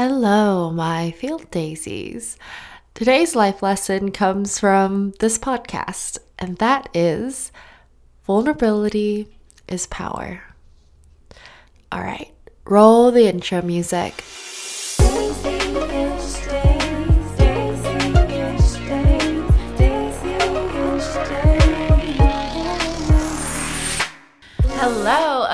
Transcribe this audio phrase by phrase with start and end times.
[0.00, 2.38] Hello, my field daisies.
[2.94, 7.50] Today's life lesson comes from this podcast, and that is
[8.24, 9.26] vulnerability
[9.66, 10.40] is power.
[11.90, 12.32] All right,
[12.64, 14.22] roll the intro music.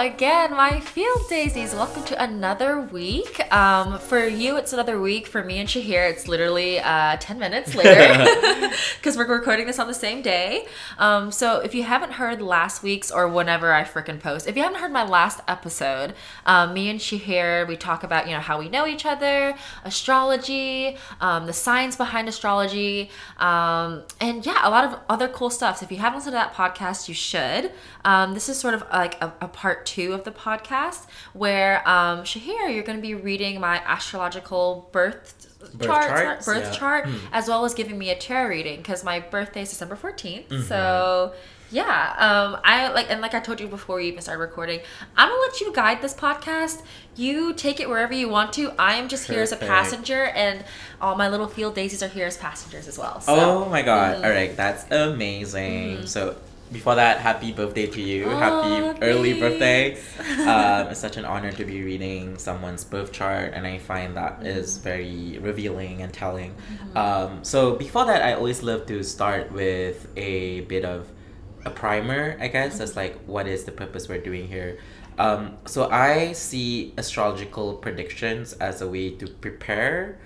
[0.05, 1.73] Again, my field daisies.
[1.73, 3.51] Welcome to another week.
[3.51, 5.27] Um, for you, it's another week.
[5.27, 8.23] For me and Shahir, it's literally uh, 10 minutes later
[8.97, 10.67] because we're recording this on the same day.
[10.99, 14.63] Um, so if you haven't heard last week's or whenever I freaking post, if you
[14.63, 16.13] haven't heard my last episode,
[16.45, 20.99] um, me and Shahir, we talk about, you know, how we know each other, astrology,
[21.23, 25.79] um, the science behind astrology, um, and yeah, a lot of other cool stuff.
[25.79, 27.73] So if you haven't listened to that podcast, you should.
[28.05, 32.21] Um, this is sort of like a, a, part two of the podcast where um,
[32.25, 36.47] Shahir, you're going to be reading my astrological birth, Birth chart, charts?
[36.47, 36.71] birth Yeah.
[36.79, 37.19] chart, Mm.
[37.33, 40.49] as well as giving me a tarot reading because my birthday is December 14th.
[40.49, 40.63] Mm-hmm.
[40.65, 41.33] So
[41.71, 44.81] yeah, um, I like and like I told you before we even started recording,
[45.17, 46.83] I'm gonna let you guide this podcast.
[47.17, 48.73] You take it wherever you want to.
[48.79, 50.63] I am just here as a passenger, and
[51.01, 53.21] all my little field daisies are here as passengers as well.
[53.23, 53.35] So.
[53.35, 54.19] Oh my god.
[54.19, 54.25] Mhm.
[54.25, 55.99] All right, that's amazing.
[55.99, 56.09] Mhm.
[56.09, 56.37] So,
[56.73, 58.27] before that, happy birthday to you.
[58.27, 59.95] Aw, happy early birthday.
[60.47, 64.47] um, it's such an honor to be reading someone's birth chart, and I find that
[64.47, 66.53] is very revealing and telling.
[66.53, 66.97] Mm-hmm.
[66.97, 71.09] Um, so, before that, I always love to start with a bit of
[71.65, 72.79] a primer, I guess.
[72.79, 74.79] That's like, what is the purpose we're doing here?
[75.19, 80.19] Um, so, I see astrological predictions as a way to prepare,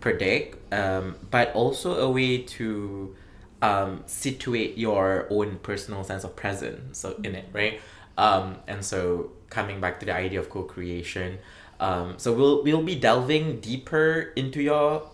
[0.00, 3.16] predict, um, but also a way to
[3.62, 7.80] um, situate your own personal sense of presence in it, right?
[8.18, 11.38] Um, and so coming back to the idea of co-creation,
[11.80, 15.08] um, so we'll we'll be delving deeper into your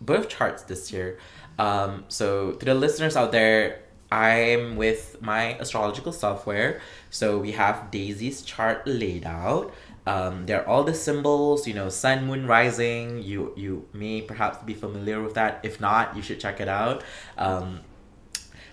[0.00, 1.18] birth charts this year.
[1.58, 6.80] Um, so to the listeners out there, I'm with my astrological software.
[7.10, 9.72] So we have Daisy's chart laid out.
[10.06, 13.22] Um, there are all the symbols, you know, sun, moon, rising.
[13.22, 15.60] You you may perhaps be familiar with that.
[15.62, 17.04] If not, you should check it out.
[17.36, 17.80] Um,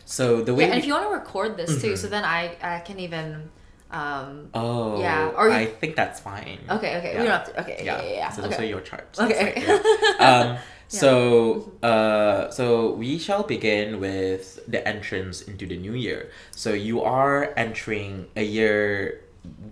[0.05, 1.97] so the way Yeah, and we- if you want to record this too, Mhm.
[1.97, 3.49] so then I I can even.
[3.91, 6.59] Um, oh Yeah, or you- I think that's fine.
[6.69, 7.19] okay, okay, Yeah.
[7.21, 7.61] we don't have to.
[7.61, 8.29] Okay, yeah, yeah, yeah.
[8.29, 8.49] So okay.
[8.49, 9.19] those are your charts.
[9.19, 9.45] Okay.
[9.55, 10.19] Like, yeah.
[10.27, 10.57] um,
[10.87, 16.29] so uh, so we shall begin with the entrance into the new year.
[16.51, 19.21] So you are entering a year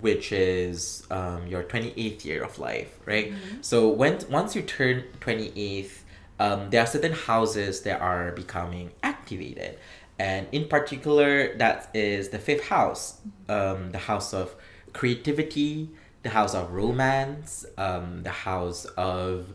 [0.01, 3.31] which is um, your 28th year of life, right?
[3.33, 3.61] Mm-hmm.
[3.61, 6.03] So when once you turn 28th,
[6.39, 9.77] um, there are certain houses that are becoming activated.
[10.19, 13.19] And in particular, that is the fifth house,
[13.49, 14.55] um, the house of
[14.93, 15.89] creativity,
[16.21, 19.53] the house of romance, um, the house of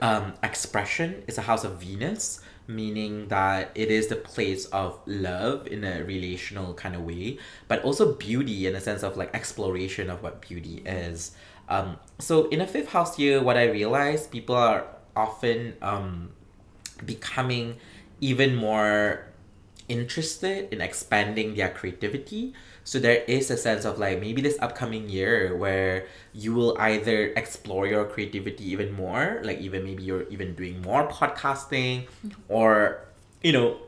[0.00, 1.24] um, expression.
[1.26, 6.02] It's a house of Venus, meaning that it is the place of love in a
[6.04, 7.38] relational kind of way,
[7.68, 11.32] but also beauty in a sense of like exploration of what beauty is.
[11.68, 16.30] Um, so in a fifth house year, what I realize people are often um,
[17.04, 17.76] becoming
[18.20, 19.26] even more
[19.88, 22.54] interested in expanding their creativity.
[22.84, 27.32] So there is a sense of like maybe this upcoming year where you will either
[27.36, 32.08] explore your creativity even more, like even maybe you're even doing more podcasting
[32.48, 33.06] or
[33.42, 33.78] you know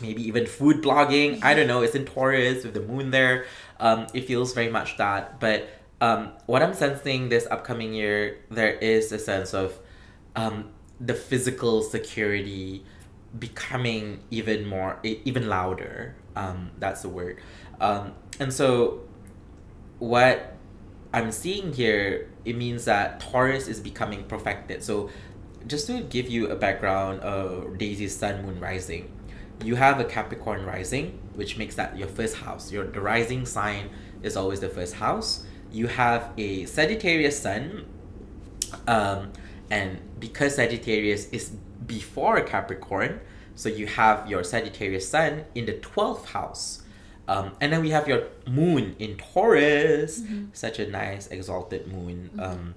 [0.00, 1.42] maybe even food blogging.
[1.42, 1.82] I don't know.
[1.82, 3.46] It's in Taurus with the moon there.
[3.78, 5.40] Um, it feels very much that.
[5.40, 5.68] But
[6.00, 9.78] um, what I'm sensing this upcoming year, there is a sense of
[10.36, 10.70] um,
[11.00, 12.84] the physical security
[13.38, 16.16] becoming even more, even louder.
[16.36, 17.38] Um, that's the word.
[17.80, 19.02] Um, and so,
[19.98, 20.56] what
[21.12, 24.82] I'm seeing here, it means that Taurus is becoming perfected.
[24.82, 25.10] So,
[25.66, 29.12] just to give you a background of Daisy's Sun Moon Rising,
[29.64, 32.72] you have a Capricorn rising, which makes that your first house.
[32.72, 33.90] Your the rising sign
[34.22, 35.44] is always the first house.
[35.70, 37.86] You have a Sagittarius Sun,
[38.86, 39.32] um,
[39.70, 41.52] and because Sagittarius is
[41.90, 43.18] before Capricorn,
[43.58, 46.82] so you have your Sagittarius Sun in the twelfth house.
[47.28, 50.22] Um, and then we have your moon in Taurus,
[50.52, 52.74] such a nice exalted moon, um,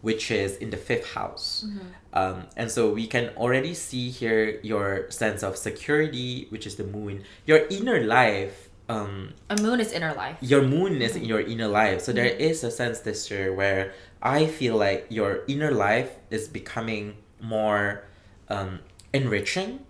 [0.00, 1.66] which is in the fifth house.
[2.14, 6.84] Um, and so we can already see here your sense of security, which is the
[6.96, 8.68] moon, your inner life.
[8.88, 10.36] Um, A moon is inner life.
[10.40, 12.00] your moon is in your inner life.
[12.00, 13.92] So there is a sense this year where
[14.22, 17.04] I feel like your inner life is becoming
[17.40, 18.02] more
[18.50, 18.80] um,
[19.12, 19.80] enriching.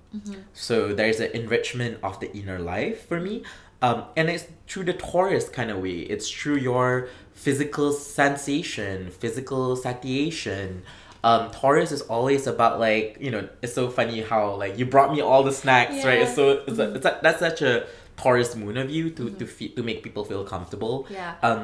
[0.55, 3.45] So there's an enrichment of the inner life for me.
[3.83, 6.01] Um, and it's through the Taurus kind of way.
[6.01, 10.83] It's through your physical sensation, physical satiation,
[11.23, 15.11] Um, Taurus is always about like you know it's so funny how like you brought
[15.15, 16.21] me all the snacks right.
[16.25, 17.87] It's so it's, a, it's a, that's such a
[18.17, 20.95] Taurus moon of you to to fe- to make people feel comfortable.
[21.11, 21.35] Yeah.
[21.43, 21.63] Um,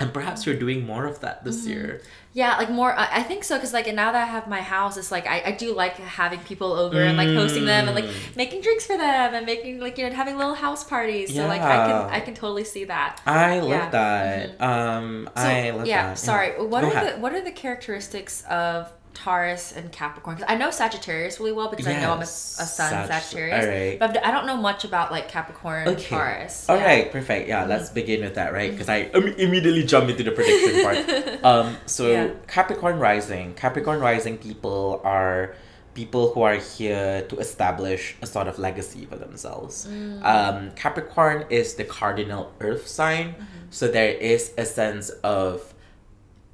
[0.00, 1.70] and perhaps you're doing more of that this Mm-hmm.
[1.74, 2.00] year.
[2.32, 2.92] Yeah, like more.
[2.96, 5.42] I I think so because like now that I have my house, it's like I,
[5.46, 8.36] I do like having people over and like hosting them and like Mm.
[8.36, 11.34] making drinks for them and making like you know having little house parties.
[11.34, 13.20] So like I can I can totally see that.
[13.26, 13.90] I love Yeah.
[13.90, 14.60] that.
[14.60, 16.18] Um, So, I love yeah, that.
[16.18, 16.50] sorry.
[16.64, 17.16] What Go are ahead.
[17.16, 20.36] the what are the characteristics of Taurus and Capricorn?
[20.36, 23.98] 'Cause I know Sagittarius really well because I know I'm a, a sun Sag- Sagittarius,
[23.98, 26.08] but I don't know much about like Capricorn and Okay.
[26.16, 26.66] Taurus.
[26.68, 26.84] All Yeah.
[26.84, 27.48] right, perfect.
[27.48, 28.70] Yeah, let's begin with that, right?
[28.70, 31.44] Because I Im- immediately jump into the prediction part.
[31.44, 32.28] Um, so Yeah.
[32.46, 35.54] Capricorn rising, Capricorn rising people are
[35.94, 39.88] people who are here to establish a sort of legacy for themselves.
[39.90, 40.24] Mm.
[40.24, 43.44] Um, Capricorn is the cardinal Earth sign, Mm-hmm.
[43.70, 45.69] so there is a sense of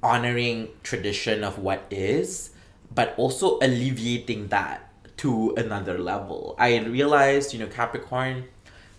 [0.03, 2.51] honoring tradition of what is,
[2.93, 4.83] but also alleviating that
[5.17, 6.55] to another level.
[6.57, 8.45] I realized, you know, Capricorn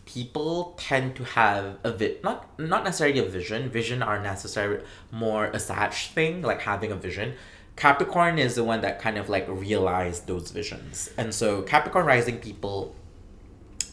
[0.08, 3.68] people tend to have a vi- not not necessarily a vision.
[3.68, 7.34] Vision are necessary more a Sag thing, like having a vision.
[7.76, 11.10] Capricorn is the one that kind of like realized those visions.
[11.16, 12.94] And so Capricorn rising people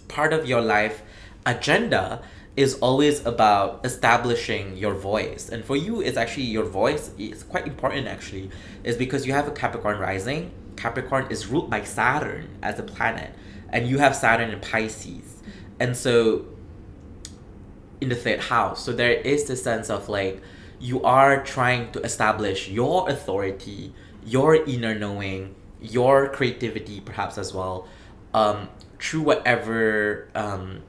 [0.08, 1.02] part of your life
[1.46, 2.22] agenda
[2.58, 5.50] is always about establishing your voice.
[5.50, 8.50] And for you it's actually your voice is quite important actually
[8.84, 10.52] is because you have a capricorn rising.
[10.78, 13.34] Capricorn is ruled by saturn as a planet
[13.70, 15.42] and you have saturn in pisces.
[15.80, 16.46] And so
[18.02, 20.42] in the third house so there is this sense of like
[20.80, 23.94] you are trying to establish your authority
[24.26, 27.88] your inner knowing your creativity perhaps as well
[28.34, 28.70] um,
[29.00, 30.82] through whatever um,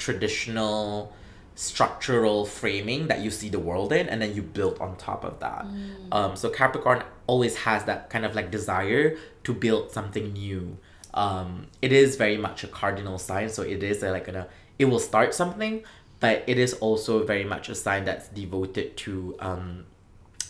[0.00, 1.12] traditional
[1.54, 5.38] structural framing that you see the world in and then you build on top of
[5.40, 5.66] that.
[6.10, 10.78] Um, so capricorn always has that kind of like desire to build something new.
[11.12, 14.48] Um, it is very much a cardinal sign so it is a, like a
[14.78, 15.84] it will start something
[16.20, 19.84] but it is also very much a sign that's devoted to um,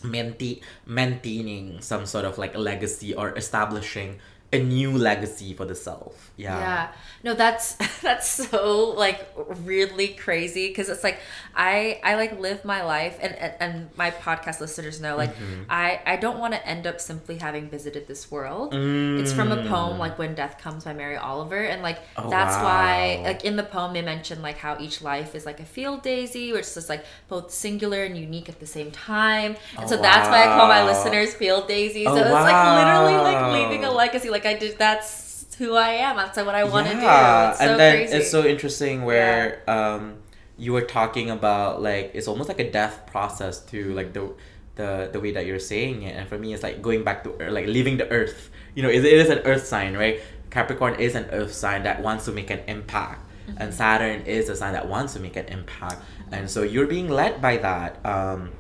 [0.05, 4.19] maintain, maintaining some sort of like legacy or establishing
[4.53, 6.89] a new legacy for the self yeah Yeah.
[7.23, 9.29] No, that's that's so like
[9.65, 11.19] really crazy because it's like
[11.55, 15.63] I I like live my life and and, and my podcast listeners know like Mm-hmm.
[15.69, 18.73] I I don't want to end up simply having visited this world.
[19.21, 19.69] It's from a Mm.
[19.69, 23.55] poem like When Death Comes by Mary Oliver and like Oh, that's why like in
[23.57, 26.75] the poem they mention like how each life is like a field daisy which is
[26.75, 29.57] just like both singular and unique at the same time.
[29.77, 32.07] And Oh, so that's why I call my listeners field daisies.
[32.09, 35.91] Oh, so it's like literally like leaving a legacy like I did that's who I
[36.09, 36.17] am.
[36.17, 37.01] That's what I want to do.
[37.01, 38.17] Yeah, It's so and then crazy.
[38.17, 40.15] it's so interesting where um
[40.57, 44.33] you were talking about like it's almost like a death process to like the
[44.77, 47.31] the the way that you're saying it, and for me it's like going back to
[47.41, 48.51] earth, like leaving the earth.
[48.75, 50.21] You know, it, it is an earth sign, right?
[50.51, 53.63] Capricorn is an earth sign that wants to make an impact, Mm-hmm.
[53.63, 55.97] and Saturn is a sign that wants to make an impact,
[56.31, 58.51] and so you're being led by that, um,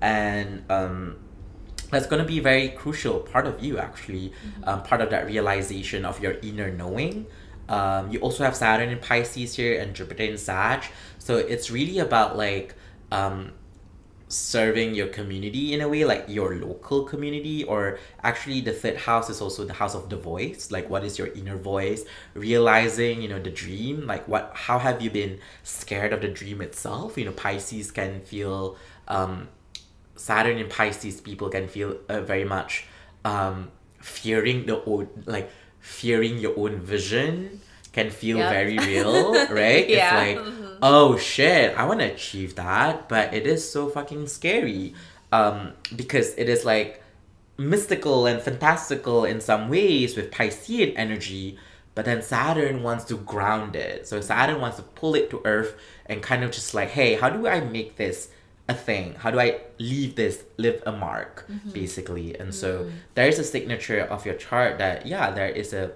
[0.00, 1.16] and um
[1.90, 4.32] that's going to be a very crucial part of you actually
[4.64, 7.26] um, part of that realization of your inner knowing.
[7.68, 10.84] Um, you also have saturn in pisces here and jupiter in sag.
[11.18, 12.74] So it's really about like
[13.12, 13.52] um,
[14.30, 19.28] serving your community in a way like your local community or actually the third house
[19.28, 20.70] is also the house of the voice.
[20.70, 22.04] Like what is your inner voice?
[22.34, 26.60] Realizing you know the dream like what how have you been scared of the dream
[26.60, 27.18] itself?
[27.18, 28.76] You know pisces can feel
[29.08, 29.48] um
[30.20, 32.84] Saturn in Pisces people can feel uh, very much
[33.24, 35.50] um, fearing the own like
[35.80, 37.60] fearing your own vision
[37.92, 38.50] can feel Yep.
[38.52, 39.88] very real, right?
[39.88, 40.22] Yeah.
[40.22, 44.94] It's like, oh shit, I want to achieve that, but it is so fucking scary
[45.32, 47.02] um, because it is like
[47.58, 51.58] mystical and fantastical in some ways with Piscean energy,
[51.94, 54.06] but then Saturn wants to ground it.
[54.06, 55.74] So Saturn wants to pull it to Earth
[56.06, 58.28] and kind of just like, hey, how do I make this
[58.70, 59.14] a thing?
[59.22, 62.38] How do I leave this, leave a mark, basically?
[62.38, 62.68] And so
[63.14, 65.92] there is a signature of your chart that, yeah, there is a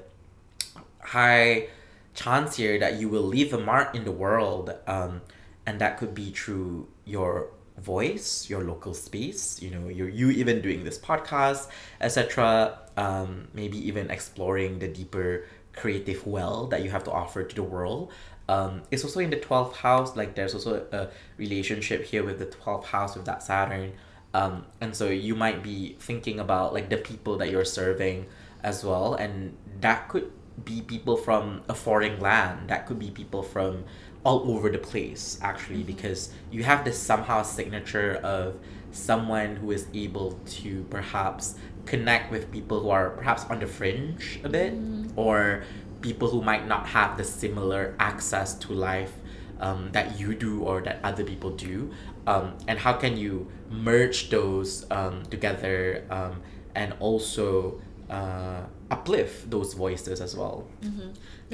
[1.00, 1.68] high
[2.14, 4.74] chance here that you will leave a mark in the world.
[4.86, 5.22] Um,
[5.66, 10.62] and that could be through your voice, your local space, you know, you you even
[10.62, 11.68] doing this podcast,
[12.00, 12.78] etc.
[12.96, 17.62] Um, maybe even exploring the deeper creative well that you have to offer to the
[17.62, 18.12] world.
[18.48, 22.46] Um, it's also in the 12th house, like there's also a relationship here with the
[22.46, 23.92] 12th house with that Saturn.
[24.34, 28.26] Um, and so you might be thinking about like the people that you're serving
[28.62, 29.14] as well.
[29.14, 30.30] And that could
[30.64, 33.84] be people from a foreign land, that could be people from
[34.24, 38.58] all over the place actually because you have this somehow signature of
[38.90, 44.40] someone who is able to perhaps connect with people who are perhaps on the fringe
[44.42, 44.72] a bit
[45.16, 45.62] or
[46.04, 49.14] people who might not have the similar access to life
[49.58, 51.90] um, that you do or that other people do.
[52.26, 56.42] Um, and how can you merge those um, together um,
[56.74, 57.80] and also
[58.10, 60.68] uh, uplift those voices as well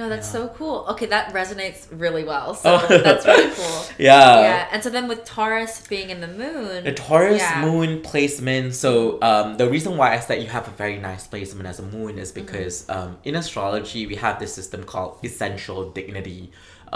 [0.00, 0.32] No, that's Yeah.
[0.38, 0.76] so cool.
[0.92, 2.48] Okay, that resonates really well.
[2.62, 2.86] So Oh.
[3.06, 3.80] that's really cool.
[3.98, 7.60] yeah yeah, and so then with Taurus being in the moon, The Taurus Yeah.
[7.66, 8.74] moon placement.
[8.84, 8.90] So
[9.30, 12.12] um, the reason why I said you have a very nice placement as a moon
[12.18, 12.40] is Mm-hmm.
[12.46, 16.42] because um, in astrology we have this system called essential dignity.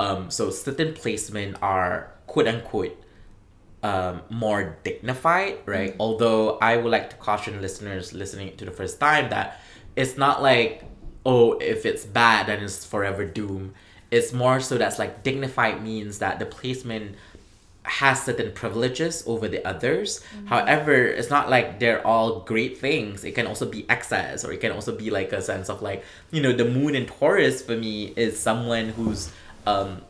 [0.02, 1.94] Um, so certain placement are
[2.32, 2.96] quote unquote
[3.90, 5.90] um, more dignified, right?
[5.92, 6.00] Mm-hmm.
[6.04, 9.60] Although I would like to caution listeners listening to the first time that
[9.94, 10.72] it's not like
[11.24, 13.74] oh if it's bad then it's forever doom.
[14.10, 17.16] It's more so that's like dignified means that the placement
[17.84, 20.24] has certain privileges over the others.
[20.46, 23.24] However, it's not like they're all great things.
[23.24, 26.02] It can also be excess, or it can also be like a sense of like,
[26.30, 29.30] you know, the moon in Taurus for me is someone who's
[29.66, 30.00] um,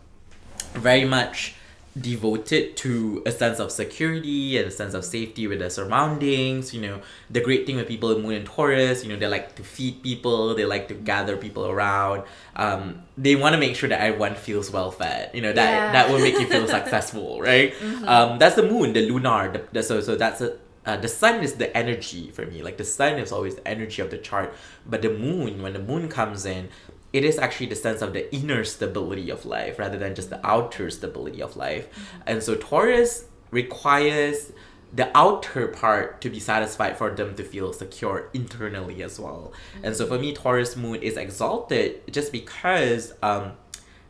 [0.75, 1.55] very much
[2.01, 6.75] devoted to a sense of security and a sense of safety with their surroundings.
[6.75, 9.55] You know, the great thing with people in Moon and Taurus, you know, they like
[9.57, 12.25] to feed people, they like to gather people around.
[12.57, 15.31] Um, they want to make sure that everyone feels well fed.
[15.35, 15.93] You know, that Yeah.
[15.93, 17.73] that will make you feel successful, right?
[18.07, 19.53] Um, that's the moon, the lunar.
[19.53, 22.61] The, the, so so that's a uh, the sun is the energy for me.
[22.63, 24.53] Like the sun is always the energy of the chart,
[24.85, 26.69] but the moon, when the moon comes in,
[27.15, 30.45] it is actually the sense of the inner stability of life rather than just the
[30.45, 31.87] outer stability of life.
[32.27, 34.53] And so Taurus requires
[34.93, 39.53] the outer part to be satisfied for them to feel secure internally as well.
[39.85, 43.53] And so for me, Taurus moon is exalted just because um,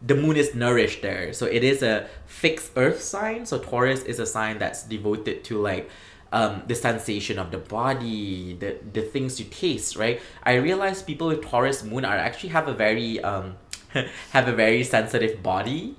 [0.01, 1.35] the moon is nourished there.
[1.35, 3.45] So it is a fixed earth sign.
[3.45, 5.91] So Taurus is a sign that's devoted to like
[6.35, 10.21] um, the sensation of the body, the the things you taste, right?
[10.43, 13.55] I realize people with Taurus moon are actually have a very um
[14.33, 15.95] have a very sensitive body.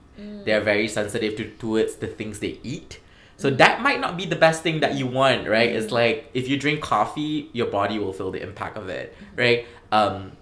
[0.46, 3.00] They're very sensitive to towards the things they eat.
[3.38, 5.70] So that might not be the best thing that you want, right?
[5.70, 9.66] It's like if you drink coffee, your body will feel the impact of it, right?
[9.92, 10.34] Um,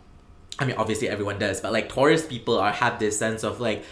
[0.59, 3.83] I mean, obviously everyone does, but like Taurus people are have this sense of like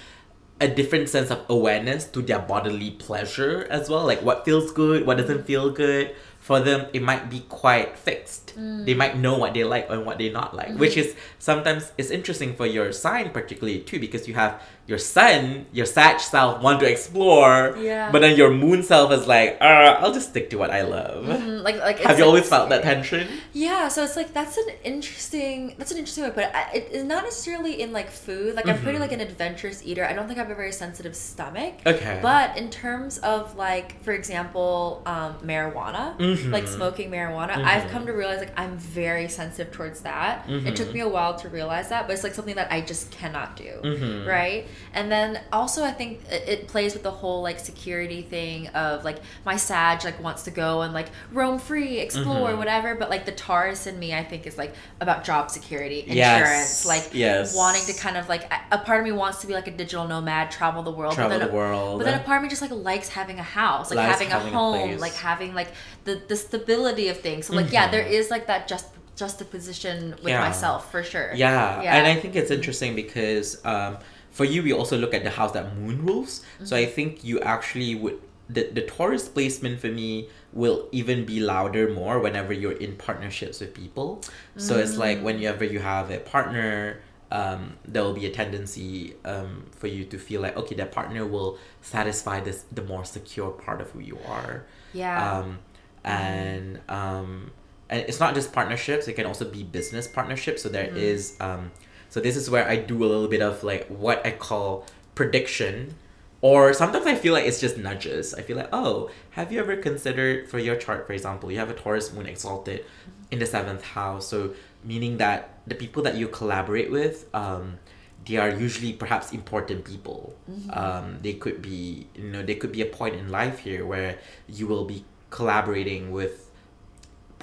[0.61, 4.05] a different sense of awareness to their bodily pleasure as well.
[4.05, 6.15] Like what feels good, what doesn't feel good.
[6.39, 8.55] For them, it might be quite fixed.
[8.57, 8.85] Mm.
[8.85, 11.09] They might know what they like and what they not like, which mm-hmm.
[11.09, 15.85] is sometimes it's interesting for your sign particularly too, because you have your sun, your
[15.85, 18.11] Sag self want to explore, Yeah.
[18.11, 21.25] but then your moon self is like, uh, I'll just stick to what I love.
[21.25, 23.27] Mm, like like Have you like always felt that tension?
[23.53, 26.51] Yeah, so it's like that's an interesting that's an interesting way to put it.
[26.53, 28.55] I- It is not necessarily in like food.
[28.55, 29.01] Like I'm pretty Mhm.
[29.01, 30.05] like an adventurous eater.
[30.05, 31.75] I don't think I have a very sensitive stomach.
[31.85, 32.19] Okay.
[32.21, 36.51] But in terms of like, for example, um, marijuana, Mhm.
[36.51, 37.91] like smoking marijuana, I've Mhm.
[37.91, 40.45] come to realize like I'm very sensitive towards that.
[40.50, 40.93] It took Mhm.
[40.93, 44.25] me a while to realize that, but it's like something that I just cannot do.
[44.27, 44.65] Right?
[44.93, 49.03] And then also I think it, it plays with the whole like security thing of
[49.05, 52.57] like my Sag like wants to go and like roam free, explore, Mhm.
[52.57, 52.95] whatever.
[52.95, 56.39] But like the Taurus in me, I think is like about job security, Yes.
[56.41, 57.55] insurance, like Yes.
[57.55, 59.71] wanting to kind of like a- a part of me wants to be like a
[59.71, 61.13] digital nomad, travel the world.
[61.15, 61.99] Travel but then the world.
[61.99, 64.53] But then a part of me just like likes having a house, like having, having
[64.53, 64.99] a a home, place.
[65.01, 65.69] like having like
[66.05, 67.45] the the stability of things.
[67.47, 67.91] So like yeah, Mhm.
[67.91, 68.85] there is like that just
[69.15, 70.39] juxtaposition with Yeah.
[70.39, 71.31] myself for sure.
[71.35, 71.81] Yeah.
[71.81, 71.95] Yeah.
[71.95, 73.97] and I think it's interesting because um,
[74.31, 76.41] for you, we also look at the house that moon rules.
[76.63, 78.19] So I think you actually would
[78.50, 83.59] the the Taurus placement for me will even be louder more whenever you're in partnerships
[83.61, 84.21] with people.
[84.57, 87.01] So it's like whenever you have a partner.
[87.33, 91.25] Um, there will be a tendency um, for you to feel like okay that partner
[91.25, 95.15] will satisfy this the more secure part of who you are Yeah.
[95.39, 95.59] um,
[96.03, 97.51] and um,
[97.89, 101.71] and it's not just partnerships it can also be business partnerships so there is um,
[102.11, 105.95] so this is where i do a little bit of like what i call prediction.
[106.41, 108.33] Or sometimes i feel like it's just nudges.
[108.33, 111.69] I feel like oh have you ever considered for your chart for example you have
[111.69, 112.85] a taurus moon exalted
[113.29, 114.27] in the seventh house.
[114.27, 114.53] So
[114.83, 117.77] meaning that the people that you collaborate with um,
[118.25, 120.35] they are usually perhaps important people.
[120.73, 124.17] Um, they could be you know there could be a point in life here where
[124.47, 126.50] you will be collaborating with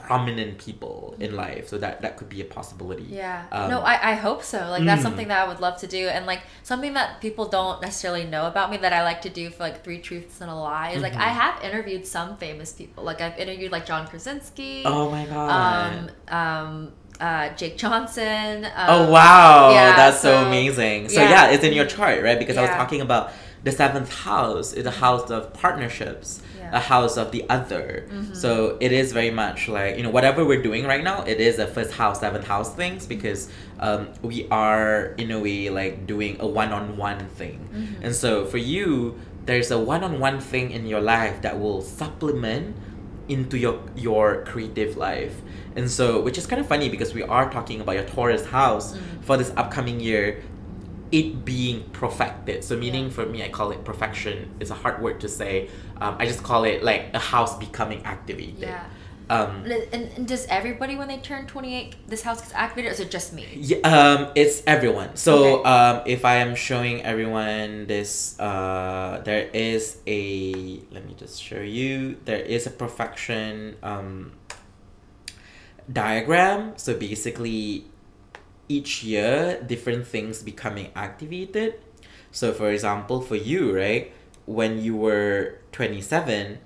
[0.07, 3.45] prominent people in life so that that could be a possibility Yeah.
[3.52, 4.59] Um, no, I, I hope so.
[4.71, 5.09] Like that's Mm.
[5.09, 8.47] something that I would love to do, and like something that people don't necessarily know
[8.47, 11.02] about me that I like to do for like three truths and a lie is
[11.02, 11.21] like Mhm.
[11.28, 13.05] I have interviewed some famous people.
[13.05, 14.83] Like I've interviewed like John Krasinski.
[14.85, 16.37] oh my god Um.
[16.38, 16.93] Um.
[17.21, 17.49] Uh.
[17.57, 18.64] Jake Johnson.
[18.64, 21.31] Um, oh wow yeah, that's so, so- amazing so yeah.
[21.31, 21.50] yeah.
[21.50, 23.33] it's in your chart right because i was talking about
[23.64, 26.76] the seventh house is a house of partnerships Yeah.
[26.78, 28.04] A house of the other.
[28.10, 28.37] Mhm.
[28.37, 31.22] So it is very much like you know whatever we're doing right now.
[31.25, 33.48] It is a first house, seventh house things because
[33.80, 37.58] um, we are in a way like doing a one-on-one thing.
[37.75, 38.04] Mhm.
[38.04, 39.14] And so for you,
[39.46, 42.75] there's a one-on-one thing in your life that will supplement
[43.28, 45.34] into your your creative life.
[45.76, 48.87] And so which is kind of funny because we are talking about your Taurus house
[48.94, 48.98] Mm.
[49.26, 50.42] for this upcoming year
[51.12, 52.65] it being perfected.
[52.65, 53.11] So meaning Yeah.
[53.11, 54.50] for me I call it perfection.
[54.61, 55.69] It's a hard word to say.
[56.00, 58.59] Um, I just call it like a house becoming activated.
[58.61, 58.85] Yeah.
[59.31, 63.00] Um, And, and does everybody when they turn 28 this house gets activated or is
[63.00, 63.47] it just me?
[63.57, 65.17] Yeah, um, it's everyone.
[65.17, 65.69] So, Okay.
[65.69, 70.81] um, if I am showing everyone this, uh, there is a.
[70.91, 72.17] Let me just show you.
[72.25, 74.33] There is a perfection um,
[75.93, 76.73] diagram.
[76.77, 77.85] So basically,
[78.68, 81.75] each year, different things becoming activated.
[82.30, 84.12] So, for example, for you, right,
[84.46, 86.02] when you were twenty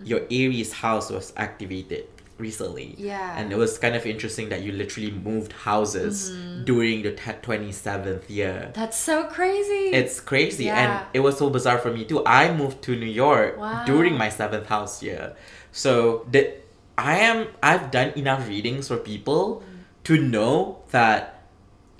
[0.05, 2.07] your Aries house was activated
[2.39, 2.95] recently.
[2.99, 3.39] Yeah.
[3.39, 6.65] And it was kind of interesting that you literally moved houses Mhm.
[6.65, 8.71] during the te- 27th year.
[8.75, 9.91] That's so crazy.
[9.95, 10.65] It's crazy.
[10.65, 10.79] Yeah.
[10.83, 12.23] And it was so bizarre for me too.
[12.27, 13.85] I moved to New York Wow.
[13.87, 15.35] during my seventh house year.
[15.71, 16.55] So the,
[16.99, 19.63] I am I've done enough readings for people
[20.05, 21.32] to know that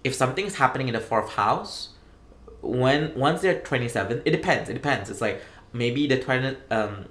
[0.05, 1.91] if something is happening in the fourth house,
[2.61, 4.69] when once they're 27, it depends.
[4.69, 5.11] It depends.
[5.11, 5.41] It's like
[5.73, 7.07] maybe the 20 um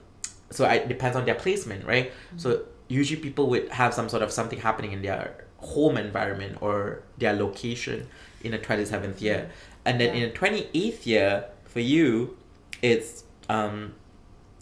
[0.49, 2.11] so it depends on their placement, right?
[2.37, 7.03] So usually people would have some sort of something happening in their home environment or
[7.17, 8.07] their location
[8.43, 9.49] in the 27th year.
[9.85, 10.23] And then Yeah.
[10.23, 12.37] in the 28th year, for you,
[12.81, 13.93] it's um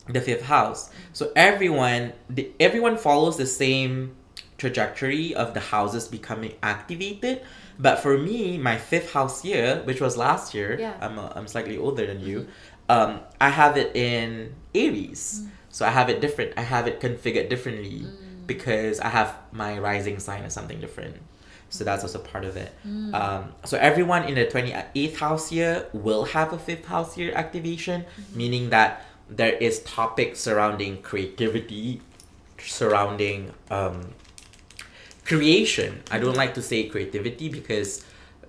[0.08, 0.92] the fifth house.
[1.14, 4.16] So everyone the, everyone follows the same
[4.58, 7.42] trajectory of the houses becoming activated.
[7.80, 10.94] But for me, my fifth house year, which was last year, Yeah.
[11.00, 12.48] I'm, uh, I'm slightly older than you,
[12.90, 15.44] um, I have it in Aries.
[15.70, 16.54] So I have it different.
[16.58, 18.06] I have it configured differently
[18.48, 21.16] because I have my rising sign as something different.
[21.70, 22.74] So that's also part of it.
[22.86, 23.14] Mm.
[23.14, 28.06] Um, so everyone in the 28th house year will have a fifth house year activation,
[28.34, 32.02] meaning that there is topics surrounding creativity,
[32.58, 34.02] surrounding um,
[35.30, 36.02] creation.
[36.12, 38.04] I don't like to say creativity because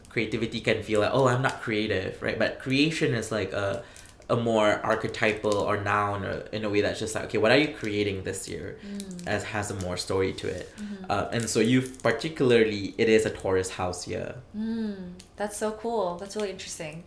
[0.09, 2.39] creativity can feel like, oh, I'm not creative, right?
[2.39, 3.85] But creation is like a,
[4.29, 7.59] a more archetypal or noun or in a way that's just like, okay, what are
[7.59, 8.79] you creating this year?
[9.27, 10.73] As has a more story to it.
[11.11, 14.37] Uh, and so you particularly, it is a Taurus house year.
[14.57, 16.17] Mm, that's so cool.
[16.19, 17.05] That's really interesting.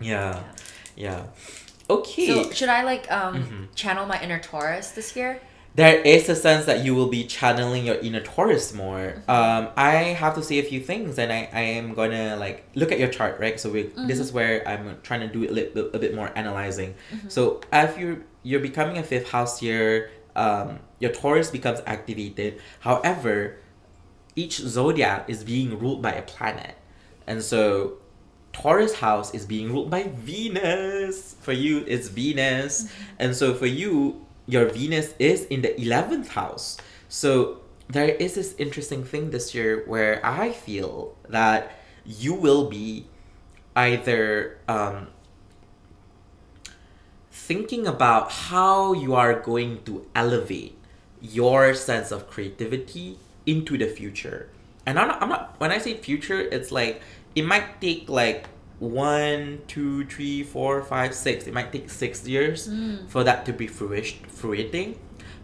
[0.00, 0.42] Yeah.
[0.96, 1.24] Yeah.
[1.90, 2.26] Okay.
[2.26, 3.74] So should I like um Mhm.
[3.74, 5.40] channel my inner Taurus this year?
[5.78, 9.14] There is a sense that you will be channeling your inner Taurus more.
[9.14, 9.30] Mm-hmm.
[9.30, 12.90] Um, I have to say a few things, and I, I am gonna like look
[12.90, 13.60] at your chart, right?
[13.60, 14.10] So we, this Mm-hmm.
[14.10, 16.96] is where I'm trying to do a, a bit more analyzing.
[17.12, 17.28] Mm-hmm.
[17.28, 22.60] So if you you're becoming a fifth house year, um, your Taurus becomes activated.
[22.80, 23.58] However,
[24.34, 26.74] each zodiac is being ruled by a planet,
[27.28, 27.98] and so
[28.52, 31.36] Taurus house is being ruled by Venus.
[31.40, 32.82] For you, it's Venus.
[32.82, 33.22] Mm-hmm.
[33.22, 36.78] And so for you, your Venus is in the 11th house.
[37.08, 41.72] So there is this interesting thing this year where I feel that
[42.04, 43.06] you will be
[43.76, 45.08] either um,
[47.30, 50.76] thinking about how you are going to elevate
[51.20, 54.48] your sense of creativity into the future.
[54.86, 57.02] And I'm not, I'm not when I say future, it's like
[57.34, 58.46] it might take like
[58.78, 61.46] one, two, three, four, five, six.
[61.46, 63.08] It might take six years Mm.
[63.08, 64.98] for that to be fruish- fruiting.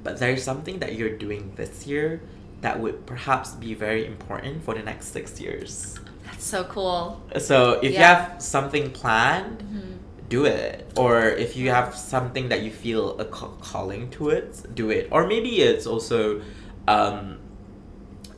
[0.04, 2.20] But there is something that you're doing this year
[2.60, 5.98] that would perhaps be very important for the next six years.
[6.26, 7.20] That's so cool.
[7.38, 10.28] So if you have something planned, Mhm.
[10.28, 10.86] do it.
[10.96, 15.08] Or if you have something that you feel a ca- calling to it, do it.
[15.10, 16.40] Or maybe it's also
[16.86, 17.38] um,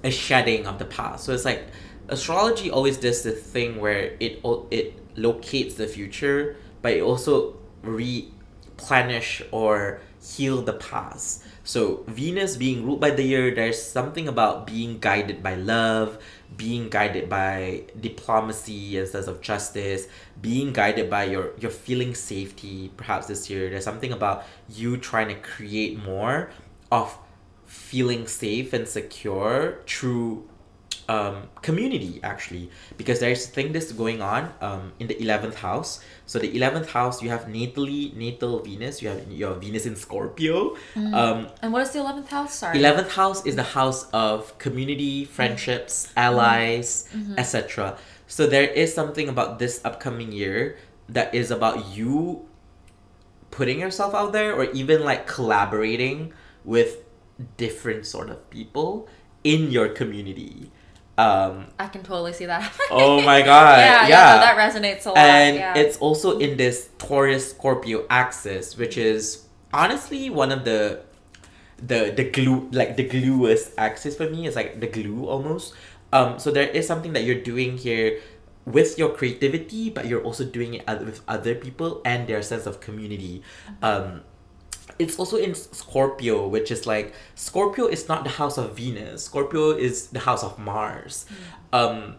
[0.04, 1.24] a shedding of the past.
[1.24, 1.64] So it's like
[2.08, 4.40] astrology always does the thing where it
[4.70, 11.42] it locates the future, but it also replenish or heal the past.
[11.64, 16.18] So Venus being ruled by the year, there's something about being guided by love,
[16.56, 20.06] being guided by diplomacy and sense of justice,
[20.40, 22.92] being guided by your your feeling safety.
[22.96, 26.50] Perhaps this year, there's something about you trying to create more
[26.92, 27.18] of
[27.64, 30.48] feeling safe and secure through
[31.08, 32.70] um, community actually.
[32.96, 36.00] Because there's a thing that's going on um, in the 11th house.
[36.26, 39.02] So the 11th house you have natally natal venus.
[39.02, 40.76] You have your venus in scorpio.
[40.96, 42.54] Um, And what is the eleventh house?
[42.58, 42.78] Sorry.
[42.78, 49.58] 11th house is the house of community friendships allies etc so there is something about
[49.58, 50.76] this upcoming year
[51.08, 52.46] that is about you
[53.50, 56.32] putting yourself out there or even like collaborating
[56.64, 57.04] with
[57.56, 59.08] different sort of people
[59.44, 60.70] in your community.
[61.18, 62.72] Um, I can totally see that.
[62.90, 63.78] oh my god!
[63.78, 65.18] yeah, yeah, yeah, no, that resonates a lot.
[65.18, 65.74] and yeah.
[65.74, 71.00] it's also in this Taurus Scorpio axis, which is honestly one of the
[71.78, 74.46] the the glue like the gluest axis for me.
[74.46, 75.74] It's like the glue almost.
[76.12, 78.20] Um, so there is something that you're doing here
[78.66, 82.80] with your creativity, but you're also doing it with other people and their sense of
[82.80, 83.42] community.
[83.82, 84.22] Um,
[84.98, 89.24] it's also in Scorpio, which is like Scorpio is not the house of Venus.
[89.24, 91.26] Scorpio is the house of Mars.
[91.28, 91.74] Hmm.
[91.74, 92.16] Um,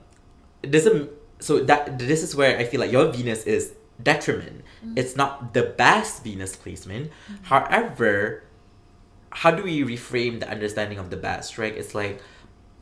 [0.63, 4.63] it doesn't so that this is where I feel like your Venus is detriment.
[4.81, 4.93] Hmm.
[4.95, 7.11] It's not the best Venus placement.
[7.27, 7.35] Hmm.
[7.43, 8.43] However,
[9.31, 11.75] how do we reframe the understanding of the best, right?
[11.75, 12.21] It's like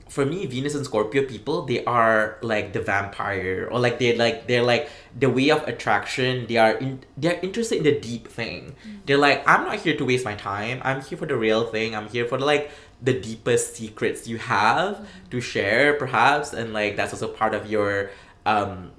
[0.07, 4.47] for me, Venus and Scorpio people, they are like the vampire, or like they're like
[4.47, 6.45] they're like the way of attraction.
[6.47, 8.75] They are in they're interested in the deep thing.
[9.05, 10.79] They're like, I'm not here to waste my time.
[10.83, 11.95] I'm here for the real thing.
[11.95, 17.13] I'm here for like the deepest secrets you have to share, perhaps, and like that's
[17.13, 18.11] also part of your
[18.45, 18.91] um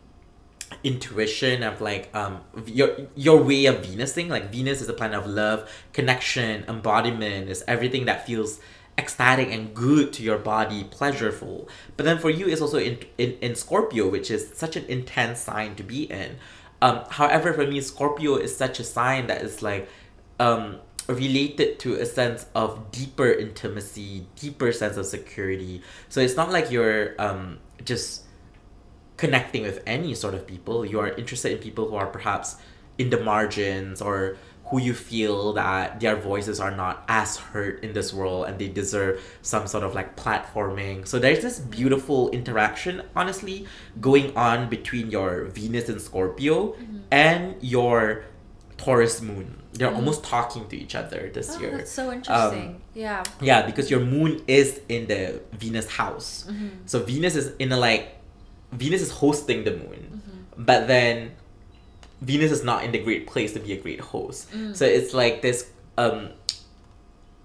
[0.82, 4.28] intuition of like um your your way of Venus thing.
[4.28, 8.58] Like Venus is a planet of love, connection, embodiment, is everything that feels
[8.98, 11.68] ecstatic and good to your body, pleasureful.
[11.96, 15.40] But then for you it's also in in, in Scorpio, which is such an intense
[15.40, 16.36] sign to be in.
[16.80, 19.88] Um however for me Scorpio is such a sign that is like
[20.40, 20.78] um
[21.08, 25.82] related to a sense of deeper intimacy, deeper sense of security.
[26.08, 28.22] So it's not like you're um just
[29.16, 30.84] connecting with any sort of people.
[30.84, 32.56] You are interested in people who are perhaps
[32.98, 34.36] in the margins or
[34.68, 38.66] who you feel that their voices are not as heard in this world and they
[38.66, 41.06] deserve some sort of like platforming.
[41.06, 43.66] So there's this beautiful interaction, honestly,
[44.00, 46.98] going on between your Venus and Scorpio mm-hmm.
[47.12, 48.24] and your
[48.76, 49.62] Taurus moon.
[49.72, 49.96] They're mm-hmm.
[49.96, 51.76] almost talking to each other this oh, year.
[51.76, 52.80] that's so um, interesting.
[52.94, 53.22] yeah.
[53.40, 56.46] Yeah, because your moon is in the Venus house.
[56.48, 56.68] Mm-hmm.
[56.86, 58.16] So Venus is in a like
[58.72, 60.20] Venus is hosting the moon.
[60.56, 60.64] Mm-hmm.
[60.64, 61.36] But then
[62.20, 64.48] Venus is not in the great place to be a great host.
[64.74, 66.30] So it's like this um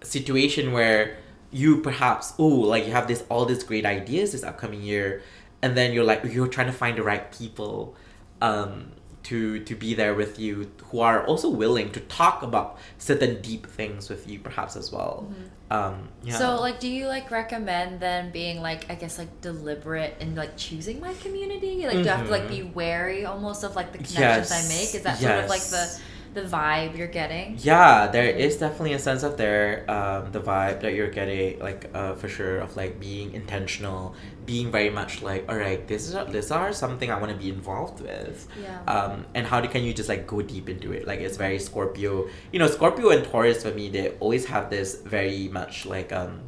[0.03, 1.17] situation where
[1.51, 5.21] you perhaps oh like you have this all these great ideas this upcoming year
[5.61, 7.95] and then you're like you're trying to find the right people
[8.41, 8.91] um
[9.23, 13.67] to to be there with you who are also willing to talk about certain deep
[13.67, 15.31] things with you perhaps as well
[15.71, 20.17] um yeah So like do you like recommend then being like I guess like deliberate
[20.19, 21.87] in like choosing my community?
[21.87, 24.93] Like do I have to like be wary almost of like the connections I make?
[24.93, 26.01] Is that sort of like the yes.
[26.33, 27.57] The vibe you're getting?
[27.59, 31.89] yeah there is definitely a sense of there um the vibe that you're getting like
[31.93, 34.15] uh for sure of like being intentional
[34.45, 37.49] being very much like all right this is this are something i want to be
[37.49, 38.81] involved with Yeah.
[38.87, 41.59] um and how do, can you just like go deep into it like it's very
[41.59, 46.11] scorpio you know scorpio and taurus for me they always have this very much like
[46.13, 46.41] um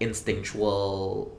[0.00, 1.36] instinctual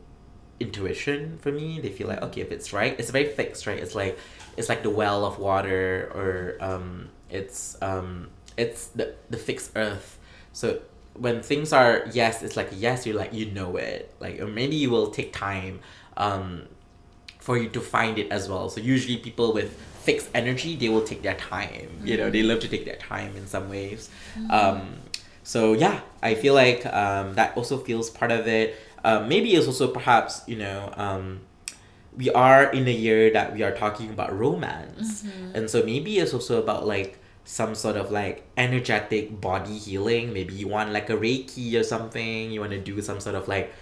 [0.60, 3.95] intuition for me they feel like okay if it's right it's very fixed right it's
[3.95, 4.17] like
[4.58, 10.18] it's like the well of water or um it's um it's the the fixed earth.
[10.54, 10.82] So
[11.13, 14.13] when things are yes it's like yes you're like you know it.
[14.20, 15.80] Like or maybe you will take time
[16.18, 16.63] um
[17.39, 18.70] for you to find it as well.
[18.70, 21.89] So usually people with fixed energy they will take their time.
[22.04, 24.10] You know they love to take their time in some ways.
[24.50, 24.96] Um
[25.42, 28.76] so yeah i feel like um that also feels part of it.
[29.04, 31.39] Um, maybe it's also perhaps you know um,
[32.19, 35.23] we are in a year that we are talking about romance.
[35.23, 35.55] Mm-hmm.
[35.55, 40.34] And so maybe it's also about like some sort of like energetic body healing.
[40.34, 42.51] Maybe you want like a reiki or something.
[42.51, 43.73] You want to do some sort of like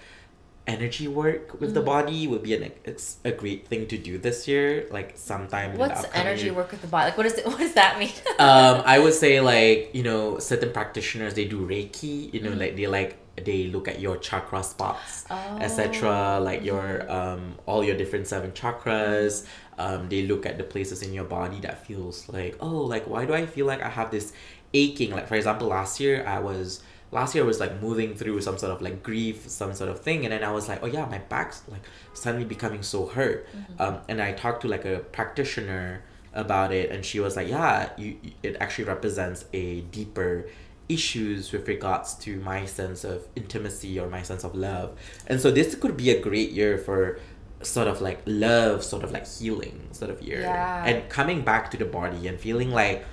[0.68, 1.86] energy work with the mm-hmm.
[1.86, 6.04] body would be an it's a great thing to do this year like sometime What's
[6.14, 7.06] energy work with the body?
[7.06, 8.12] Like what does it, what does that mean?
[8.38, 12.60] um i would say like you know certain practitioners they do reiki you know mm-hmm.
[12.60, 15.58] like they like they look at your chakra spots Oh.
[15.62, 19.46] etc like your um all your different seven chakras.
[19.78, 23.26] Um they look at the places in your body that feels like oh like why
[23.26, 24.34] do i feel like i have this
[24.74, 25.12] aching?
[25.12, 28.58] Like for example last year i was last year I was like moving through some
[28.58, 31.06] sort of like grief some sort of thing and then i was like oh yeah
[31.06, 33.48] my back's like suddenly becoming so hurt.
[33.80, 36.02] Um and i talked to like a practitioner
[36.34, 40.48] about it and she was like yeah you- it actually represents a deeper
[40.90, 44.98] issues with regards to my sense of intimacy or my sense of love
[45.28, 47.20] and so this could be a great year for
[47.62, 50.86] sort of like love sort of like healing sort of year Yeah.
[50.86, 53.04] and coming back to the body and feeling like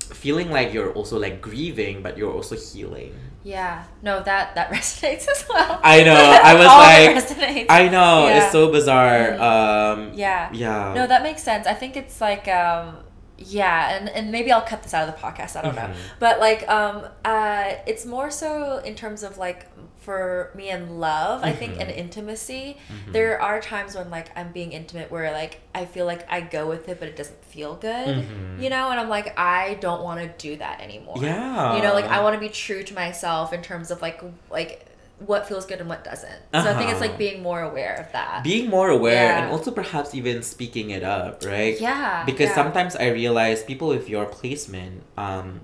[0.00, 3.14] feeling like you're also like grieving but you're also healing
[3.46, 3.84] yeah.
[4.02, 5.78] No, that that resonates as well.
[5.84, 6.54] i know i
[7.14, 8.42] was like i know Yeah.
[8.44, 10.48] it's so bizarre um yeah.
[10.52, 11.66] yeah No, that makes sense.
[11.66, 12.96] I think it's like um
[13.38, 15.96] yeah and, and maybe i'll cut this out of the podcast i don't know Mhm.
[16.20, 19.66] but like um uh it's more so in terms of like
[19.98, 22.76] for me and love i think and intimacy
[23.08, 23.12] Mhm.
[23.12, 26.68] there are times when like i'm being intimate where like i feel like i go
[26.68, 28.62] with it but it doesn't feel good Mhm.
[28.62, 31.74] you know and i'm like i don't want to do that anymore Yeah.
[31.76, 34.86] you know like i want to be true to myself in terms of like like
[35.18, 37.00] what feels good and what doesn't so i think it's Uh-huh.
[37.00, 39.42] like being more aware of that being more aware Yeah.
[39.44, 41.80] and also perhaps even speaking it up, right?
[41.80, 42.54] yeah Because yeah.
[42.60, 45.60] sometimes I realize people with your placement, um,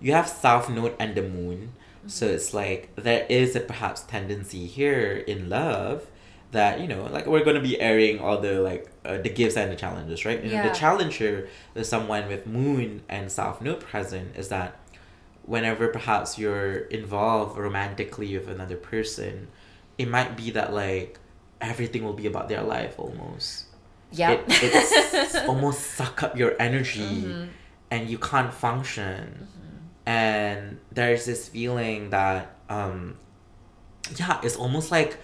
[0.00, 1.72] you have South Node and the Moon,
[2.06, 2.34] so Mm-hmm.
[2.34, 6.06] it's like there is a perhaps tendency here in love
[6.50, 9.72] that you know, like we're gonna be airing all the like uh, the gifts and
[9.72, 10.38] the challenges, right?
[10.44, 10.68] You know, Yeah.
[10.68, 14.76] the challenge here with someone with Moon and South Node present is that
[15.44, 19.48] whenever perhaps you're involved romantically with another person,
[19.98, 21.18] it might be that like
[21.60, 23.66] everything will be about their life almost.
[24.12, 27.48] yeah It, it's almost suck up your energy Mhm.
[27.90, 29.48] and you can't function.
[30.06, 33.16] And there's this feeling that um
[34.16, 35.16] yeah, it's almost like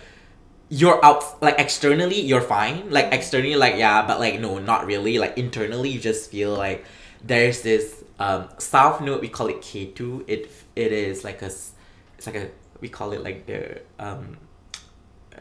[0.71, 2.91] you're out like externally you're fine.
[2.91, 5.19] Like externally like yeah, but like no, not really.
[5.19, 6.85] Like internally you just feel like
[7.25, 10.25] there's this um south node we call it Ketu.
[10.27, 12.49] It it is like a it's like a
[12.81, 14.37] we call it like the um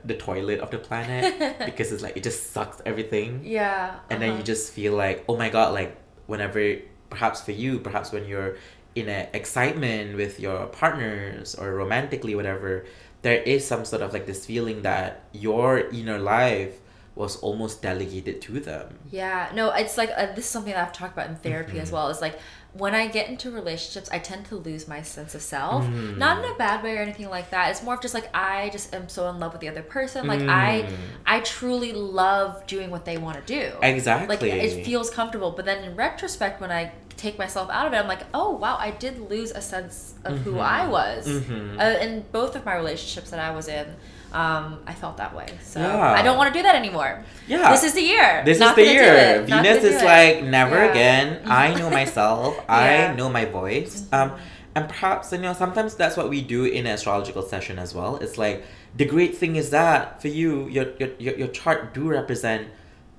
[0.06, 4.30] the toilet of the planet because it's like it just sucks everything yeah and then
[4.30, 4.38] uh-huh.
[4.40, 6.76] you just feel like oh my god like whenever
[7.10, 8.58] perhaps for you perhaps when you're
[8.96, 12.86] in a excitement with your partners or romantically whatever
[13.24, 16.76] there is some sort of like this feeling that your inner life
[17.16, 20.94] was almost delegated to them Yeah, no, it's like uh, this is something that I've
[20.94, 21.94] talked about in therapy as Mhm.
[21.94, 22.10] well.
[22.10, 22.38] Is like
[22.78, 25.84] when I get into relationships, I tend to lose my sense of self.
[25.86, 26.18] Mhm.
[26.18, 27.72] Not in a bad way or anything like that.
[27.72, 30.28] It's more of just like I just am so in love with the other person.
[30.28, 30.96] Like I, Mm.
[31.26, 33.72] I truly love doing what they want to do.
[33.82, 35.52] exactly Like it feels comfortable.
[35.52, 38.78] But then in retrospect, when I take myself out of it, I'm like, oh wow,
[38.80, 40.62] I did lose a sense of who Mhm.
[40.62, 41.28] I was.
[41.28, 41.80] Mhm.
[41.80, 43.88] Uh, in both of my relationships that I was in,
[44.34, 45.48] um, I felt that way.
[45.62, 46.12] So Yeah.
[46.14, 47.24] I don't want to do that anymore.
[47.48, 48.44] yeah This is the year.
[48.46, 49.42] This Not is the year.
[49.44, 50.92] Venus is like never Yeah.
[50.92, 51.42] again.
[51.46, 52.56] I know myself.
[52.58, 53.12] Yeah.
[53.12, 54.06] I know my voice.
[54.12, 54.32] Um,
[54.76, 58.18] and perhaps you know sometimes that's what we do in an astrological session as well.
[58.18, 58.64] It's like
[58.96, 62.68] the great thing is that for you, your your your, your chart do represent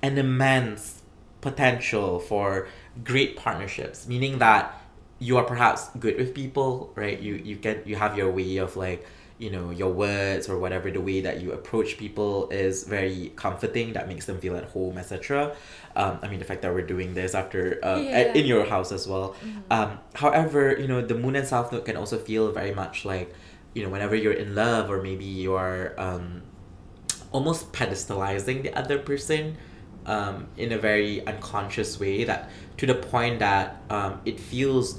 [0.02, 1.02] an immense
[1.40, 2.68] potential for
[3.02, 4.06] great partnerships.
[4.06, 4.74] Meaning that
[5.18, 7.18] you are perhaps good with people, right?
[7.18, 9.04] You you get you have your way of like
[9.38, 13.92] you know your words or whatever the way that you approach people is very comforting
[13.92, 15.54] that makes them feel at home etc
[15.94, 18.10] um, i mean the fact that we're doing this after uh, Yeah.
[18.18, 19.36] at- in your house as well.
[19.70, 23.32] Um, however you know the moon and south node can also feel very much like
[23.74, 26.42] you know whenever you're in love or maybe you're um,
[27.30, 29.56] almost pedestalizing the other person
[30.06, 34.98] um, in a very unconscious way that to the point that um, it feels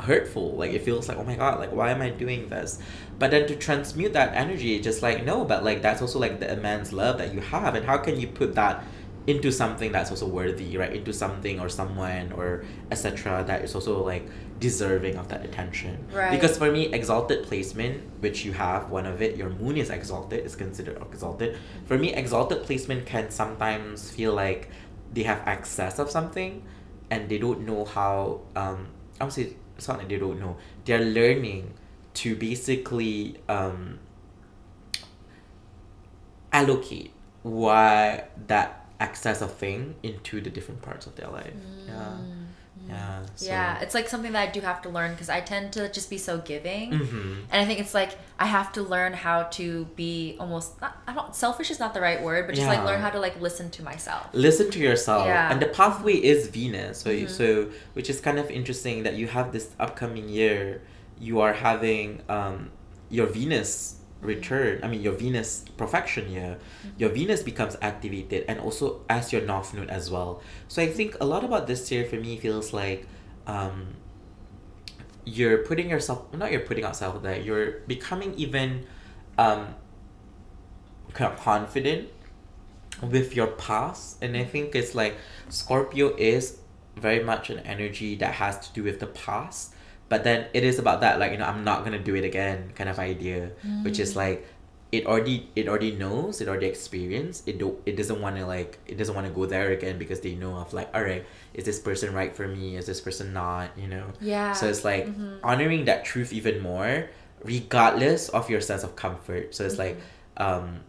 [0.00, 0.52] hurtful.
[0.56, 2.78] Like it feels like oh my god like why am i doing this
[3.18, 6.52] but then to transmute that energy just like no but like that's also like the
[6.52, 7.74] immense love that you have.
[7.74, 8.84] And how can you put that
[9.26, 10.92] into something that's also worthy right?
[10.94, 14.28] Into something or someone or etc that is also like
[14.60, 16.06] deserving of that attention.
[16.12, 16.30] Right.
[16.30, 20.44] because for me exalted placement which you have one of it your moon is exalted
[20.44, 21.56] is considered exalted.
[21.86, 24.70] For me exalted placement can sometimes feel like
[25.12, 26.62] they have access of something
[27.10, 30.56] and they don't know how um i would say it's not like they don't know.
[30.84, 31.72] They're learning
[32.20, 33.98] to basically um
[36.52, 41.52] allocate why that access of thing into the different parts of their life
[41.86, 42.16] yeah
[42.88, 43.44] yeah so.
[43.44, 43.48] Mm.
[43.48, 46.08] Yeah, it's like something that I do have to learn because I tend to just
[46.08, 46.92] be so giving.
[46.92, 47.36] Mhm.
[47.50, 51.12] And I think it's like I have to learn how to be almost not, I
[51.12, 53.68] don't selfish is not the right word, but just like learn how to like listen
[53.76, 54.28] to myself.
[54.32, 55.50] listen to yourself Yeah.
[55.52, 57.28] and the pathway is venus so Mhm.
[57.38, 57.46] so
[57.96, 60.80] which is kind of interesting that you have this upcoming year
[61.20, 62.70] you are having um
[63.10, 66.58] your venus return i mean your venus perfection year
[66.96, 70.42] your venus becomes activated and also as your north node as well.
[70.66, 73.06] So i think a lot about this year for me feels like
[73.46, 73.94] um
[75.24, 78.86] you're putting yourself not you're putting yourself there you're becoming even
[79.36, 79.74] um
[81.12, 82.08] kind of confident
[83.02, 84.18] with your past.
[84.20, 85.16] And i think it's like
[85.48, 86.58] scorpio is
[86.96, 89.74] very much an energy that has to do with the past
[90.08, 92.70] but then it is about that like you know i'm not gonna do it again
[92.74, 93.50] kind of idea
[93.82, 94.46] which is like
[94.90, 98.78] it already it already knows it already experienced it do it doesn't want to like
[98.86, 101.64] it doesn't want to go there again because they know of like all right is
[101.64, 102.76] this person right for me?
[102.76, 103.70] Is this person not?
[103.76, 104.06] You know?
[104.20, 104.52] Yeah.
[104.52, 105.40] so it's like Mhm.
[105.42, 107.10] honoring that truth even more
[107.44, 109.54] regardless of your sense of comfort.
[109.54, 109.98] So it's like
[110.36, 110.80] um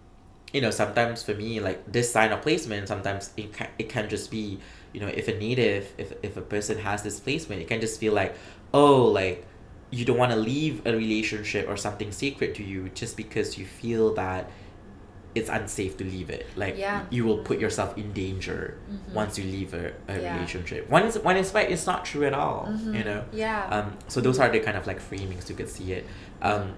[0.54, 4.10] you know, sometimes for me, like this sign of placement, sometimes it can, it can
[4.10, 4.58] just be,
[4.94, 8.00] you know, if a native, if, if a person has this placement, it can just
[8.00, 8.34] feel like,
[8.74, 9.46] oh, like
[9.92, 13.66] you don't want to leave a relationship or something sacred to you just because you
[13.66, 14.50] feel that
[15.36, 16.46] it's unsafe to leave it.
[16.56, 17.06] Like Yeah.
[17.10, 19.14] you will put yourself in danger Mhm.
[19.14, 20.34] once you leave a, a Yeah.
[20.36, 20.90] relationship.
[20.90, 22.68] When it's when it's fact, it's not true at all.
[22.70, 22.98] Mhm.
[22.98, 23.24] You know.
[23.32, 23.66] Yeah.
[23.70, 26.06] Um, so those are the kind of like framings you could see it.
[26.42, 26.74] Um,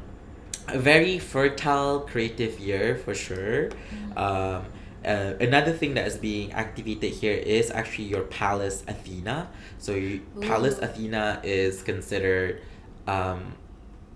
[0.68, 3.70] a very fertile creative year for sure.
[3.70, 4.18] Mm-hmm.
[4.18, 4.66] Um,
[5.06, 9.50] uh, another thing that is being activated here is actually your Pallas Athena.
[9.80, 12.62] So you, Pallas Athena is considered
[13.08, 13.56] um,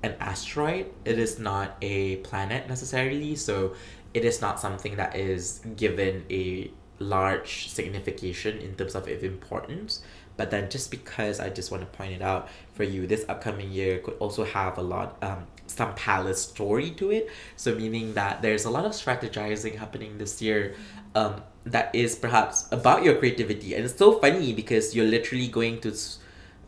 [0.03, 0.91] an asteroid.
[1.03, 3.35] It is not a planet necessarily.
[3.35, 3.75] So
[4.13, 10.01] it is not something that is given a large signification in terms of its importance.
[10.37, 13.71] But then just because I just want to point it out for you, this upcoming
[13.71, 17.29] year could also have a lot um some Pallas story to it.
[17.55, 20.75] So meaning that there's a lot of strategizing happening this year
[21.15, 23.73] um that is perhaps about your creativity.
[23.73, 25.93] And it's so funny because you're literally going to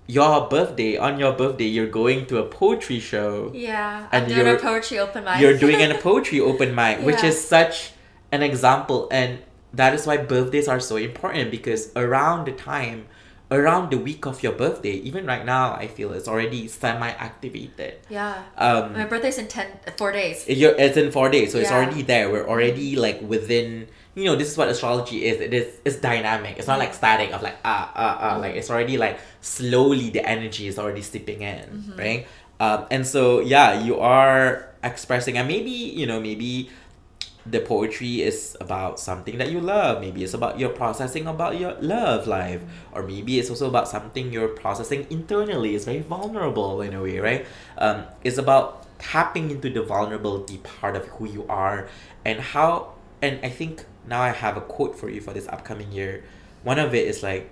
[0.07, 4.07] your birthday on your birthday you're going to a poetry show yeah.
[4.13, 5.41] and doing a you're- poetry open mic.
[5.41, 7.91] you're doing a poetry open mic, which is such
[8.31, 9.39] an example, and
[9.73, 13.07] that is why birthdays are so important because around the time,
[13.49, 17.95] around the week of your birthday, even right now, I feel it's already semi-activated.
[18.09, 18.43] yeah.
[18.57, 20.43] Um, My birthday's in ten four days.
[20.47, 22.29] it's in four days, so it's already there.
[22.29, 23.87] We're already like within.
[24.15, 25.39] You know, this is what astrology is.
[25.39, 26.57] It is it's dynamic.
[26.57, 28.37] It's not like static of like ah ah ah.
[28.37, 31.99] Like it's already like slowly the energy is already seeping in, Mm-hmm.
[31.99, 32.27] right?
[32.59, 36.69] Um, and so yeah, you are expressing, and maybe you know maybe
[37.49, 40.01] the poetry is about something that you love.
[40.01, 44.31] Maybe it's about your processing about your love life, or maybe it's also about something
[44.31, 45.75] you're processing internally.
[45.75, 47.45] It's very vulnerable in a way, right?
[47.77, 51.87] Um, it's about tapping into the vulnerability part of who you are
[52.25, 52.93] and how.
[53.21, 56.23] And I think now I have a quote for you for this upcoming year.
[56.63, 57.49] One of it is like,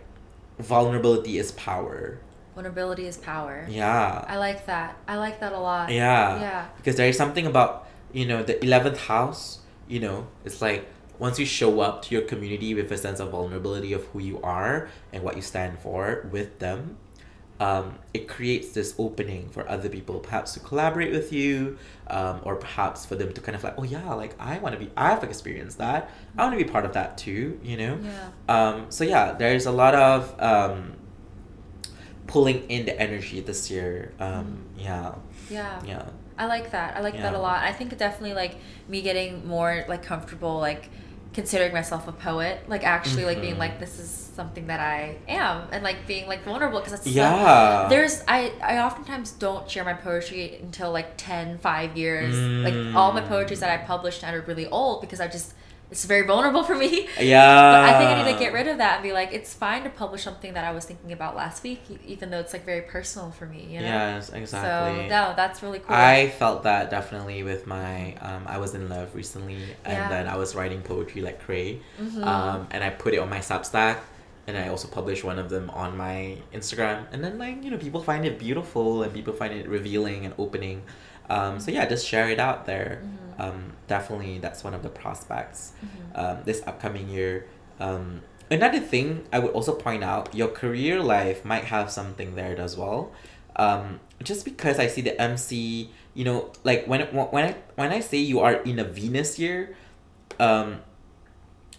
[0.60, 2.20] vulnerability is power.
[2.54, 3.66] Vulnerability is power.
[3.70, 4.24] Yeah.
[4.28, 4.98] I like that.
[5.08, 5.92] I like that a lot.
[5.92, 6.40] Yeah.
[6.40, 6.66] Yeah.
[6.78, 10.88] Because there is something about, you know, the 11th house, you know, it's like
[11.20, 14.42] once you show up to your community with a sense of vulnerability of who you
[14.42, 16.98] are and what you stand for with them,
[17.58, 22.58] um, it creates this opening for other people perhaps to collaborate with you um, or
[22.58, 25.24] perhaps for them to kind of like, oh yeah, like I want to be, I've
[25.24, 26.12] experienced that.
[26.38, 27.98] I want to be part of that too, you know?
[28.04, 28.30] Yeah.
[28.50, 30.98] Um, so yeah, there's a lot of um,
[32.28, 34.12] pulling in the energy this year.
[34.20, 35.16] Um, yeah,
[35.50, 35.82] Yeah.
[35.86, 36.06] yeah.
[36.38, 36.98] I like that.
[36.98, 37.64] I like that a lot.
[37.64, 38.56] I think definitely like
[38.88, 40.90] me getting more like comfortable like
[41.34, 43.60] considering myself a poet, like actually like being Mhm.
[43.60, 47.88] like this is something that I am and like being like vulnerable because so- Yeah.
[47.90, 52.36] there's I I oftentimes don't share my poetry until like 10 5 years.
[52.66, 52.96] Like Mm.
[52.96, 55.54] all my poetries that I published are really old because I just
[55.92, 57.08] it's very vulnerable for me.
[57.20, 57.72] yeah.
[57.74, 59.84] But I think I need to get rid of that and be like, it's fine
[59.84, 62.82] to publish something that I was thinking about last week, even though it's like very
[62.82, 63.68] personal for me.
[63.70, 63.86] You know.
[63.86, 65.04] Yes, exactly.
[65.04, 65.96] So no, that's really cool.
[65.96, 70.10] I felt that definitely with my um, I was in love recently, and Yeah.
[70.10, 72.24] then I was writing poetry like cray, Mhm.
[72.26, 73.98] um, and I put it on my Substack,
[74.48, 77.78] and I also published one of them on my Instagram, and then like you know
[77.78, 80.82] people find it beautiful and people find it revealing and opening,
[81.30, 83.02] um, so yeah, just share it out there.
[83.04, 83.25] Mhm.
[83.38, 86.20] Um, definitely, that's one of the prospects Mhm.
[86.20, 87.48] um, this upcoming year.
[87.80, 92.60] Um, another thing I would also point out, your career life might have something there
[92.60, 93.12] as well.
[93.58, 98.00] Um, just because I see the MC, you know, like when when I when I
[98.00, 99.76] say you are in a Venus year,
[100.40, 100.80] um,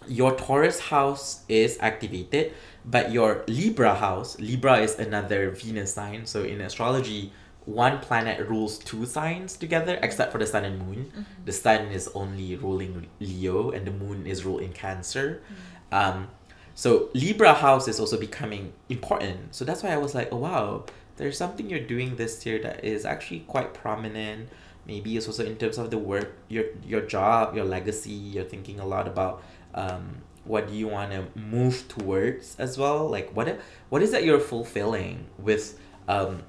[0.07, 2.53] your Taurus house is activated,
[2.85, 6.25] but your Libra house, Libra is another Venus sign.
[6.25, 7.33] So in astrology,
[7.67, 11.11] one planet rules two signs together, except for the sun and moon.
[11.45, 15.43] The sun is only ruling Leo, and the moon is ruling Cancer.
[15.91, 16.29] Um,
[16.75, 19.53] so Libra house is also becoming important.
[19.53, 20.85] So that's why I was like, oh wow,
[21.17, 24.47] there's something you're doing this year that is actually quite prominent.
[24.85, 28.11] Maybe it's also in terms of the work, your your job, your legacy.
[28.11, 29.43] You're thinking a lot about
[29.75, 33.09] um, what do you want to move towards as well.
[33.09, 35.77] Like what what is that you're fulfilling with
[36.07, 36.43] um,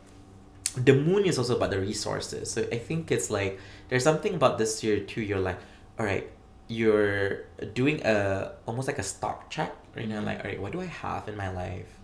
[0.75, 2.50] the moon is also about the resources.
[2.50, 3.58] So I think it's like
[3.88, 5.23] there's something about this year too.
[5.23, 5.58] You're like,
[5.98, 6.29] all right,
[6.69, 7.44] you're
[7.75, 9.75] doing a almost like a stock check.
[9.96, 10.27] You know, Mhm.
[10.27, 11.98] like, all right, what do I have in my life?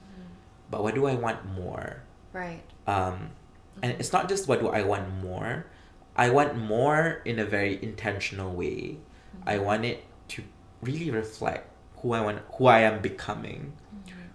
[0.70, 2.02] But what do I want more?
[2.32, 2.62] Right.
[2.86, 3.30] Um,
[3.82, 4.00] and Mhm.
[4.00, 5.66] it's not just what do I want more.
[6.16, 8.98] I want more in a very intentional way.
[9.46, 10.42] I want it to
[10.80, 11.68] really reflect
[12.00, 13.74] who I want, who I am becoming,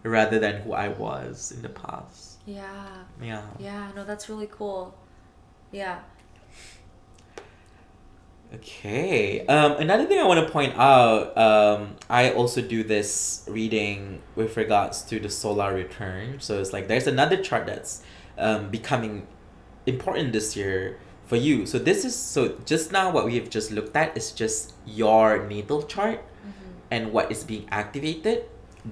[0.03, 2.28] rather than who I was in the past.
[2.49, 3.03] Yeah.
[3.21, 3.43] Yeah.
[3.59, 3.91] Yeah.
[3.95, 4.95] No, that's really cool.
[5.71, 5.99] Yeah.
[8.55, 9.45] Okay.
[9.45, 14.57] Um, another thing I want to point out, um, I also do this reading with
[14.57, 16.39] regards to the solar return.
[16.39, 18.01] So it's like there's another chart that's
[18.39, 19.27] um, becoming
[19.85, 20.97] important this year
[21.27, 21.67] for you.
[21.67, 25.45] So this is so just now what we have just looked at is just your
[25.45, 26.23] natal chart
[26.89, 28.45] and what is being activated.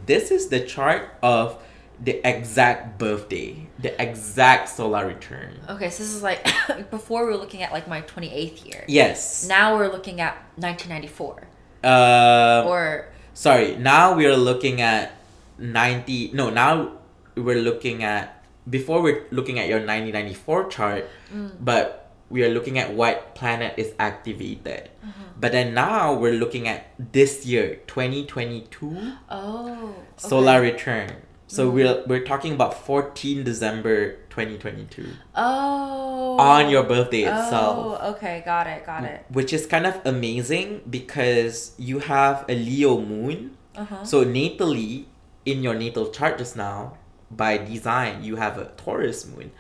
[0.06, 1.58] This is the chart of
[2.04, 5.60] the exact birthday, the exact solar return.
[5.70, 6.46] Okay, so this is like
[6.92, 8.86] before we were looking at like my 28th year.
[8.88, 9.48] Yes.
[9.48, 11.48] Now we're looking at 1994.
[11.84, 13.76] Um, Or sorry.
[13.78, 15.14] Now we are looking at
[15.58, 16.32] ninety.
[16.34, 16.94] No, now
[17.36, 21.52] we're looking at before we're looking at your nineteen ninety four chart, Mm.
[21.62, 24.90] but we are looking at what planet is activated.
[25.04, 25.24] Uh-huh.
[25.40, 29.14] But then now we're looking at this year, twenty twenty two.
[29.30, 31.12] oh, solar return.
[31.48, 31.74] So Mm.
[31.74, 36.38] we're we're talking about 14 December 2022 Oh.
[36.40, 39.24] on your birthday itself, Oh, okay, got it, got it.
[39.30, 43.56] which is kind of amazing because you have a Leo moon.
[43.78, 44.04] Uh-huh.
[44.04, 45.06] So natally
[45.46, 46.98] in your natal chart just now,
[47.32, 49.52] by design you have a Taurus moon,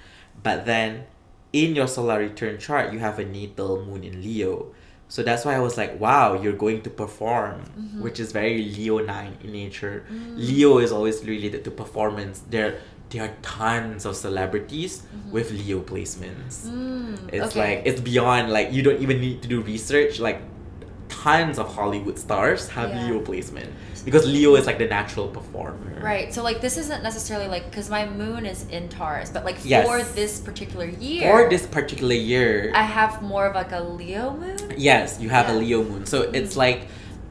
[0.44, 1.06] but then
[1.54, 4.74] in your solar return chart you have a natal moon in Leo.
[5.10, 8.02] So that's why I was like, wow, you're going to perform, Mm-hmm.
[8.02, 10.04] which is very Leonine in nature.
[10.12, 10.36] Mm.
[10.38, 12.44] Leo is always related to performance.
[12.50, 15.32] There, there are tons of celebrities Mm-hmm.
[15.32, 16.68] with Leo placements.
[16.68, 17.60] Mm, It's okay.
[17.78, 20.20] like it's beyond like you don't even need to do research.
[20.20, 20.42] Like
[21.10, 23.08] tons of Hollywood stars have Yeah.
[23.08, 23.70] Leo placement
[24.08, 26.00] because Leo is like the natural performer.
[26.02, 26.34] Right.
[26.34, 29.86] So like this isn't necessarily like because my moon is in Taurus, but like Yes.
[29.86, 34.32] for this particular year, For this particular year, I have more of like a Leo
[34.32, 34.58] moon.
[34.78, 36.06] yes, you have a Leo moon.
[36.06, 36.64] So it's Mm.
[36.66, 36.80] like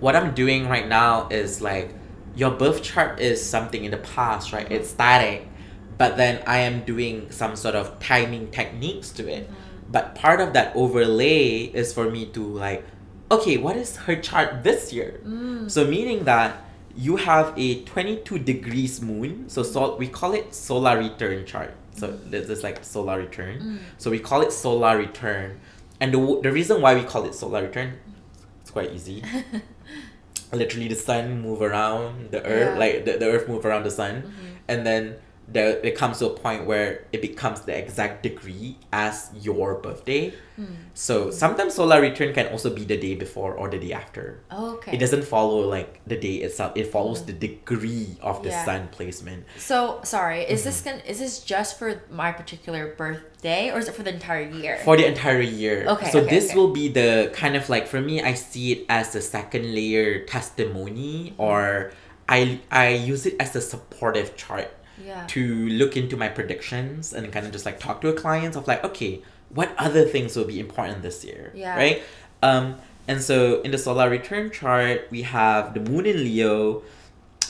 [0.01, 1.95] what I'm doing right now is like
[2.37, 4.71] your birth chart is something in the past, right?
[4.71, 5.49] It's static.
[5.97, 9.49] But then I am doing some sort of timing techniques to it.
[9.91, 12.85] But part of that overlay is for me to like,
[13.33, 15.21] okay, what is her chart this year?
[15.25, 15.71] Mm.
[15.71, 16.61] So meaning that
[16.97, 19.49] you have a 22 degrees moon.
[19.49, 21.75] So sol- we call it solar return chart.
[21.97, 23.61] So this is like solar return.
[23.61, 23.79] Mm.
[23.99, 25.61] So we call it solar return.
[26.01, 27.95] And the, w- the reason why we call it solar return,
[28.63, 29.23] it's quite easy.
[30.53, 32.79] Literally the sun move around the earth, Yeah.
[32.79, 34.23] like the, the earth move around the sun.
[34.23, 34.33] Mhm.
[34.69, 35.17] And then
[35.49, 40.35] there it comes to a point where it becomes the exact degree as your birthday.
[40.59, 40.75] Mm.
[40.95, 44.41] So sometimes solar return can also be the day before or the day after.
[44.51, 44.93] Okay.
[44.97, 46.73] It doesn't follow like the day itself.
[46.75, 48.65] It follows the degree of the Yeah.
[48.65, 49.45] sun placement.
[49.59, 50.99] So sorry, is this Mm-hmm.
[50.99, 54.81] gonna is this just for my particular birthday or is it for the entire year?
[54.83, 55.87] For the entire year.
[55.87, 56.57] Okay, So okay, this okay.
[56.59, 60.25] will be the kind of like for me I see it as the second layer
[60.25, 61.93] testimony or
[62.29, 64.69] I I use it as a supportive chart
[65.05, 65.27] yeah.
[65.29, 68.67] to look into my predictions and kind of just like talk to a client of
[68.67, 71.77] like okay what other things will be important this year Yeah.
[71.77, 72.03] right
[72.43, 72.77] um
[73.09, 76.83] and so in the solar return chart we have the moon in leo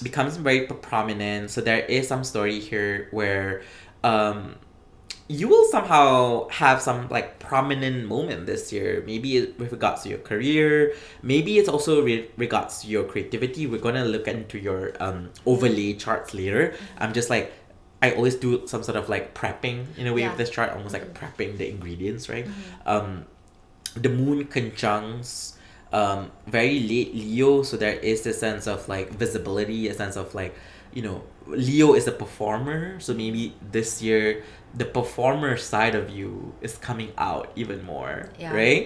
[0.03, 3.63] becomes very prominent so there is some story here where
[4.05, 4.57] um
[5.29, 9.03] you will somehow have some like prominent moment this year.
[9.07, 10.95] Maybe it- with regards to your career.
[11.23, 13.67] Maybe it's also with regards to your creativity.
[13.67, 16.75] We're gonna look into your um overlay charts later.
[16.99, 17.53] I'm just like
[18.03, 20.29] i always do some sort of like prepping in a way Yeah.
[20.29, 22.45] with this chart almost like prepping the ingredients right?
[22.45, 22.89] Mm-hmm.
[22.89, 23.25] um
[23.97, 25.57] the moon conjuncts
[25.95, 30.35] um very late leo so there is a sense of like visibility a sense of
[30.35, 30.55] like
[30.97, 33.43] you know leo is a performer so maybe
[33.77, 34.43] this year
[34.81, 36.29] the performer side of you
[36.67, 38.53] is coming out even more Yeah.
[38.61, 38.85] right?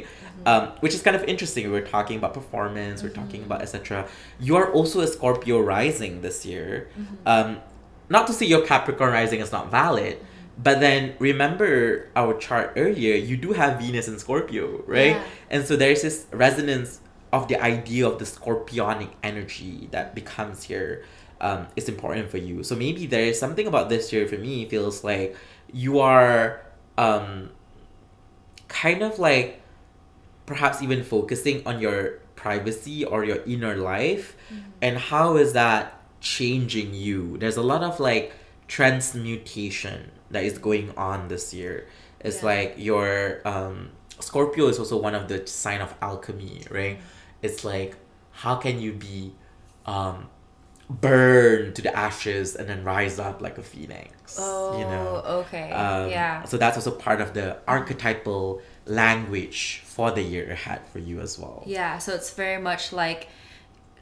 [0.51, 1.63] Um, which is kind of interesting.
[1.75, 4.07] We're talking about performance we're talking about etc
[4.47, 6.71] you are also a scorpio rising this year.
[7.33, 7.49] Um,
[8.15, 10.15] not to say your capricorn rising is not valid
[10.67, 11.71] but then remember
[12.21, 14.65] our chart earlier you do have venus in scorpio
[14.97, 15.15] right?
[15.17, 15.23] Yeah.
[15.53, 16.91] and so there's this resonance
[17.33, 20.93] of the idea of the scorpionic energy that becomes here
[21.41, 22.63] um, is important for you.
[22.63, 25.37] So maybe there is something about this year for me feels like
[25.73, 26.63] you are
[26.99, 27.51] um,
[28.69, 29.61] kind of like
[30.47, 34.37] perhaps even focusing on your privacy or your inner life.
[34.83, 37.37] And how is that changing you?
[37.39, 38.33] There's a lot of like
[38.69, 41.87] transmutation that is going on this year.
[42.21, 42.47] It's Yeah.
[42.47, 46.99] like your um scorpio is also one of the sign of alchemy right?
[47.43, 47.97] It's like
[48.33, 49.33] how can you be
[49.87, 50.29] um
[50.91, 55.71] burned to the ashes and then rise up like a phoenix Oh, you know okay.
[55.71, 56.43] um, yeah.
[56.45, 61.39] So that's also part of the archetypal language for the year ahead for you as
[61.39, 61.63] well.
[61.67, 63.29] Yeah, so it's very much like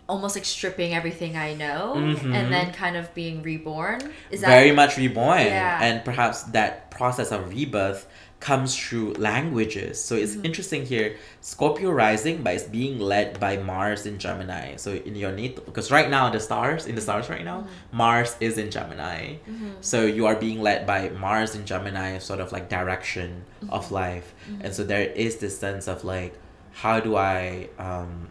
[0.09, 2.35] almost like stripping everything I know Mhm.
[2.35, 4.01] and then kind of being reborn.
[4.31, 5.41] Is that Very much reborn.
[5.41, 5.83] Yeah.
[5.83, 8.07] And perhaps that process of rebirth
[8.41, 10.03] comes through languages.
[10.03, 10.47] So it's mm-hmm.
[10.47, 11.17] interesting here.
[11.41, 14.77] Scorpio rising, but it's being led by Mars in Gemini.
[14.77, 17.97] So in your natal, because right now the stars in the stars right now, mm-hmm.
[17.97, 19.35] Mars is in Gemini.
[19.35, 19.71] Mm-hmm.
[19.81, 24.35] So you are being led by Mars in Gemini, sort of like direction of life,
[24.61, 26.39] and so there is this sense of like,
[26.73, 28.29] how do I um,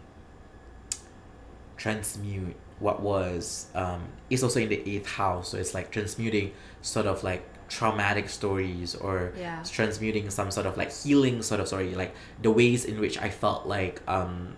[1.76, 7.06] transmute what was um it's also in the eighth house so it's like transmuting sort
[7.06, 9.62] of like traumatic stories or Yeah.
[9.70, 13.28] transmuting some sort of like healing sort of story like the ways in which i
[13.28, 14.56] felt like um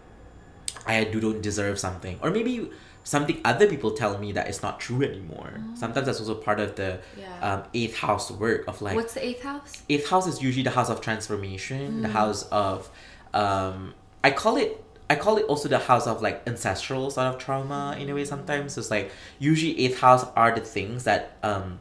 [0.87, 2.71] i do don't deserve something or maybe
[3.03, 6.77] something other people tell me that it's not true anymore sometimes that's also part of
[6.77, 7.55] the Yeah.
[7.55, 9.83] um, eighth house work of like What's the eighth house?
[9.89, 12.89] eighth house is usually the house of transformation the house of
[13.35, 17.39] um i call it i call it also the house of like ancestral sort of
[17.39, 21.79] trauma in a way sometimes it's like usually eighth house are the things that um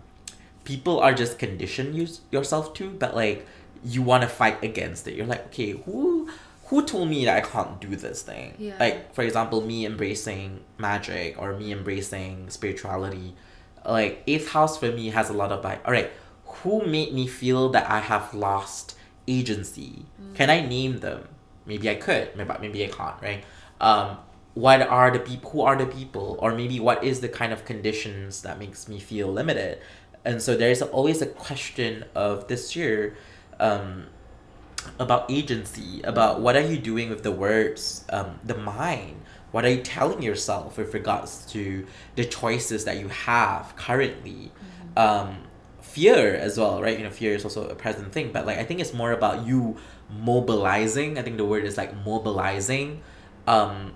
[0.64, 3.46] people are just conditioned you, yourself to but like
[3.84, 5.16] you want to fight against it.
[5.16, 6.30] You're like okay who
[6.66, 8.54] who told me that i can't do this thing?
[8.60, 8.76] Yeah.
[8.80, 13.34] like for example me embracing magic or me embracing spirituality
[13.86, 16.12] like eighth house for me has a lot of like all right
[16.46, 18.96] who made me feel that i have lost
[19.28, 20.06] agency?
[20.34, 21.28] Can i name them?
[21.66, 23.44] Maybe i could maybe, maybe i can't right?
[23.80, 24.18] Um
[24.56, 26.36] what are the people who are the people?
[26.40, 29.80] Or maybe what is the kind of conditions that makes me feel limited
[30.26, 33.16] and so there's always a question of this year
[33.60, 34.08] um
[34.98, 39.22] about agency, about what are you doing with the words, um, the mind.
[39.52, 44.52] What are you telling yourself with regards to the choices that you have currently?
[44.96, 45.40] Um,
[45.82, 46.98] fear as well, right?
[46.98, 49.46] You know, fear is also a present thing, but like I think it's more about
[49.46, 49.78] you
[50.10, 51.18] mobilizing.
[51.18, 53.02] I think the word is like mobilizing
[53.48, 53.94] um,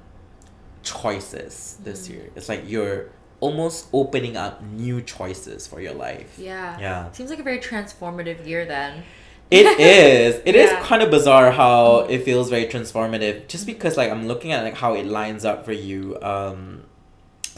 [0.81, 2.29] choices this year.
[2.35, 3.09] It's like you're
[3.39, 6.37] almost opening up new choices for your life.
[6.37, 6.79] Yeah.
[6.79, 7.11] Yeah.
[7.11, 9.03] Seems like a very transformative year then.
[9.51, 10.41] It is.
[10.45, 10.81] It is Yeah.
[10.83, 13.47] kind of bizarre how it feels very transformative.
[13.47, 16.17] Just because like I'm looking at like how it lines up for you.
[16.21, 16.83] Um,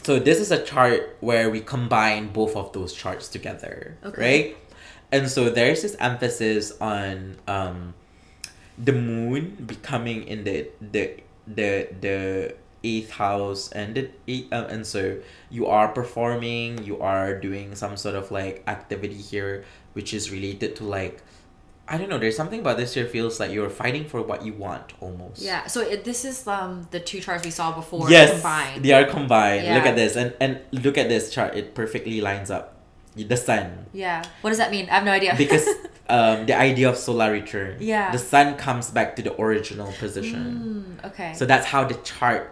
[0.02, 4.20] so this is a chart where we combine both of those charts together, Okay.
[4.22, 4.56] right?
[5.10, 7.94] And so there's this emphasis on um,
[8.76, 12.54] the moon becoming in the the the the
[12.90, 15.00] eighth house and the eight, uh, and so
[15.56, 19.64] you are performing you are doing some sort of like activity here
[19.94, 21.16] which is related to like
[21.88, 24.52] i don't know there's something about this year feels like you're fighting for what you
[24.66, 25.66] want almost Yeah.
[25.74, 28.84] So it, this is um the two charts we saw before yes combined.
[28.84, 30.52] they are combined look at this and and
[30.84, 32.64] look at this chart it perfectly lines up
[33.16, 34.20] the sun Yeah.
[34.42, 34.90] What does that mean?
[34.90, 35.34] I have no idea.
[35.38, 35.66] because
[36.16, 38.10] um the idea of solar return Yeah.
[38.16, 40.44] the sun comes back to the original position
[41.00, 41.30] Mm, okay.
[41.38, 42.42] So that's how the chart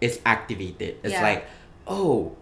[0.00, 0.96] is activated.
[1.02, 1.22] It's Yeah.
[1.22, 1.46] like,
[1.86, 2.36] oh,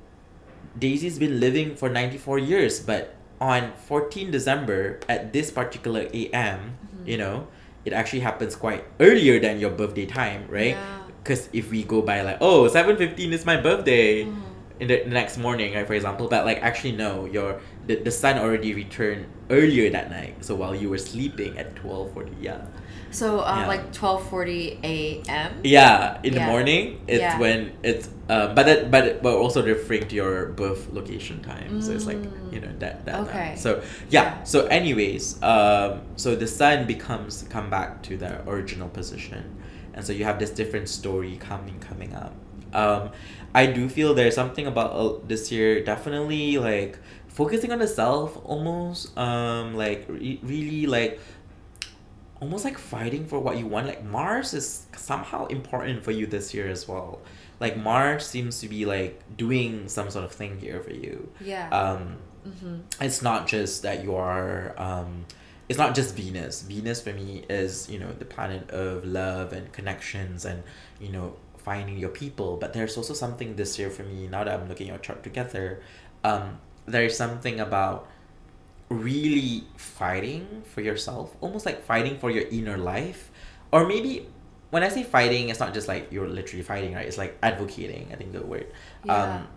[0.78, 7.06] Daisy's been living for 94 years, but on 14 December at this particular AM, Mm-hmm.
[7.08, 7.46] you know,
[7.84, 10.74] it actually happens quite earlier than your birthday time, right?
[10.74, 10.98] Yeah.
[11.22, 14.40] Because if we go by like, oh, 7.15 is my birthday Mm.
[14.80, 18.38] in the next morning, right, for example, but like actually no, your the, the sun
[18.38, 20.42] already returned earlier that night.
[20.44, 22.60] So while you were sleeping at 12.40, yeah.
[23.14, 23.66] So um Yeah.
[23.72, 25.50] like twelve forty a.m.
[25.62, 26.50] Yeah, in the Yeah.
[26.52, 27.38] morning, it's Yeah.
[27.38, 31.80] when it's um, but that but but also referring to your birth location time.
[31.80, 32.18] So it's like
[32.52, 33.14] you know that that.
[33.14, 33.22] Mm.
[33.28, 33.48] Okay.
[33.54, 33.56] time.
[33.56, 33.70] So
[34.10, 34.42] yeah.
[34.44, 39.44] So anyways, um, so the sun becomes come back to the original position,
[39.94, 42.32] and so you have this different story coming coming up.
[42.74, 43.10] Um,
[43.54, 46.98] I do feel there's something about uh, this year definitely like
[47.28, 51.20] focusing on the self almost um like re- really like
[52.44, 53.86] almost like fighting for what you want.
[53.86, 57.20] Like Mars is somehow important for you this year as well.
[57.58, 61.30] Like Mars seems to be like doing some sort of thing here for you.
[61.40, 61.70] Yeah.
[61.70, 62.76] Um, mm-hmm.
[63.00, 64.74] it's not just that you are.
[64.76, 65.24] Um,
[65.70, 66.60] it's not just Venus.
[66.60, 70.62] Venus for me is you know the planet of love and connections and
[71.00, 72.58] you know finding your people.
[72.58, 75.22] But there's also something this year for me now that I'm looking at your chart
[75.22, 75.80] together.
[76.22, 78.06] Um, there's something about
[78.88, 83.30] really fighting for yourself, almost like fighting for your inner life.
[83.72, 84.28] Or maybe
[84.70, 87.06] when I say fighting, it's not just like you're literally fighting, right?
[87.06, 88.66] It's like advocating, I think the word.
[89.04, 89.14] Yeah.
[89.14, 89.48] Um,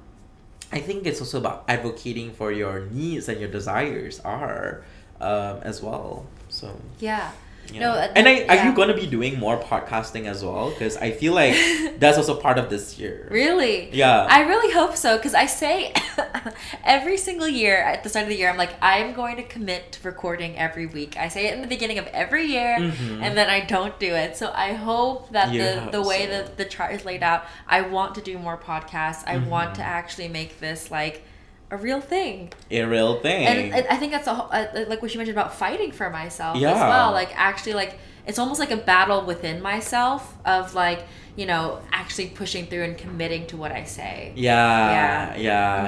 [0.72, 4.84] I think it's also about advocating for your needs and your desires are
[5.22, 6.26] um, as well.
[6.50, 7.32] So yeah.
[7.74, 7.80] Yeah.
[7.82, 10.70] No, uh, and I, are you gonna be doing more podcasting as well?
[10.70, 11.54] Because I feel like
[12.00, 13.28] that's also part of this year.
[13.32, 13.90] Really?
[13.94, 14.28] Yeah.
[14.30, 15.94] I really hope so because I say
[16.84, 19.92] every single year at the start of the year, I'm like, I'm going to commit
[19.94, 21.18] to recording every week.
[21.18, 23.22] I say it in the beginning of every year Mhm.
[23.22, 24.38] and then I don't do it.
[24.38, 26.32] So I hope that You the, the way so.
[26.32, 29.24] that the chart is laid out, I want to do more podcasts.
[29.28, 29.76] I want Mhm.
[29.76, 31.24] to actually make this like
[31.72, 32.52] a real thing.
[32.72, 33.46] A real thing.
[33.46, 36.56] And, I think that's a, whole- uh, like what you mentioned about fighting for myself
[36.58, 37.12] as well.
[37.12, 41.06] Like actually, like it's almost like a battle within myself of like
[41.36, 44.32] you know actually pushing through and committing to what I say.
[44.36, 45.36] Yeah, Yeah.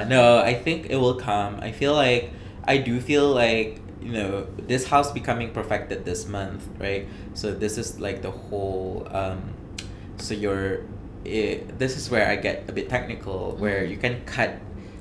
[0.00, 0.08] yeah.
[0.08, 1.60] No, I think it will come.
[1.60, 2.30] I feel like
[2.64, 7.06] I do feel like you know this house becoming profected this month, right?
[7.34, 9.06] So this is like the whole.
[9.10, 9.54] Um,
[10.18, 10.82] so you're,
[11.24, 13.90] it, this is where I get a bit technical, where Mm.
[13.90, 14.60] you can cut,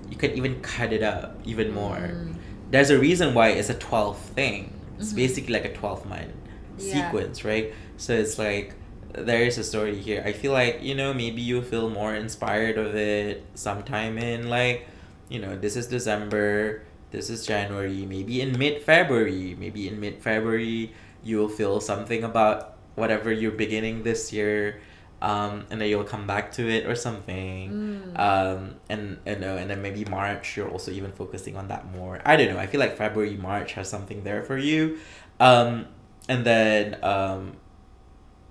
[0.09, 1.97] you can even cut it up even more.
[1.97, 2.35] Mm.
[2.71, 4.73] There's a reason why it's a twelve thing.
[4.99, 5.15] It's Mhm.
[5.15, 6.33] basically like a twelve month
[6.77, 6.93] Yeah.
[7.09, 7.73] sequence, right?
[7.97, 8.73] So it's like
[9.13, 10.21] there is a story here.
[10.25, 14.87] I feel like you know maybe you feel more inspired of it sometime in like
[15.29, 16.81] you know this is December,
[17.11, 20.91] this is January, maybe in mid February, maybe in mid February
[21.23, 24.79] you'll feel something about whatever you're beginning this year.
[25.21, 28.13] Um, and then you'll come back to it or something.
[28.15, 28.19] Mm.
[28.19, 32.21] Um, and and uh, and then maybe March you're also even focusing on that more.
[32.25, 32.59] I don't know.
[32.59, 34.99] I feel like February March has something there for you.
[35.39, 35.87] Um,
[36.29, 37.57] and then um,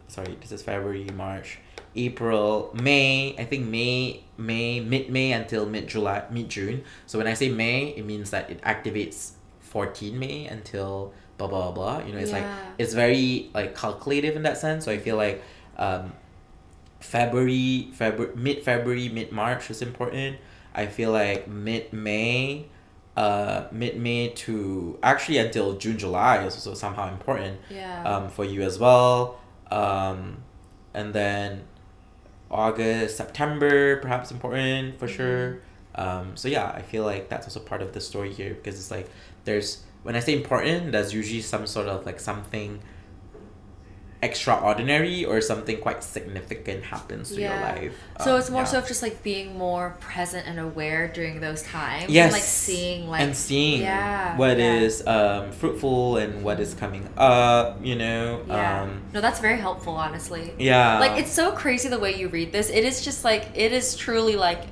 [0.08, 1.58] sorry, this is February March,
[1.96, 3.34] April May.
[3.38, 6.84] I think May May mid May until mid July mid June.
[7.06, 11.70] So when I say May, it means that it activates fourteen May until blah blah
[11.70, 12.04] blah.
[12.04, 12.44] You know, it's like
[12.76, 14.84] it's very like calculative in that sense.
[14.84, 15.42] So I feel like
[15.78, 16.12] um,
[17.00, 20.38] February, February, mid February, mid March is important.
[20.74, 22.66] I feel like mid May,
[23.16, 28.02] uh, mid May to actually until June July is also somehow important Yeah.
[28.04, 29.40] um, for you as well.
[29.70, 30.38] Um,
[30.94, 31.64] and then
[32.50, 35.58] August, September, perhaps important for sure.
[35.94, 38.90] Um, so yeah, I feel like that's also part of the story here because it's
[38.90, 39.08] like
[39.44, 42.80] there's when I say important, there's usually some sort of like something
[44.22, 47.52] extraordinary or something quite significant happens to Yeah.
[47.52, 47.60] your
[47.90, 47.94] life.
[48.24, 48.66] so Um, it's more yeah.
[48.72, 52.08] so of just like being more present and aware during those times.
[52.10, 54.74] yes And like seeing like and seeing yeah, what yeah.
[54.74, 57.78] is um, fruitful and what is coming up.
[57.82, 58.42] You know.
[58.48, 58.82] Yeah.
[58.82, 60.52] Um, no, that's very helpful, honestly.
[60.58, 60.98] yeah.
[60.98, 62.70] like it's so crazy the way you read this.
[62.70, 64.62] It is just like it is truly like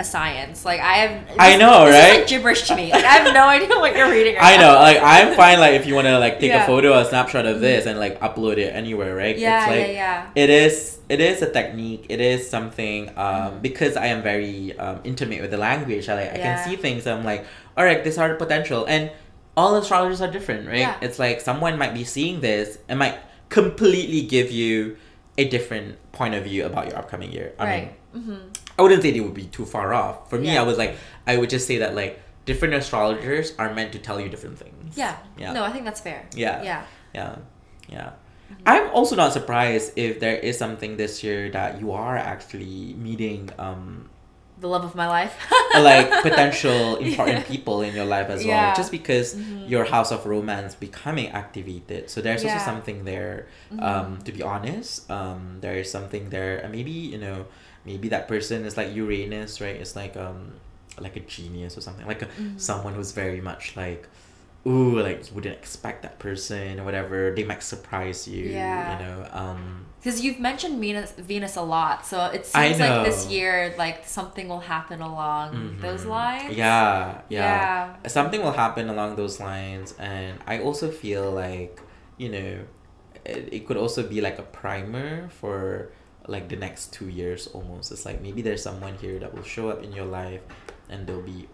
[0.00, 0.64] a science.
[0.64, 1.36] Like I have.
[1.38, 2.12] I know, this right?
[2.14, 2.90] Is like gibberish to me.
[2.90, 4.34] Like I have no idea what you're reading.
[4.36, 4.72] Right I now.
[4.74, 5.60] know, like I'm fine.
[5.60, 6.64] Like if you want to like take Yeah.
[6.64, 9.36] a photo or a snapshot of this and like upload it anywhere, right?
[9.38, 10.30] Yeah, it's like, yeah, yeah.
[10.34, 10.98] It is.
[11.08, 12.06] It is a technique.
[12.08, 13.08] It is something.
[13.10, 13.62] Um, Mhm.
[13.62, 16.08] because I am very um, intimate with the language.
[16.08, 16.42] I like I Yeah.
[16.56, 17.06] can see things.
[17.06, 17.44] I'm like,
[17.76, 19.10] all right, this are the potential, and
[19.56, 20.78] all astrologers are different, right?
[20.86, 20.94] Yeah.
[21.02, 23.18] It's like someone might be seeing this and might
[23.50, 24.96] completely give you
[25.36, 27.52] a different point of view about your upcoming year.
[27.58, 28.69] I mean, right.
[28.80, 30.30] I wouldn't say they would be too far off.
[30.30, 30.62] For me, Yeah.
[30.62, 32.12] I was like, I would just say that like
[32.48, 34.96] different astrologers are meant to tell you different things.
[34.96, 35.16] Yeah.
[35.36, 35.52] Yeah.
[35.52, 36.20] No, I think that's fair.
[36.34, 36.62] Yeah.
[36.64, 36.82] Yeah.
[37.14, 37.36] Yeah.
[37.96, 38.10] Yeah.
[38.66, 43.50] I'm also not surprised if there is something this year that you are actually meeting
[43.66, 44.08] um
[44.60, 45.34] The love of my life.
[45.90, 47.52] like potential important Yeah.
[47.54, 48.50] people in your life as Yeah.
[48.52, 48.68] well.
[48.80, 49.68] Just because Mhm.
[49.72, 52.02] your house of romance becoming activated.
[52.12, 52.52] So there's Yeah.
[52.52, 53.36] also something there.
[53.72, 53.80] Mhm.
[53.88, 57.38] Um, to be honest, um, there is something there, and maybe you know,
[57.84, 59.76] maybe that person is like Uranus, right?
[59.76, 60.52] It's like um,
[60.98, 62.60] like a genius or something, like a, Mhm.
[62.60, 64.08] someone who's very much like,
[64.66, 67.32] ooh, like wouldn't expect that person or whatever.
[67.34, 68.44] They might surprise you.
[68.46, 68.98] Yeah.
[68.98, 69.28] You know.
[69.32, 69.86] Um.
[70.02, 74.48] Because you've mentioned Venus, Venus a lot, so it seems like this year, like something
[74.48, 75.80] will happen along mhm.
[75.82, 76.56] those lines.
[76.56, 77.20] Yeah.
[77.28, 77.96] Yeah.
[78.02, 78.08] Yeah.
[78.08, 81.80] something will happen along those lines and i also feel like
[82.16, 82.58] you know
[83.26, 85.92] it, it could also be like a primer for
[86.34, 89.68] like the next two years almost it's like maybe there's someone here that will show
[89.72, 90.40] up in your life
[90.88, 91.48] and they'll be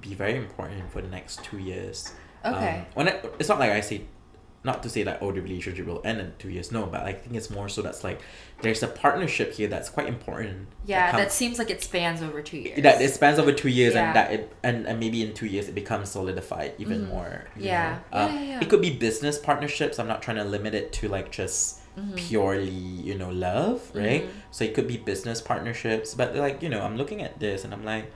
[0.00, 1.96] be very important for the next two years
[2.44, 2.78] Okay.
[2.80, 4.02] um, when I, it's not like i say
[4.70, 7.12] not to say that oh the relationship will end in two years no but i
[7.12, 8.18] think it's more so that's like
[8.62, 12.40] there's a partnership here that's quite important yeah, comes- that seems like it spans over
[12.42, 12.82] two years.
[12.82, 14.06] that it spans over two years Yeah.
[14.06, 17.08] and that it and, and maybe in two years it becomes solidified even Mhm.
[17.08, 17.98] more Yeah.
[18.12, 18.60] Uh, yeah, yeah.
[18.62, 22.16] it could be business partnerships i'm not trying to limit it to like just Mhm.
[22.16, 22.70] purely
[23.08, 24.30] you know love right Mhm.
[24.50, 27.72] so it could be business partnerships but like you know i'm looking at this and
[27.72, 28.10] i'm like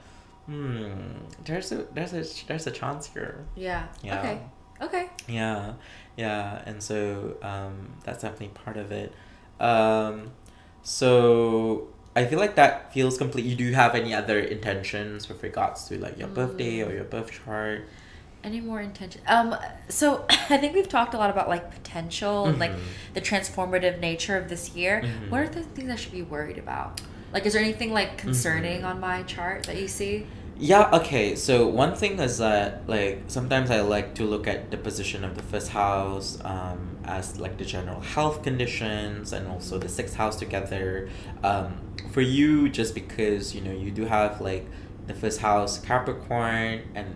[0.47, 1.15] hmm
[1.45, 3.85] there's a there's a there's a chance here Yeah.
[4.03, 4.37] yeah Okay.
[4.81, 5.05] Okay.
[5.27, 5.73] yeah
[6.17, 9.13] yeah and so um, that's definitely part of it
[9.59, 10.31] um,
[10.83, 15.87] so i feel like that feels complete you do have any other intentions with regards
[15.87, 17.87] to like your birthday or your birth chart
[18.43, 19.21] Any more intention?
[19.27, 19.55] Um.
[19.89, 22.71] So I think we've talked a lot about like potential and like
[23.13, 25.01] the transformative nature of this year.
[25.03, 25.29] Mhm.
[25.29, 27.01] What are the things I should be worried about?
[27.33, 28.85] Like, is there anything like concerning Mhm.
[28.89, 30.25] on my chart that you see?
[30.57, 31.35] Yeah, okay.
[31.35, 35.35] So one thing is that like sometimes I like to look at the position of
[35.35, 40.35] the first house um, as like the general health conditions and also the sixth house
[40.37, 41.09] together.
[41.43, 41.77] Um,
[42.11, 44.65] for you, just because you know you do have like
[45.07, 47.15] the first house Capricorn, and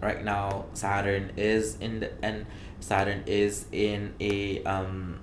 [0.00, 2.46] right now Saturn is in the and
[2.80, 5.20] Saturn is in a um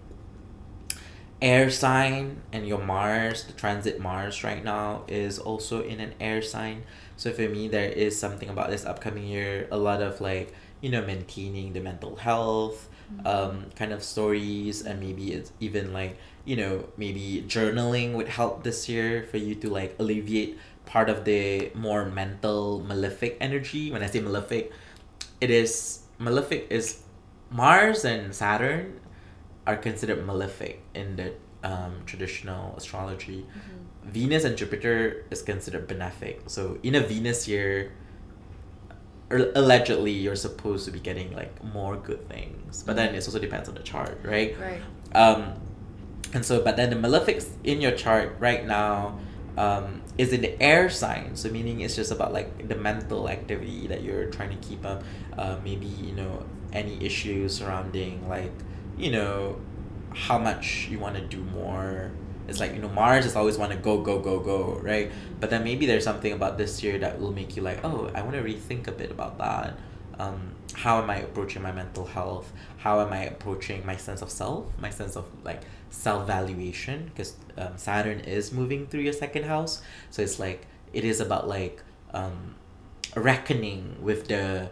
[1.41, 6.41] air sign and your Mars, the transit Mars right now is also in an air
[6.41, 6.83] sign.
[7.17, 10.89] So for me there is something about this upcoming year, a lot of like, you
[10.89, 12.89] know, maintaining the mental health,
[13.25, 18.63] um, kind of stories and maybe it's even like, you know, maybe journaling would help
[18.63, 23.91] this year for you to like alleviate part of the more mental malefic energy.
[23.91, 24.71] When I say malefic,
[25.41, 27.01] it is malefic is
[27.51, 28.99] Mars and Saturn
[29.67, 31.33] are considered malefic in the
[31.63, 33.45] um, traditional astrology.
[34.03, 36.49] Venus and Jupiter is considered benefic.
[36.49, 37.91] So in a Venus year,
[39.31, 43.39] er- allegedly you're supposed to be getting like more good things, but then it also
[43.39, 44.55] depends on the chart, right?
[44.59, 44.81] Right.
[45.15, 45.53] Um,
[46.33, 49.17] and so, but then the malefics in your chart right now
[49.57, 51.35] um, is in the air sign.
[51.35, 55.03] So, meaning it's just about like the mental activity that you're trying to keep up.
[55.37, 58.51] Uh, maybe, you know, any issues surrounding like,
[58.97, 59.59] you know,
[60.13, 62.11] how much you want to do more.
[62.47, 65.11] It's like, you know, Mars is always want to go, go, go, go, right?
[65.39, 68.21] But then maybe there's something about this year that will make you like, oh, I
[68.21, 69.77] want to rethink a bit about that.
[70.19, 72.51] Um, how am I approaching my mental health?
[72.77, 75.61] How am I approaching my sense of self, my sense of like
[75.95, 76.97] self valuation?
[77.09, 79.81] Because um, Saturn is moving through your second house,
[80.11, 81.81] so it's like it is about like
[82.13, 82.55] um,
[83.15, 84.69] reckoning with the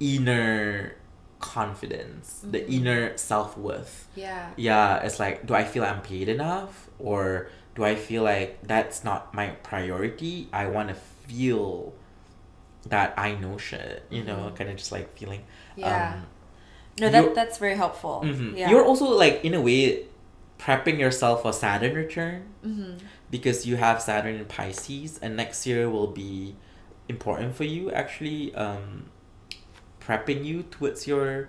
[0.00, 0.94] inner
[1.40, 2.72] confidence, the Mhm.
[2.72, 4.08] inner self worth.
[4.14, 4.50] Yeah.
[4.56, 9.02] Yeah, it's like, do I feel I'm paid enough, or do I feel like that's
[9.04, 10.48] not my priority?
[10.52, 11.92] I want to feel
[12.88, 14.56] that I know shit, you know, Mhm.
[14.56, 15.42] kind of just like feeling.
[15.76, 16.14] Yeah.
[16.14, 16.26] Um,
[17.00, 18.22] no, that that's very helpful.
[18.24, 18.56] mhm.
[18.56, 18.70] Yeah.
[18.70, 20.06] You're also like in a way
[20.62, 22.92] prepping yourself for Saturn return hmm
[23.30, 26.54] because you have Saturn in Pisces, and next year will be
[27.08, 29.06] important for you actually um,
[30.04, 31.48] prepping you towards your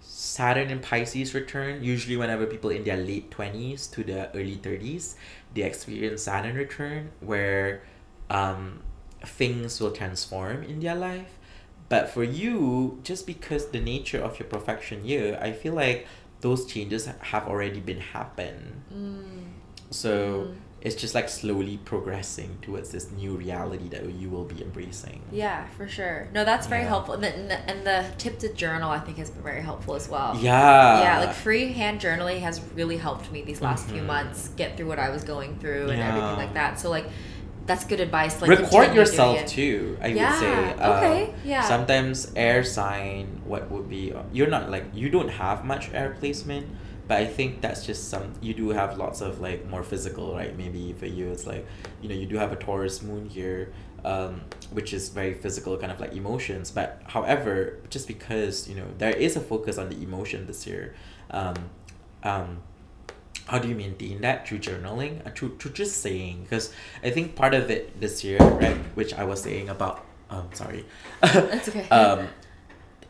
[0.00, 1.82] Saturn in Pisces return.
[1.82, 5.16] Usually, whenever people in their late twenties to the early thirties,
[5.54, 7.82] they experience Saturn return, where
[8.30, 8.80] um,
[9.26, 11.38] things will transform in their life.
[11.88, 16.06] But for you, just because the nature of your profection year, I feel like
[16.44, 18.56] those changes have already been happen.
[18.92, 19.44] Mm.
[19.90, 20.12] So
[20.48, 20.54] Mm.
[20.86, 25.20] it's just like slowly progressing towards this new reality that you will be embracing.
[25.32, 26.28] Yeah, for sure.
[26.36, 26.88] No, that's very Yeah.
[26.94, 27.14] helpful.
[27.14, 30.30] And the, and the- tip to journal, I think, has been very helpful as well.
[30.38, 31.00] Yeah.
[31.06, 34.06] yeah, like freehand journaling has really helped me these last few Mhm.
[34.14, 36.08] months get through what I was going through and Yeah.
[36.10, 36.72] everything like that.
[36.78, 37.06] So like,
[37.66, 38.40] that's good advice.
[38.40, 39.96] Like record yourself too.
[40.00, 40.72] I Yeah, would say.
[40.82, 41.62] Uh, okay, yeah.
[41.62, 43.40] Sometimes air sign.
[43.44, 44.12] What would be?
[44.32, 46.66] You're not like you don't have much air placement,
[47.08, 48.32] but I think that's just some.
[48.40, 50.56] You do have lots of like more physical, right?
[50.56, 51.66] Maybe for you, it's like
[52.02, 53.72] you know you do have a Taurus moon here.
[54.04, 56.70] Um, which is very physical, kind of like emotions.
[56.70, 60.94] But however, just because you know there is a focus on the emotion this year,
[61.30, 61.54] um,
[62.22, 62.58] um,
[63.46, 66.72] how do you maintain that through journaling uh, through, through just saying because
[67.02, 70.84] i think part of it this year right which i was saying about um sorry
[71.20, 71.86] That's okay.
[71.90, 72.28] um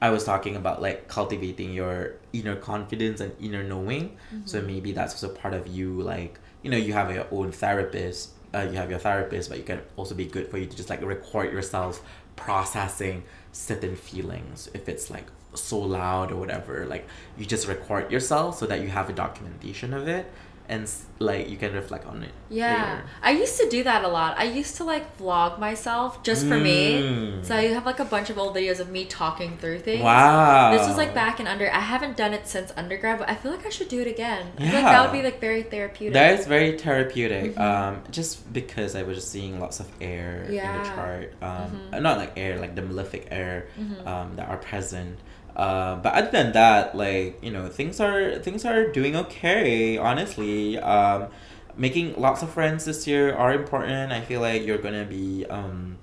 [0.02, 4.66] i was talking about like cultivating your inner confidence and inner knowing so Mm-hmm.
[4.66, 8.60] maybe that's also part of you like you know you have your own therapist uh,
[8.70, 11.02] you have your therapist but you can also be good for you to just like
[11.02, 12.02] record yourself
[12.36, 13.22] processing
[13.52, 17.06] certain feelings if it's like so loud or whatever like
[17.38, 20.26] you just record yourself so that you have a documentation of it
[20.66, 23.04] and like you can reflect on it Yeah, later.
[23.22, 24.38] I used to do that a lot.
[24.38, 27.02] I used to like vlog myself just for me.
[27.02, 27.44] Mm.
[27.44, 30.02] So I have like a bunch of old videos of me talking through things.
[30.02, 31.70] wow This was like back in under.
[31.70, 34.52] I haven't done it since undergrad, but I feel like I should do it again.
[34.56, 34.92] I feel like Yeah.
[34.92, 36.14] that would be like very therapeutic.
[36.14, 37.54] That is very therapeutic.
[37.56, 37.60] Mhm.
[37.60, 41.34] Um, just because I was just seeing lots of air in the chart.
[41.42, 41.50] Um,
[41.90, 41.94] Mhm.
[41.96, 44.06] uh, not like air, like the malefic air Mhm.
[44.06, 45.18] um, that are present.
[45.56, 49.96] Uh, but other than that, like you know, things are things are doing okay.
[49.98, 51.28] Honestly, um,
[51.76, 54.12] making lots of friends this year are important.
[54.12, 55.46] I feel like you're gonna be.
[55.46, 55.98] Um,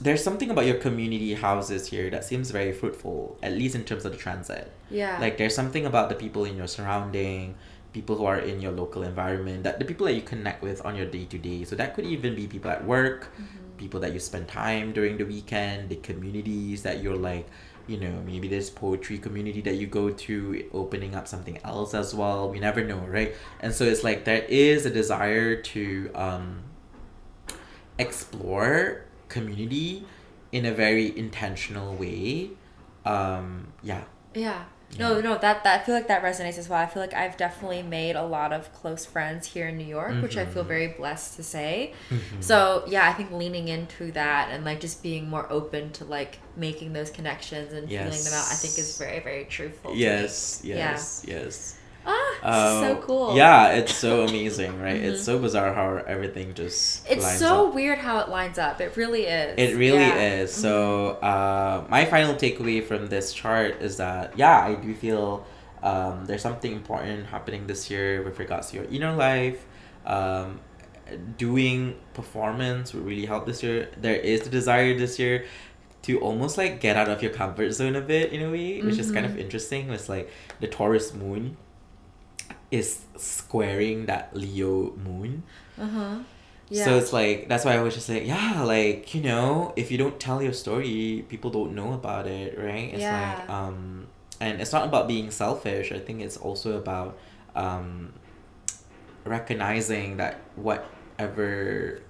[0.00, 4.04] there's something about your community houses here that seems very fruitful, at least in terms
[4.04, 4.72] of the transit.
[4.90, 5.18] yeah.
[5.20, 7.54] Like there's something about the people in your surrounding,
[7.92, 10.96] people who are in your local environment, that the people that you connect with on
[10.96, 11.62] your day to day.
[11.62, 13.78] So that could even be people at work, Mhm.
[13.78, 17.46] people that you spend time during the weekend, the communities that you're like,
[17.92, 22.14] you know, maybe this poetry community that you go to, opening up something else as
[22.14, 22.48] well.
[22.48, 23.34] We never know, right?
[23.60, 26.62] And so it's like there is a desire to um,
[27.98, 30.06] explore community
[30.52, 32.52] in a very intentional way.
[33.04, 34.64] Um, yeah, Yeah.
[34.98, 36.78] No, no, that, that I feel like that resonates as well.
[36.78, 40.20] I feel like I've definitely made a lot of close friends here in New York,
[40.22, 40.68] which I feel Mhm.
[40.68, 41.94] very blessed to say.
[42.10, 42.20] Mhm.
[42.42, 46.38] So yeah, I think leaning into that and like just being more open to like
[46.56, 49.94] making those connections and feeling them out, I think is very, very truthful.
[49.96, 51.74] Yes, yes, yes.
[52.42, 52.48] So
[52.96, 53.36] Um, cool.
[53.36, 55.00] Yeah, it's so amazing, right?
[55.00, 55.04] Mhm.
[55.12, 57.74] It's so bizarre how everything just It's so up.
[57.74, 58.80] weird how it lines up.
[58.80, 59.54] It really is.
[59.56, 60.10] It really Yeah.
[60.10, 60.42] Mm-hmm.
[60.44, 60.52] is.
[60.52, 65.44] So, uh, my final takeaway from this chart is that, yeah, I do feel
[65.84, 69.64] um, there's something important happening this year with regards to your inner life.
[70.06, 70.60] Um,
[71.38, 73.88] doing performance would really help this year.
[74.00, 75.44] There is the desire this year
[76.02, 78.98] to almost like get out of your comfort zone a bit in a way, which
[78.98, 79.40] is kind of Mhm.
[79.40, 79.90] interesting.
[79.90, 80.30] It's like
[80.60, 81.56] the Taurus moon
[82.72, 85.44] is squaring that Leo moon.
[85.78, 86.16] Uh huh.
[86.70, 86.84] Yeah.
[86.86, 89.98] So it's like that's why I was just like, yeah, like, you know, if you
[89.98, 92.88] don't tell your story, people don't know about it, right?
[92.94, 93.66] It's like Yeah.
[93.66, 94.06] um
[94.40, 95.92] and it's not about being selfish.
[95.92, 97.18] I think it's also about
[97.54, 98.14] um
[99.24, 102.00] recognizing that whatever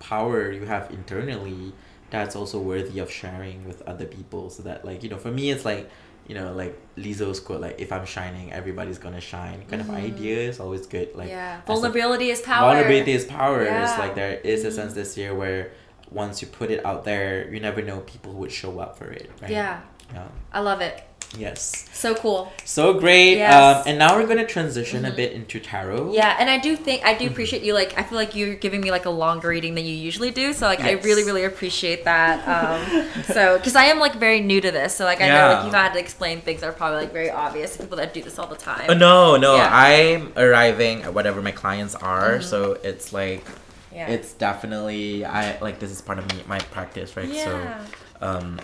[0.00, 1.72] power you have internally
[2.10, 5.50] that's also worthy of sharing with other people so that like you know for me
[5.50, 5.88] it's like
[6.30, 6.74] you know like
[7.04, 9.88] Lizzo's quote like if I'm shining everybody's gonna shine kind Mhm.
[9.88, 11.54] of idea is always good like yeah.
[11.56, 12.64] as a- Vulnerability is power.
[12.68, 14.76] vulnerability is power it's like there is a Mhm.
[14.78, 15.62] sense this year where
[16.22, 19.28] once you put it out there you never know people would show up for it
[19.42, 19.80] right Yeah.
[20.16, 20.96] yeah I love it.
[21.38, 22.52] Yes So cool.
[22.64, 23.52] so great Yes.
[23.54, 25.16] um and now we're gonna transition a Mhm.
[25.16, 27.30] bit into tarot Yeah, and I do think I do Mhm.
[27.32, 27.72] appreciate you.
[27.74, 30.52] Like, I feel like you're giving me like a longer reading than you usually do.
[30.52, 32.36] So like, I really, really appreciate that.
[32.48, 35.64] Um, so because I am like very new to this, so like I know like
[35.64, 38.22] you've had to explain things that are probably like very obvious to people that do
[38.22, 38.86] this all the time.
[38.88, 39.56] Oh, no, no.
[39.56, 39.68] Yeah.
[39.72, 42.42] I'm arriving at whatever my clients are, Mhm.
[42.44, 43.44] so it's like
[43.94, 44.08] Yeah.
[44.08, 47.28] it's definitely I like this is part of me my practice, right?
[47.28, 47.44] yeah.
[47.44, 48.58] So um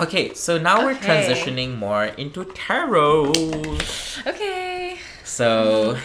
[0.00, 1.06] Okay, so now we're Okay.
[1.06, 3.32] transitioning more into tarot.
[4.26, 4.96] okay.
[5.24, 5.96] So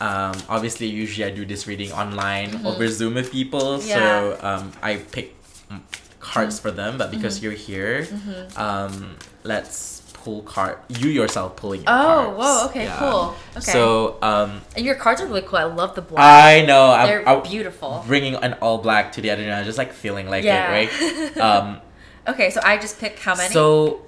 [0.00, 2.66] um obviously usually I do this reading online Mhm.
[2.66, 3.94] over Zoom with people, Yeah.
[3.98, 4.04] so
[4.42, 5.34] um I pick
[5.70, 5.80] mm,
[6.20, 7.42] cards for them, but because Mhm.
[7.42, 12.38] you're here, hmm um let's pull card you yourself pulling your Oh, cards.
[12.38, 12.66] whoa.
[12.70, 12.84] Okay.
[12.86, 12.98] Yeah.
[13.02, 13.34] Cool.
[13.58, 13.72] Okay.
[13.74, 13.82] So
[14.22, 15.58] um and your cards are really cool.
[15.58, 16.22] I love the black.
[16.22, 16.94] I know.
[17.04, 18.04] They're I'm beautiful.
[18.06, 19.64] bringing an all black to the other night.
[19.66, 20.90] Just like feeling like it, right?
[21.42, 21.80] Um,
[22.28, 23.52] okay, so I just pick how many?
[23.52, 24.02] so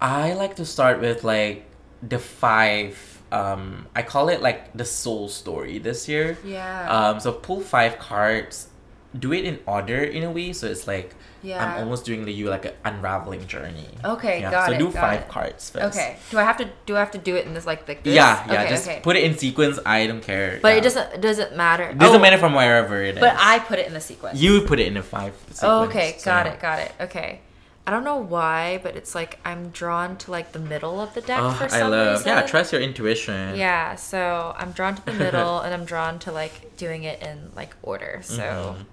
[0.00, 1.66] I like to start with like
[2.02, 3.22] the five.
[3.32, 6.38] Um, I call it like the soul story this year.
[6.44, 6.88] yeah.
[6.88, 8.68] Um, so pull five cards.
[9.16, 11.62] Do it in order in a way, so it's like yeah.
[11.64, 13.86] I'm almost doing the you like an unraveling journey.
[14.04, 14.50] Okay, Yeah.
[14.50, 14.78] got so it.
[14.78, 15.28] do five it.
[15.28, 15.96] cards first.
[15.96, 16.16] Okay.
[16.30, 18.12] Do I have to do I have to do it in this like the this?
[18.12, 18.62] Yeah, yeah.
[18.62, 19.00] Okay, just okay.
[19.04, 19.78] put it in sequence.
[19.86, 20.58] I don't care.
[20.60, 20.78] But yeah.
[20.78, 21.84] it doesn't doesn't matter.
[21.84, 23.20] It doesn't Oh, matter from wherever it is.
[23.20, 24.40] But I put it in the sequence.
[24.40, 25.34] You put it in a five.
[25.42, 26.16] Sequence, Oh, okay.
[26.18, 26.52] so Got yeah.
[26.54, 26.60] it.
[26.60, 26.92] Got it.
[27.02, 27.40] Okay.
[27.86, 31.20] I don't know why, but it's like I'm drawn to like the middle of the
[31.20, 32.18] deck Oh, for I some love.
[32.18, 32.28] reason.
[32.28, 33.56] Yeah, trust your intuition.
[33.56, 37.50] Yeah, so I'm drawn to the middle and I'm drawn to like doing it in
[37.54, 38.20] like order.
[38.22, 38.84] So Mhm.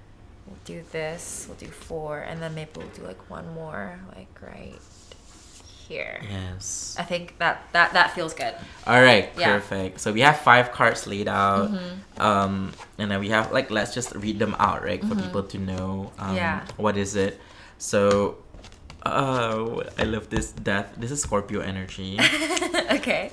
[0.46, 4.28] we'll do this, we'll do four, and then maybe we'll do like one more, like
[4.42, 4.80] right
[5.88, 6.20] here.
[6.30, 6.96] Yes.
[7.00, 8.54] I think that that that feels good.
[8.88, 9.30] All right.
[9.38, 9.54] Yeah.
[9.54, 10.00] Perfect.
[10.00, 11.72] So we have five cards laid out.
[11.72, 12.20] Mhm.
[12.22, 15.58] Um, and then we have like let's just read them out, right, for people to
[15.58, 16.12] know.
[16.20, 16.62] Um, Yeah.
[16.78, 17.40] What is it?
[17.78, 18.38] So,
[19.06, 20.94] oh, I love this death.
[20.98, 22.20] This is Scorpio energy.
[22.92, 23.32] okay.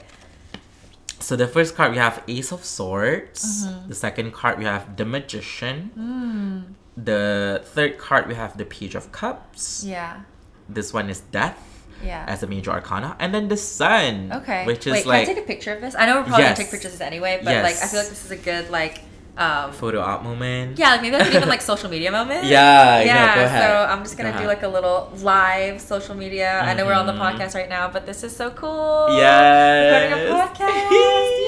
[1.21, 3.67] so the first card we have Ace of Swords.
[3.67, 3.89] Mhm.
[3.89, 5.91] The second card we have the Magician.
[5.99, 6.75] Mm.
[7.05, 9.85] The third card we have the Page of Cups.
[9.85, 10.21] Yeah.
[10.69, 11.59] This one is Death
[12.03, 12.25] Yeah.
[12.29, 14.33] as a major arcana, and then the Sun.
[14.33, 14.65] Okay.
[14.67, 15.95] Which is Wait, like can I take a picture of this?
[15.99, 16.59] I know we're probably Yes.
[16.59, 18.71] gonna take pictures of this anyway, but like I feel like this is a good
[18.71, 19.01] like
[19.39, 20.79] um photo op moment.
[20.79, 22.45] yeah, like maybe like even like social media moment.
[22.45, 23.05] Yeah, yeah.
[23.07, 23.63] yeah, go ahead.
[23.63, 26.61] So I'm just gonna Go do like a little live social media.
[26.61, 27.23] I know we're on the Mhm.
[27.27, 29.09] podcast right now, but this is so cool.
[29.17, 30.13] Yes.
[30.13, 31.45] Recording a podcast.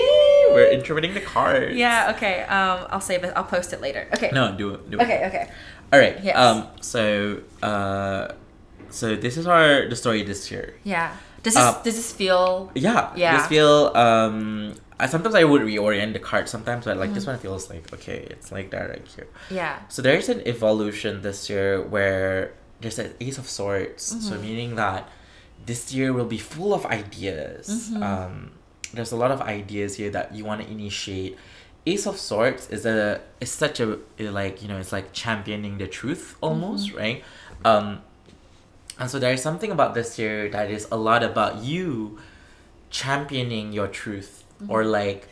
[0.55, 1.77] We're interpreting the cards.
[1.77, 2.13] Yeah.
[2.17, 2.43] Okay.
[2.43, 3.33] Um, I'll save it.
[3.37, 4.09] I'll post it later.
[4.15, 4.31] Okay.
[4.35, 4.91] No, do it.
[4.91, 5.03] Do it.
[5.05, 5.27] Okay.
[5.29, 5.45] Okay.
[5.93, 6.19] All right.
[6.23, 6.35] Yes.
[6.37, 6.67] Um.
[6.81, 8.33] So, uh,
[8.91, 10.75] so this is our the story this year.
[10.83, 11.15] Yeah.
[11.45, 12.71] Does this Uh, does this feel?
[12.75, 13.11] Yeah.
[13.15, 13.37] Yeah.
[13.39, 14.75] This feel um.
[15.01, 17.29] I, sometimes I would reorient the card sometimes, but like this Mhm.
[17.33, 19.27] one feels like okay, it's like that right here.
[19.51, 19.79] Yeah.
[19.89, 24.03] So there's an evolution this year where there's an Ace of Swords.
[24.29, 24.41] So Mhm.
[24.43, 25.09] meaning that
[25.67, 27.91] this year will be full of ideas.
[27.93, 28.03] Mhm.
[28.03, 28.33] Um,
[28.95, 31.37] there's a lot of ideas here that you want to initiate.
[31.87, 35.87] Ace of Swords is a is such a like you know it's like championing the
[35.87, 37.23] truth almost right.
[37.65, 38.01] Um,
[38.99, 42.19] and so there is something about this year that is a lot about you
[42.91, 45.29] championing your truth or like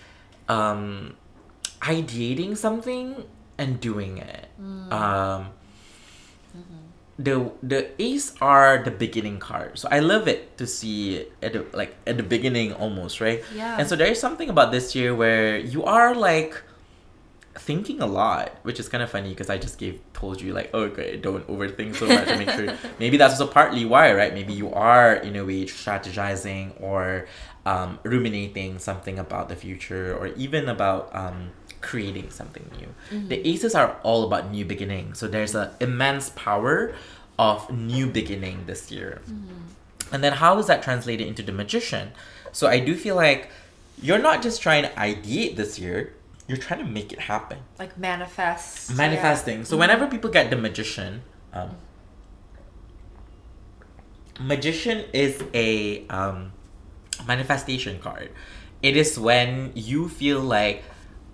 [0.49, 1.17] um,
[1.81, 3.25] ideating something
[3.59, 4.49] and doing it.
[4.61, 4.93] Mm.
[4.93, 5.49] Um,
[7.19, 9.79] the the ace are the beginning card.
[9.79, 13.43] So I love it to see it at the, like at the beginning almost, right?
[13.55, 13.77] Yeah.
[13.79, 16.63] And so there is something about this year where you are like
[17.57, 20.71] thinking a lot, which is kind of funny because I just gave told you like,
[20.73, 22.73] oh, okay, don't overthink so much make sure.
[23.01, 24.33] Maybe that's also partly why, right?
[24.33, 27.27] Maybe you are in a way strategizing or
[27.69, 31.51] um, ruminating something about the future or even about um,
[31.83, 32.89] creating something new.
[33.29, 35.13] The aces are all about new beginning.
[35.13, 36.95] So there's an immense power
[37.39, 39.21] of new beginning this year.
[40.11, 42.13] And then how is that translated into the magician?
[42.53, 43.51] So I do feel like
[44.01, 46.15] you're not just trying to ideate this year,
[46.47, 47.59] you're trying to make it happen.
[47.79, 48.97] Like manifest.
[48.97, 49.67] Manifesting.
[49.67, 51.21] So whenever people get the magician,
[51.53, 51.77] um,
[54.41, 56.53] magician is a um,
[57.27, 58.31] manifestation card.
[58.83, 60.85] It is when you feel like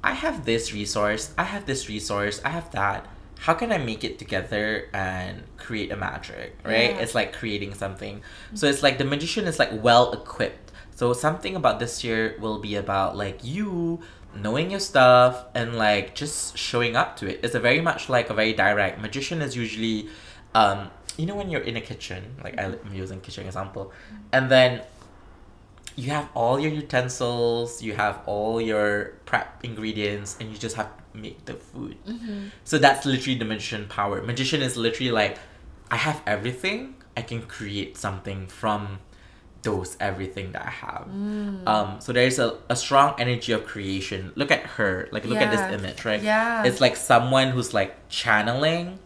[0.02, 3.06] I have this resource, I have this resource, I have that.
[3.40, 6.90] How can I make it together and create a magic, right?
[6.90, 7.00] Yeah.
[7.00, 8.22] It's like creating something.
[8.54, 10.72] So it's like the magician is like well equipped.
[10.94, 14.00] So something about this year will be about like you
[14.36, 17.40] knowing your stuff and like just showing up to it.
[17.42, 20.08] It's a very much like a very direct magician is usually
[20.54, 23.92] um you know when you're in a kitchen, like I'm using kitchen example,
[24.32, 24.82] and then
[25.96, 30.88] you have all your utensils, you have all your prep ingredients, and you just have
[30.96, 31.96] to make the food.
[32.06, 32.48] Mm-hmm.
[32.64, 34.22] So that's literally the magician power.
[34.22, 35.38] Magician is literally like,
[35.90, 38.98] I have everything, I can create something from
[39.62, 41.06] those everything that I have.
[41.08, 41.66] Mm.
[41.66, 44.32] Um, so there's a, a strong energy of creation.
[44.34, 46.22] Look at her, like look at this image, right?
[46.22, 46.64] Yeah.
[46.64, 48.98] It's like someone who's like channeling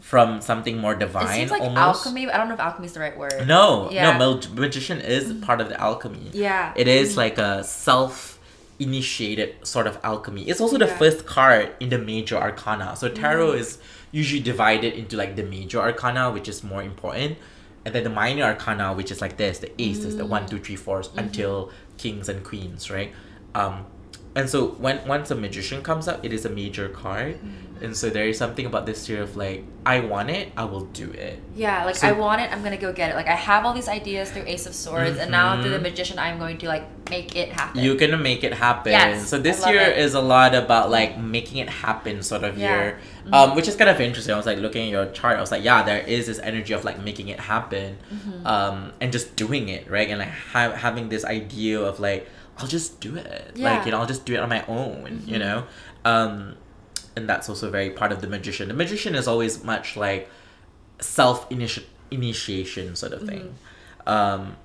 [0.00, 1.26] from something more divine.
[1.26, 1.78] It seems like almost.
[2.06, 2.28] alchemy.
[2.30, 3.46] I don't know if alchemy is the right word.
[3.46, 4.16] No, Yeah.
[4.18, 6.30] no, mag- magician is part of the alchemy.
[6.32, 6.72] Yeah.
[6.76, 8.38] It is like a self
[8.78, 10.42] initiated sort of alchemy.
[10.48, 10.96] It's also the Yeah.
[10.98, 12.94] first card in the major arcana.
[12.96, 13.58] So tarot Mm.
[13.58, 13.78] is
[14.12, 17.36] usually divided into like the major arcana, which is more important,
[17.84, 20.28] and then the minor arcana, which is like this, the ace is the Mm.
[20.36, 21.18] one, two, three, fours Mm-hmm.
[21.18, 23.12] until kings and queens, right?
[23.54, 23.86] Um
[24.36, 27.34] and so when once a magician comes up, it is a major card.
[27.38, 27.67] Mm-hmm.
[27.80, 30.84] And so there is something about this year of like, I want it, I will
[30.86, 31.40] do it.
[31.54, 33.14] Yeah, like So- I want it, I'm gonna go get it.
[33.14, 35.82] Like I have all these ideas through Ace of Swords, and now through the Mhm.
[35.82, 37.82] Magician, I'm going to like make it happen.
[37.82, 38.92] You're gonna make it happen.
[38.92, 39.98] Yes, so this year it.
[39.98, 42.68] is a lot about like making it happen sort of Yeah.
[42.72, 42.82] Mm-hmm.
[42.82, 42.98] year.
[43.32, 44.34] Um, which is kind of interesting.
[44.34, 46.72] I was like looking at your chart, I was like, yeah, there is this energy
[46.74, 47.98] of like making it happen.
[48.12, 48.46] Mm-hmm.
[48.46, 50.08] Um, and just doing it, right?
[50.08, 53.52] And like ha- having this idea of like, I'll just do it.
[53.54, 53.70] Yeah.
[53.76, 55.64] Like, you know, I'll just do it on my own, you know?
[56.04, 56.56] Um
[57.18, 58.68] and that's also very part of the magician.
[58.68, 60.30] The magician is always much like
[61.00, 63.56] self initiation sort of thing.
[64.06, 64.56] Um,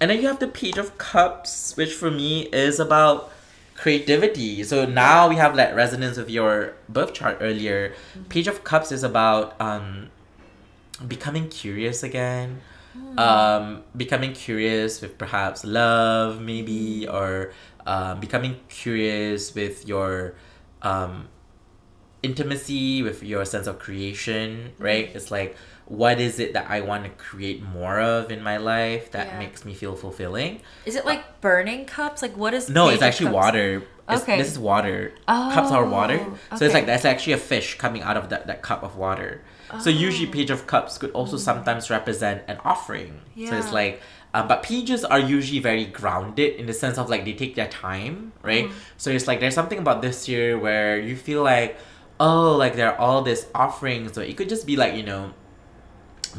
[0.00, 3.32] and then you have the Page of Cups, which for me is about
[3.76, 4.64] creativity.
[4.64, 7.94] So now we have that resonance of your birth chart earlier.
[8.28, 10.10] Page of Cups is about um,
[11.06, 12.60] becoming curious again.
[13.16, 17.54] Um, becoming curious with perhaps love, maybe, or
[17.86, 20.34] um, becoming curious with your
[20.82, 21.28] um,
[22.22, 25.10] intimacy, with your sense of creation, right?
[25.14, 25.56] It's like,
[25.86, 29.38] what is it that I want to create more of in my life that Yeah.
[29.38, 30.60] makes me feel fulfilling?
[30.86, 32.22] Is it like burning cups?
[32.22, 32.68] Like what is?
[32.68, 33.34] No, it's actually Cups?
[33.34, 33.68] water.
[34.08, 34.36] It's- Okay.
[34.38, 35.12] This is water.
[35.28, 36.18] Cups are water.
[36.50, 38.96] Oh, So it's like that's actually a fish coming out of that, that cup of
[38.96, 39.42] water.
[39.80, 40.32] So usually Oh.
[40.32, 43.20] page of cups could also sometimes represent an offering.
[43.34, 43.50] yeah.
[43.50, 44.00] So it's like
[44.34, 47.68] um, but pages are usually very grounded in the sense of like they take their
[47.68, 48.64] time, right?
[48.66, 48.72] Mm.
[48.96, 51.76] So it's like there's something about this year where you feel like,
[52.26, 54.12] oh, like there are all these offerings.
[54.14, 55.32] So it could just be like, you know,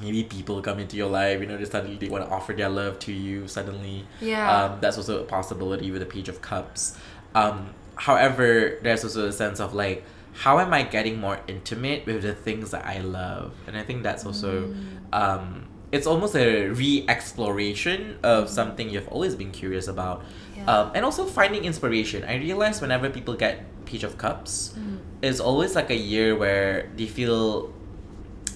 [0.02, 2.70] maybe people come into your life, you know, they suddenly they want to offer their
[2.70, 4.06] love to you suddenly.
[4.22, 4.46] Yeah.
[4.56, 6.98] Um, that's also a possibility with the Page of Cups.
[7.36, 7.58] Um,
[7.96, 10.04] however, there's also a sense of like,
[10.34, 13.54] how am I getting more intimate with the things that I love?
[13.68, 15.14] And I think that's also, Mm.
[15.14, 20.24] um, it's almost a re-exploration of something you've always been curious about.
[20.58, 20.66] Yeah.
[20.66, 22.24] Um, and also finding inspiration.
[22.24, 24.93] I realize whenever people get Page of Cups, Mm.
[25.24, 27.71] It's always like a year where they feel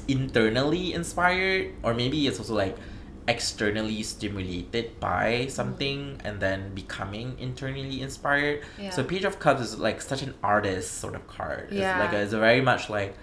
[0.08, 2.78] internally inspired, or maybe it's also like
[3.28, 8.64] externally stimulated by something and then becoming internally inspired.
[8.80, 8.90] Yeah.
[8.92, 11.70] So Page of Cups is like such an artist sort of card.
[11.72, 11.92] Yeah.
[11.92, 13.16] It's like a, it's a very much like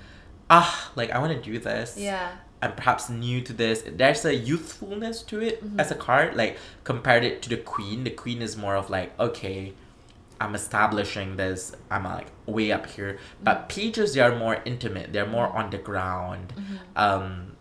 [0.50, 1.96] ah like I want to do this.
[1.98, 2.32] Yeah.
[2.62, 3.84] I'm perhaps new to this.
[3.86, 5.80] There's a youthfulness to it Mm-hmm.
[5.80, 6.34] as a card.
[6.34, 9.72] Like compared it to the Queen, the Queen is more of like okay,
[10.40, 11.72] I'm establishing this.
[11.90, 13.14] I'm like way up here.
[13.14, 13.44] Mm-hmm.
[13.44, 15.12] But pages they are more intimate.
[15.12, 16.52] They're more on the ground.
[16.96, 17.52] Um,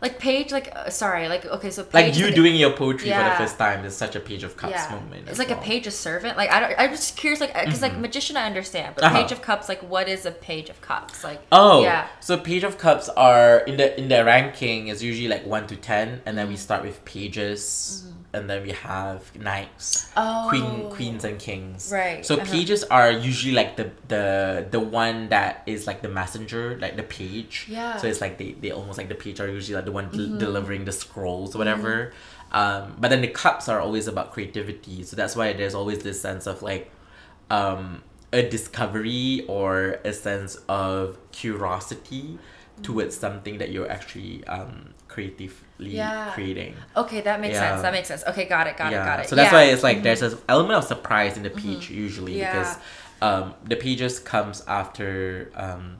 [0.00, 3.10] like page, like uh, sorry, like okay, so page, like you like, doing your poetry
[3.10, 5.28] for the first time is such a page of cups yeah, moment.
[5.28, 6.36] it's like a page of servant.
[6.36, 9.16] Like I don't, I'm just curious, like because like magician I understand, but Uh-huh.
[9.22, 11.24] page of cups, like what is a page of cups?
[11.24, 15.26] Like Oh, yeah, So page of cups are in the in the ranking is usually
[15.28, 16.60] like one to ten, and then we Mm-hmm.
[16.62, 21.90] start with pages, and then we have knights, oh queen, queens, and kings.
[21.92, 22.52] Right, So uh-huh.
[22.52, 27.02] pages are usually like the the the one that is like the messenger, like the
[27.02, 27.66] page.
[27.68, 27.92] Yeah.
[27.92, 27.98] Mm-hmm.
[28.00, 30.38] So it's like they they almost like the page are usually like the one del-
[30.38, 32.12] delivering the scrolls or whatever.
[32.52, 36.20] Um, but then the cups are always about creativity, so that's why there's always this
[36.20, 36.90] sense of like
[37.50, 38.02] um,
[38.32, 42.38] a discovery or a sense of curiosity
[42.82, 46.30] towards something that you're actually um, creatively Yeah.
[46.34, 46.74] creating.
[46.96, 47.70] Okay, that makes Yeah.
[47.70, 47.82] sense.
[47.82, 48.24] That makes sense.
[48.26, 49.28] Okay, got it, got it, got it.
[49.28, 49.58] So that's yeah.
[49.58, 49.68] Mm-hmm.
[49.68, 52.52] why it's like there's an element of surprise in the peach usually Yeah.
[52.52, 52.76] because
[53.22, 55.98] um, the pages comes after um,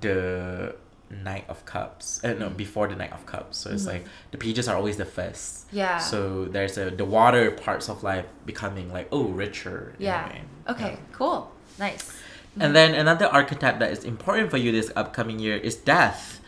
[0.00, 0.74] the
[1.10, 2.22] Knight of Cups.
[2.24, 3.58] Uh, no, before the Knight of Cups.
[3.58, 5.66] So it's like the pages are always the first.
[5.68, 5.76] Mm-hmm.
[5.76, 5.98] Yeah.
[5.98, 9.94] So there's a the water parts of life becoming like oh richer.
[9.98, 10.28] yeah.
[10.28, 10.42] way.
[10.68, 12.12] Okay, cool, nice.
[12.60, 16.40] And then another archetype that is important for you this upcoming year is death.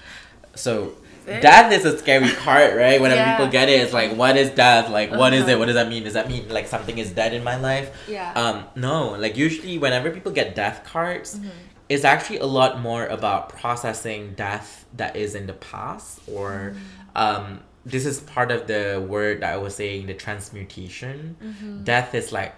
[0.55, 0.93] So
[1.27, 1.41] it?
[1.41, 3.01] death is a scary card, right?
[3.01, 3.37] Whenever Yeah.
[3.37, 4.91] people get it, it's like, what is death?
[4.91, 5.53] Like, what is Uh-huh.
[5.53, 5.59] it?
[5.59, 6.05] What does that mean?
[6.05, 7.91] Does that mean like something is dead in my life?
[8.09, 8.33] Yeah.
[8.35, 9.11] Um, no.
[9.13, 11.49] Like usually, whenever people get death cards, Mm-hmm.
[11.89, 17.21] it's actually a lot more about processing death that is in the past, or Mm.
[17.21, 21.37] um, this is part of the word that I was saying, the transmutation.
[21.43, 21.85] Mm-hmm.
[21.85, 22.55] Death is like,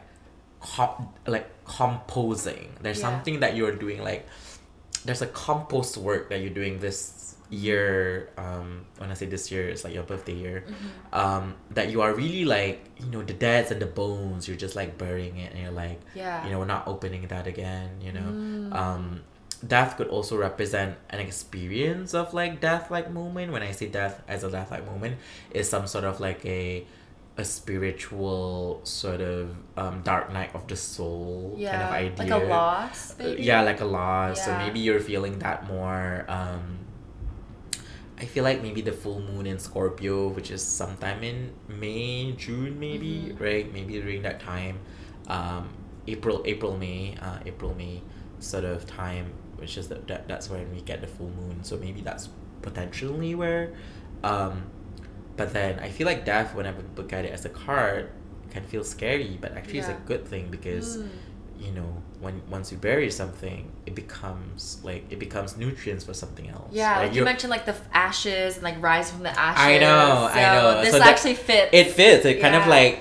[0.61, 2.69] com- like composing.
[2.83, 3.11] There's Yeah.
[3.11, 4.27] something that you're doing like
[5.05, 6.97] there's a compost work that you're doing this
[7.51, 11.15] year um when i say this year it's like your birthday year Mm-hmm.
[11.15, 14.75] um that you are really like you know the deads and the bones you're just
[14.75, 16.45] like burying it and you're like Yeah.
[16.45, 18.75] you know we're not opening that again you know Mm.
[18.75, 19.21] um
[19.67, 24.21] death could also represent an experience of like death like moment when i say death
[24.29, 25.17] as a death like moment
[25.51, 26.85] is some sort of like a
[27.39, 31.71] a spiritual sort of um dark night of the soul yeah.
[31.71, 33.43] kind of idea Like a loss, uh, maybe.
[33.43, 36.79] yeah like a loss so maybe you're feeling that more um
[38.19, 42.79] i feel like maybe the full moon in scorpio which is sometime in may june
[42.81, 43.43] maybe Mm-hmm.
[43.45, 44.79] right maybe during that time
[45.29, 45.69] um
[46.07, 48.01] april april may uh april may
[48.39, 51.77] sort of time which is that, that that's when we get the full moon so
[51.79, 52.29] maybe that's
[52.63, 53.73] potentially where
[54.25, 54.65] um
[55.37, 58.11] but then i feel like death whenever people look at it as a card
[58.51, 61.09] can feel scary but actually it's a good thing because Mm.
[61.59, 66.49] you know when once you bury something it becomes like it becomes nutrients for something
[66.49, 69.31] else Yeah, Like, like you mentioned, like the f- ashes and like rise from the
[69.39, 69.63] ashes.
[69.63, 70.81] I know, I know.
[70.83, 71.71] This So actually fits.
[71.73, 72.95] it fits it kind of like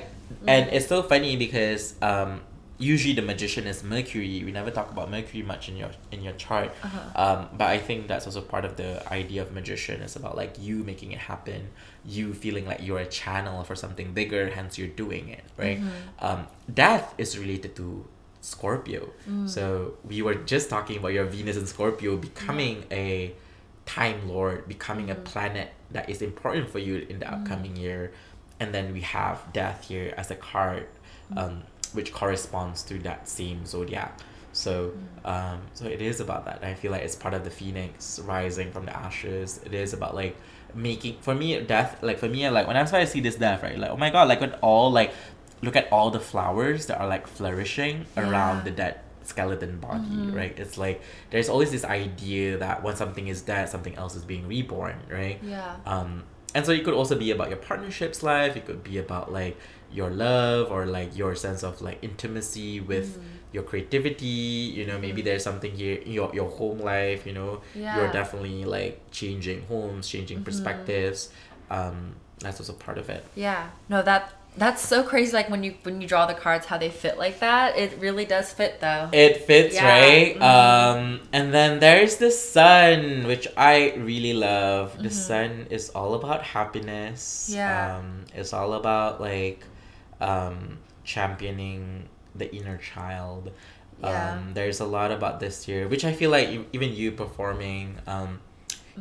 [0.47, 0.73] and Mhm.
[0.73, 2.41] it's so funny because um
[2.77, 6.33] usually the magician is mercury we never talk about mercury much in your in your
[6.33, 7.23] chart Uh-huh.
[7.23, 10.53] um but i think that's also part of the idea of magician it's about like
[10.59, 11.61] you making it happen
[12.03, 16.25] you feeling like you're a channel for something bigger hence you're doing it right Mm-hmm.
[16.27, 16.47] um
[16.83, 17.87] death is related to
[18.45, 19.49] scorpio Mm.
[19.55, 23.33] so we were just talking about your venus and scorpio becoming a
[23.85, 25.25] time lord becoming Mm-hmm.
[25.27, 28.11] a planet that is important for you in the upcoming year
[28.59, 30.87] and then we have death here as a card
[31.29, 31.37] Mm-hmm.
[31.39, 31.63] um,
[31.97, 34.11] which corresponds to that same zodiac
[34.53, 35.27] so Mm-hmm.
[35.33, 38.69] um, so it is about that i feel like it's part of the phoenix rising
[38.71, 40.35] from the ashes it is about like
[40.89, 43.77] making for me death like for me like when i I see this death right
[43.83, 45.11] like oh my god like when all like
[45.61, 48.29] look at all the flowers that are like flourishing Yeah.
[48.29, 50.35] around the dead skeleton body Mhm.
[50.35, 51.01] right it's like
[51.31, 55.39] there's always this idea that when something is dead something else is being reborn right
[55.43, 55.77] Yeah.
[55.87, 59.31] um and so it could also be about your partnerships life it could be about
[59.33, 59.57] like
[59.91, 63.23] your love or like your sense of like intimacy with Mhm.
[63.53, 64.25] your creativity
[64.77, 67.95] you know maybe there's something here in your, your home life you know Yeah.
[67.97, 70.45] you're definitely like changing homes changing Mhm.
[70.45, 71.29] perspectives
[71.71, 73.69] um that's also part of it Yeah.
[73.89, 75.33] No, that that's so crazy.
[75.33, 77.77] Like when you when you draw the cards, how they fit like that.
[77.77, 79.09] It really does fit though.
[79.11, 80.41] it fits Yeah, right mhm.
[80.41, 85.27] um and then there's the sun which i really love the Mhm.
[85.29, 87.97] sun is all about happiness Yeah.
[87.97, 89.63] um it's all about like
[90.21, 93.51] um championing the inner child
[94.01, 94.31] Yeah.
[94.33, 98.39] um there's a lot about this year which i feel like even you performing um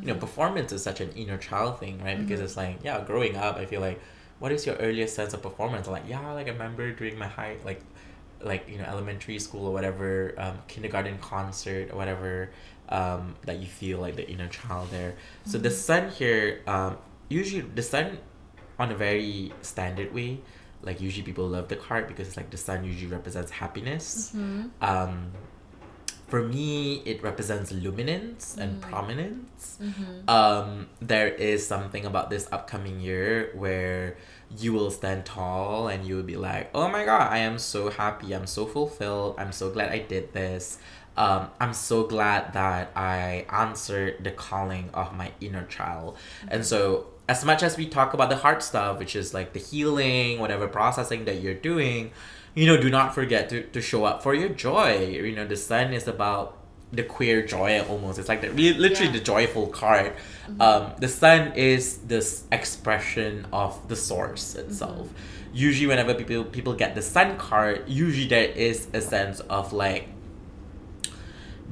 [0.01, 0.21] you know Mhm.
[0.21, 2.45] performance is such an inner child thing right because Mhm.
[2.45, 4.01] it's like yeah growing up i feel like
[4.45, 7.55] what is your earliest sense of performance like yeah like i remember during my high
[7.65, 7.81] like
[8.51, 10.09] like you know elementary school or whatever
[10.45, 12.51] um, kindergarten concert or whatever
[12.99, 15.13] um, that you feel like the inner child there
[15.51, 15.87] so the Mhm.
[15.89, 16.45] sun here
[16.75, 16.93] um,
[17.41, 18.07] usually the sun
[18.79, 19.33] on a very
[19.73, 20.31] standard way
[20.89, 24.69] like usually people love the card because it's like the sun usually represents happiness Mhm.
[24.91, 25.13] um,
[26.29, 28.91] for me, it represents luminance and Mm.
[28.91, 29.79] prominence.
[29.83, 30.29] Mhm.
[30.29, 34.17] Um, there is something about this upcoming year where
[34.57, 37.91] you will stand tall and you will be like, oh my god, I am so
[37.91, 40.79] happy, I'm so fulfilled, I'm so glad I did this.
[41.17, 46.17] Um, I'm so glad that I answered the calling of my inner child.
[46.49, 49.61] And so, as much as we talk about the hard stuff, which is like the
[49.61, 52.11] healing, whatever processing that you're doing,
[52.55, 55.07] you know, do not forget to, to show up for your joy.
[55.07, 56.59] You know, the sun is about
[56.93, 58.19] the queer joy almost.
[58.19, 59.19] It's like the, literally Yeah.
[59.19, 60.13] the joyful card.
[60.47, 60.61] Mm-hmm.
[60.61, 64.71] Um, the sun is this expression of the source mm-hmm.
[64.71, 65.09] itself.
[65.53, 70.09] Usually, whenever people people get the sun card, usually there is a sense of like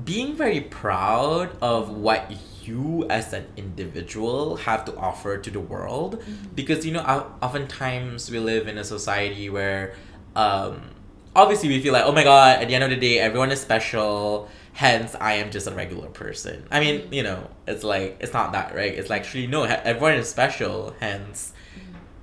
[0.04, 2.30] being very proud of what
[2.62, 6.54] you as an individual have to offer to the world mm-hmm.
[6.54, 7.02] because you know
[7.42, 9.94] oftentimes we live in a society where
[10.36, 10.80] um
[11.34, 13.60] obviously we feel like oh my god at the end of the day everyone is
[13.60, 14.48] special.
[14.74, 16.64] Hence i am just a regular person.
[16.70, 18.92] I mean you know it's like it's not that right?
[18.92, 20.94] It's like actually no everyone is special.
[21.00, 21.52] Hence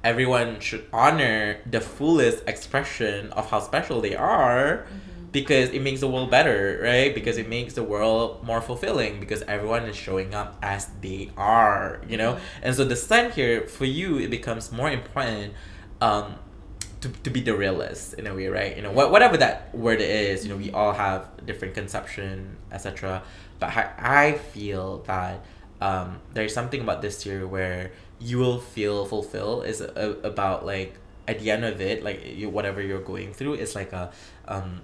[0.03, 4.85] everyone should honor the fullest expression of how special they are
[5.31, 7.13] because it makes the world better, right?
[7.13, 12.01] Because it makes the world more fulfilling because everyone is showing up as they are,
[12.07, 12.39] you know?
[12.63, 15.53] And so the sun here, for you, it becomes more important
[16.01, 16.35] um,
[17.01, 18.75] to, to be the realist in a way, right?
[18.75, 23.23] You know, what, whatever that word is, you know, we all have different conception, etc.
[23.59, 25.45] But I, I feel that
[25.81, 30.95] um, there's something about this year where you will feel fulfilled is a, about like
[31.27, 34.11] at the end of it like you, whatever you're going through it's like a
[34.47, 34.81] um,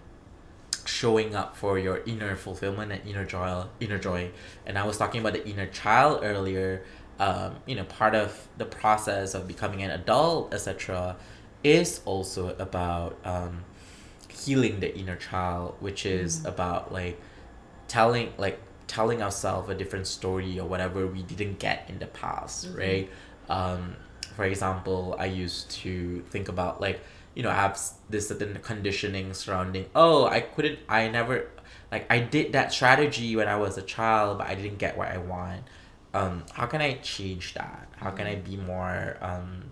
[0.85, 4.29] showing up for your inner fulfillment and inner joy inner joy
[4.65, 6.83] and i was talking about the inner child earlier
[7.19, 11.17] um, you know part of the process of becoming an adult etc
[11.65, 13.63] is also about um,
[14.29, 17.19] healing the inner child which is about like
[17.87, 22.69] telling like telling ourselves a different story or whatever we didn't get in the past
[22.75, 23.09] right?
[23.49, 23.95] Um,
[24.35, 26.99] for example i used to think about like
[27.35, 27.79] you know i have
[28.09, 31.47] this certain conditioning surrounding oh i couldn't i never
[31.91, 35.07] like i did that strategy when i was a child but i didn't get what
[35.09, 35.63] i want.
[36.13, 37.89] Um, how can i change that?
[37.97, 39.65] How can i be more um,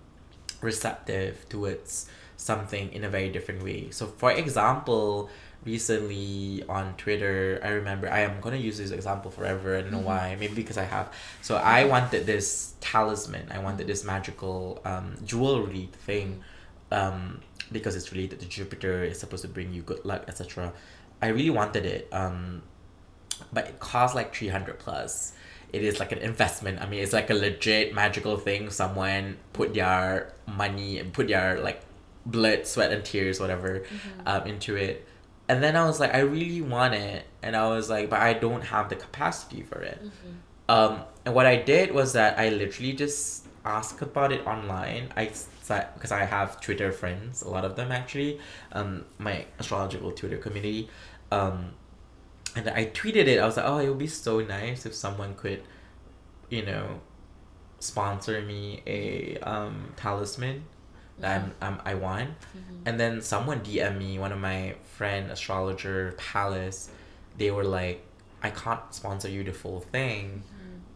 [0.64, 2.08] receptive towards
[2.38, 3.90] something in a very different way.
[3.92, 5.30] So, for example,
[5.66, 9.78] recently on Twitter, I remember I am gonna use this example forever.
[9.78, 10.36] I don't know why.
[10.40, 11.14] Maybe because I have.
[11.42, 13.48] So I wanted this talisman.
[13.52, 16.44] I wanted this magical um, jewelry thing,
[16.92, 17.42] um,
[17.72, 19.04] because it's related to Jupiter.
[19.04, 20.74] It's supposed to bring you good luck, etc.
[21.22, 22.08] I really wanted it.
[22.12, 22.64] Um,
[23.52, 25.34] but it cost like 300 plus
[25.74, 26.80] it is like an investment.
[26.82, 28.70] I mean it's like a legit magical thing.
[28.70, 31.82] Someone put their money and put their like
[32.26, 33.84] blood sweat and tears whatever
[34.26, 35.06] um, into it.
[35.50, 37.26] And then i was like i really want it.
[37.42, 40.00] And i was like but i don't have the capacity for it.
[40.70, 45.10] Um, and what i did was that i literally just asked about it online.
[45.18, 45.32] I
[45.66, 48.38] because i have twitter friends a lot of them actually
[48.74, 50.90] um, my astrological twitter community.
[51.32, 51.72] Um,
[52.56, 53.40] and I tweeted it.
[53.40, 55.64] I was like, "Oh, it would be so nice if someone could,
[56.50, 57.02] you know,
[57.80, 60.64] sponsor me a um, talisman
[61.20, 62.32] that I'm, I'm I want."
[62.86, 66.90] And then someone DM me, one of my friend astrologer Pallas.
[67.38, 68.04] They were like,
[68.42, 70.44] "I can't sponsor you the full thing,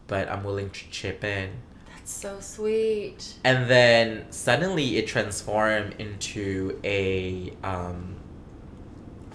[0.06, 1.50] but I'm willing to chip in."
[1.94, 3.34] That's so sweet.
[3.44, 8.16] And then suddenly it transformed into a um,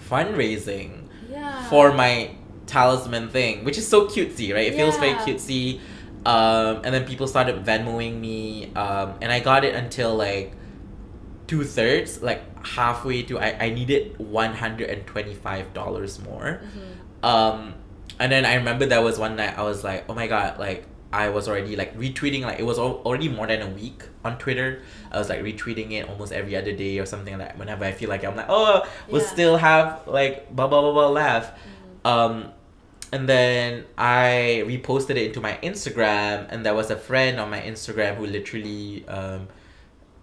[0.08, 1.03] fundraising
[1.34, 1.68] Yeah.
[1.68, 2.30] for my
[2.66, 4.66] talisman thing, which is so cutesy, right?
[4.72, 5.80] It feels very cutesy.
[6.24, 10.52] Um, and then people started Venmoing me, um, and I got it until like
[11.46, 16.62] two thirds, like halfway to I, I needed one hundred and twenty five dollars more.
[16.64, 17.26] Mm-hmm.
[17.26, 17.74] Um,
[18.18, 20.86] and then I remember there was one night I was like, oh my god, like
[21.22, 24.36] I was already like retweeting like it was al- already more than a week on
[24.38, 24.82] Twitter.
[25.12, 27.56] I was like retweeting it almost every other day or something like.
[27.58, 29.28] Whenever I feel like it, I'm like, oh, we'll Yeah.
[29.36, 31.46] still have like blah blah blah blah laugh.
[32.04, 32.34] Um,
[33.12, 37.60] and then I reposted it into my Instagram, and there was a friend on my
[37.60, 39.46] Instagram who literally, um,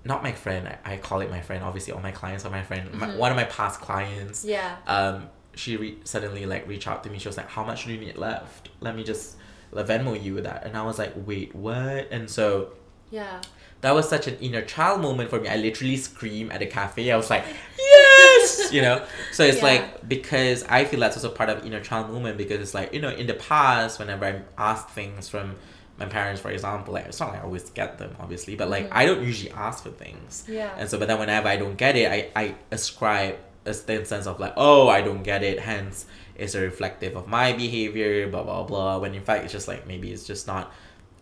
[0.04, 1.64] not my friend, I, I call it my friend.
[1.64, 2.92] Obviously, all my clients are my friend.
[2.94, 3.18] My, Mhm.
[3.18, 4.76] one of my past clients Yeah.
[4.88, 7.18] um, she re- suddenly like reached out to me.
[7.20, 8.70] She was like, "How much do you need left?
[8.82, 9.38] Let me just
[9.74, 12.74] Venmo you with that." And I was like, "Wait, what?" And so
[13.10, 13.42] Yeah.
[13.82, 15.48] that was such an inner child moment for me.
[15.50, 17.12] I literally screamed at a cafe.
[17.12, 17.44] I was like,
[17.80, 19.04] "Yes!" you know.
[19.32, 19.64] So it's Yeah.
[19.66, 23.02] like because I feel that's also part of inner child movement because it's like you
[23.02, 25.56] know in the past whenever I asked things from
[25.98, 28.86] my parents, for example, like it's not like I always get them, obviously, but like
[28.90, 28.94] Mhm.
[28.94, 30.44] I don't usually ask for things.
[30.48, 30.72] Yeah.
[30.78, 33.36] And so, but then whenever I don't get it, I, I ascribe
[33.66, 35.60] a certain sense of like, oh, I don't get it.
[35.60, 36.06] Hence,
[36.36, 38.98] it's a reflective of my behavior, blah blah blah.
[39.00, 40.72] When in fact it's just like maybe it's just not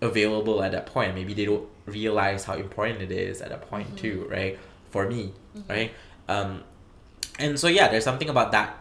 [0.02, 1.14] available at that point.
[1.16, 3.95] Maybe they don't realize how important it is at that point Mm-hmm.
[3.98, 4.57] too, right?
[4.91, 5.34] For me,
[5.70, 5.91] right?
[6.28, 6.64] Um,
[7.38, 8.76] and so yeah, there's something about that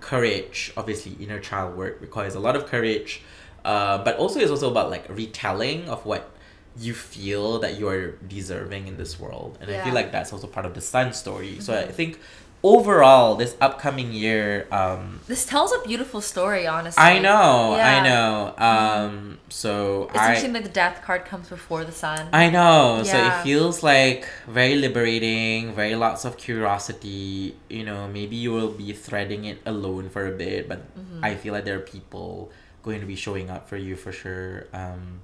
[0.00, 0.72] courage.
[0.76, 3.22] Obviously, inner child work requires a lot of courage,
[3.64, 6.30] uh, but also it's also about like retelling of what
[6.78, 10.46] you feel that you are deserving in this world, and I feel like that's also
[10.46, 11.60] part of the sun story.
[11.60, 12.18] So I think
[12.62, 17.02] overall, this upcoming year, um, This tells a beautiful story, honestly.
[17.02, 17.88] I know, Yeah.
[17.94, 18.54] I know.
[18.58, 20.26] Um, so It's I.
[20.28, 22.28] interesting that the death card comes before the sun.
[22.32, 23.02] I know.
[23.04, 27.56] So it feels like very liberating, very lots of curiosity.
[27.68, 31.24] You know, maybe you will be threading it alone for a bit, but Mm-hmm.
[31.24, 32.50] I feel like there are people
[32.82, 34.66] going to be showing up for you for sure.
[34.72, 35.20] Um,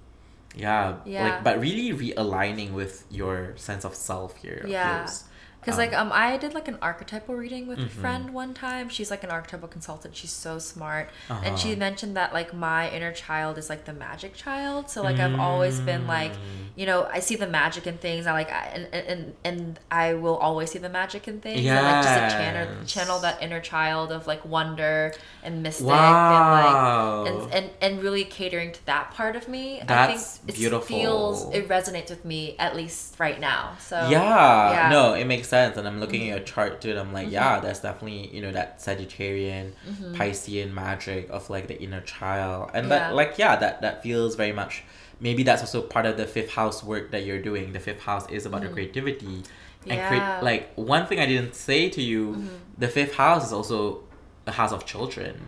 [0.54, 1.24] yeah, Yeah.
[1.24, 4.64] Like, but really realigning with your sense of self here.
[4.66, 5.04] Yeah.
[5.04, 5.24] feels.
[5.66, 7.86] Because like um, I did like an archetypal reading with Mhm.
[7.86, 8.88] a friend one time.
[8.88, 10.14] She's like an archetypal consultant.
[10.14, 11.40] She's so smart, Uh-huh.
[11.44, 14.88] and she mentioned that like my inner child is like the magic child.
[14.90, 16.38] So like I've always been like, Mm.
[16.76, 18.28] you know, I see the magic in things.
[18.28, 21.66] I like I, and, and and I will always see the magic in things.
[21.66, 25.12] And like just channel channel that inner child of like wonder
[25.42, 27.24] and mystic Wow.
[27.26, 29.80] and like and, and and really catering to that part of me.
[29.80, 30.86] I That's think it beautiful.
[30.86, 33.62] feels it resonates with me at least right now.
[33.80, 34.80] So yeah, yeah.
[34.82, 34.90] Mm-hmm.
[34.92, 35.55] no, it makes sense.
[35.76, 38.52] And I'm looking at your chart too, and I'm like, yeah, that's definitely you know
[38.52, 39.72] that Sagittarian,
[40.12, 42.92] Piscean magic of like the inner child, and Mm-hmm.
[42.92, 42.98] Yeah.
[43.08, 44.84] that like yeah, that that feels very much.
[45.20, 47.72] Maybe that's also part of the fifth house work that you're doing.
[47.72, 49.90] The fifth house is about your creativity, and Mm-hmm.
[49.92, 50.08] Yeah.
[50.08, 52.22] create like one thing I didn't say to you.
[52.32, 52.46] Mm-hmm.
[52.78, 54.02] The fifth house is also
[54.44, 55.40] the house of children.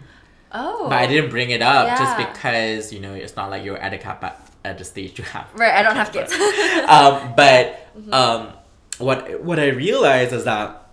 [0.53, 0.89] Oh.
[0.89, 3.93] But I didn't bring it up just because you know it's not like you're at
[3.93, 6.33] a cap at, at the stage you have Right, I don't have kids.
[6.89, 8.15] um, but Mm-hmm.
[8.15, 8.53] um,
[8.99, 10.85] what what I realize is that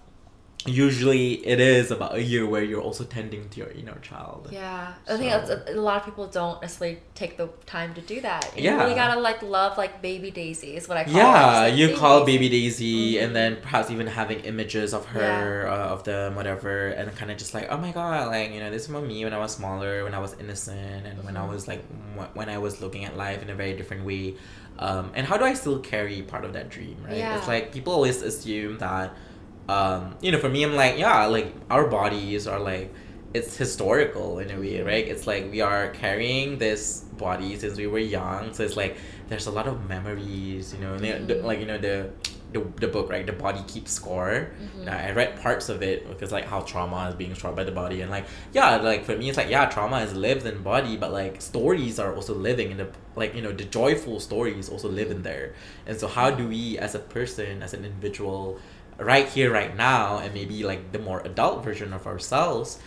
[0.68, 4.50] usually it is about a year where you're also tending to your inner child.
[4.52, 7.94] yeah, I think So- that's a, a lot of people don't necessarily take the time
[7.94, 8.52] to do that.
[8.58, 8.82] You Yeah.
[8.82, 11.14] really gotta like love like baby Daisy is what I call.
[11.14, 12.38] Yeah, like, you call Daisy.
[12.38, 13.24] baby Daisy, Mhm.
[13.26, 17.38] and then perhaps even having images of her, uh, of them, whatever, and kind of
[17.38, 20.04] just like, oh my god, like you know, this is me when I was smaller,
[20.04, 21.50] when I was innocent, and when I Mhm.
[21.54, 21.84] was like,
[22.34, 24.34] when I was looking at life in a very different way,
[24.80, 27.18] um, and how do I still carry part of that dream, right?
[27.18, 27.38] Yeah.
[27.38, 29.14] It's like people always assume that,
[29.70, 32.94] um, you know, for me, I'm like, yeah, like our bodies are like.
[33.34, 34.88] It's historical in a way, Mm-hmm.
[34.88, 35.06] right?
[35.06, 38.96] It's like we are carrying this body since we were young, so it's like
[39.28, 41.44] there's a lot of memories, you know, and the- the- Mhm.
[41.44, 42.12] like you know the,
[42.56, 43.26] the the book, right?
[43.32, 44.36] The body keeps score.
[44.64, 44.82] Mhm.
[44.82, 47.76] And I read parts of it because like how trauma is being stored by the
[47.84, 48.26] body, and like
[48.58, 51.96] yeah, like for me it's like yeah, trauma is lived in body, but like stories
[52.04, 52.88] are also living in the
[53.22, 55.48] like you know the joyful stories also live in there,
[55.88, 58.58] and so how do we as a person as an individual,
[59.14, 62.80] right here right now, and maybe like the more adult version of ourselves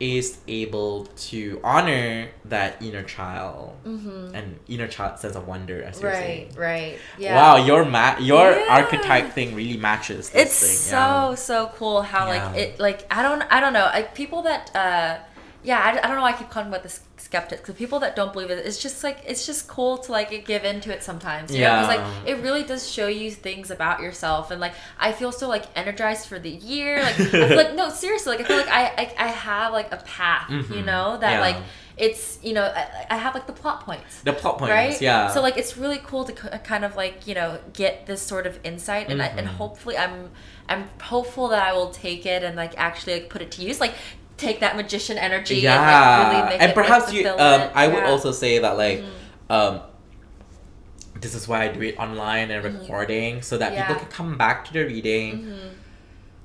[0.00, 4.32] is able to honor that inner child Mhm.
[4.34, 6.52] and inner child sense of wonder as you're Right, saying.
[6.56, 6.98] right.
[7.18, 7.34] Yeah.
[7.34, 8.66] Wow, your ma- your Yeah.
[8.78, 10.30] archetype thing really matches.
[10.30, 10.96] This it's thing, so
[11.30, 11.34] yeah.
[11.34, 12.46] so cool how Yeah.
[12.50, 15.16] like it like I don't I don't know like people that uh
[15.64, 18.14] yeah I, I don't know why I keep calling about the skeptics the people that
[18.14, 21.52] don't believe it it's just like it's just cool to like give into it sometimes
[21.54, 21.70] you know?
[21.80, 25.48] 'Cause, like it really does show you things about yourself and like I feel so
[25.48, 28.68] like energized for the year like I feel like no seriously like I feel like
[28.68, 30.84] I I, I have like a path you Mhm.
[30.86, 31.40] know that Yeah.
[31.40, 31.56] like
[31.96, 35.26] it's you know I, I have like the plot points the plot points, right yeah.
[35.28, 38.46] so like it's really cool to k- kind of like you know get this sort
[38.46, 39.54] of insight and I, and Mhm.
[39.54, 40.30] hopefully i'm
[40.68, 43.80] i'm hopeful that i will take it and like actually like put it to use
[43.80, 43.94] like
[44.38, 47.28] take that magician energy yeah, and like really make and it perhaps you.
[47.28, 47.70] Um.
[47.74, 48.00] I would Yeah.
[48.02, 48.10] Mm-hmm.
[48.12, 49.04] also say that like,
[49.50, 49.80] um,
[51.20, 53.78] this is why I do it online and recording so that Mm-hmm.
[53.78, 53.86] Yeah.
[53.88, 55.70] people can come back to the reading, Mhm.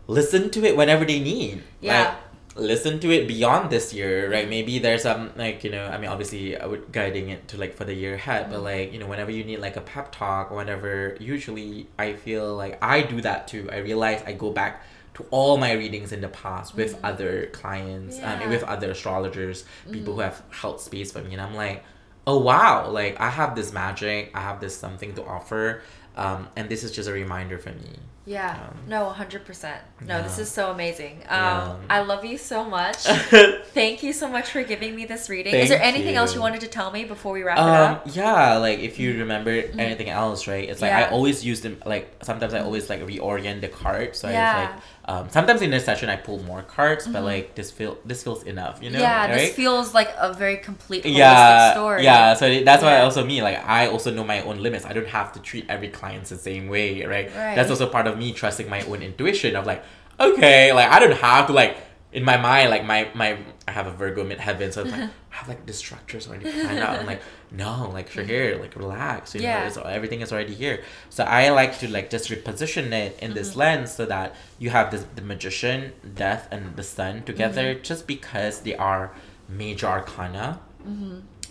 [0.08, 1.62] listen to it whenever they need.
[1.82, 2.04] Yeah.
[2.04, 2.14] Like,
[2.56, 4.48] listen to it beyond this year, right?
[4.48, 7.74] Maybe there's some like you know, I mean, obviously, I would guiding it to like
[7.76, 8.66] for the year ahead, but Mm-hmm.
[8.66, 12.56] like you know, whenever you need like a pep talk or whatever, usually I feel
[12.56, 13.70] like I do that too.
[13.72, 14.82] I realize I go back
[15.16, 18.50] to all my readings in the past with other clients, um, Mm-hmm.
[18.50, 21.84] With other astrologers, people who have held space for me, and I'm like,
[22.26, 25.82] oh wow, like I have this magic, I have this something to offer,
[26.16, 28.00] um, and this is just a reminder for me.
[28.26, 31.76] yeah Um, no 100% no this is so amazing um Yeah.
[31.90, 32.96] i love you so much
[33.74, 36.42] thank you so much for giving me this reading is there anything else you you.
[36.42, 39.52] wanted to tell me before we wrap it Um, up yeah, like if you remember
[39.78, 40.68] anything else, right?
[40.70, 41.14] It's like I Mm-hmm.
[41.14, 41.82] Always use them.
[41.86, 44.20] Like sometimes I always like reorient the cards.
[44.20, 44.54] So I Yeah.
[44.62, 44.72] like
[45.06, 48.44] um, sometimes in this session I pull more cards, but like this feel this feels
[48.44, 49.00] enough, you know?
[49.00, 49.04] Mm-hmm.
[49.04, 49.36] yeah right?
[49.36, 52.34] this feels like a very complete yeah, story yeah.
[52.36, 53.04] So that's why Yeah.
[53.04, 54.86] also me like I also know my own limits.
[54.86, 57.28] I don't have to treat every client the same way, right?
[57.36, 57.56] Right.
[57.56, 59.84] That's also part of me trusting my own intuition of like,
[60.20, 61.76] okay, like I don't have to like
[62.14, 63.38] in my mind, like my my
[63.68, 66.80] I have a Virgo midheaven, so it's like I have like the structures already planned
[66.80, 67.00] out.
[67.00, 67.22] I'm like,
[67.52, 68.34] no, like you're mm-hmm.
[68.34, 69.34] here, like relax.
[69.34, 69.62] You Yeah.
[69.62, 70.84] know, it's, everything is already here.
[71.10, 73.60] So I like to like just reposition it in this mm-hmm.
[73.60, 77.84] lens so that you have this the magician, death, and the sun together, mm-hmm.
[77.84, 79.12] just because they are
[79.50, 80.60] major arcana.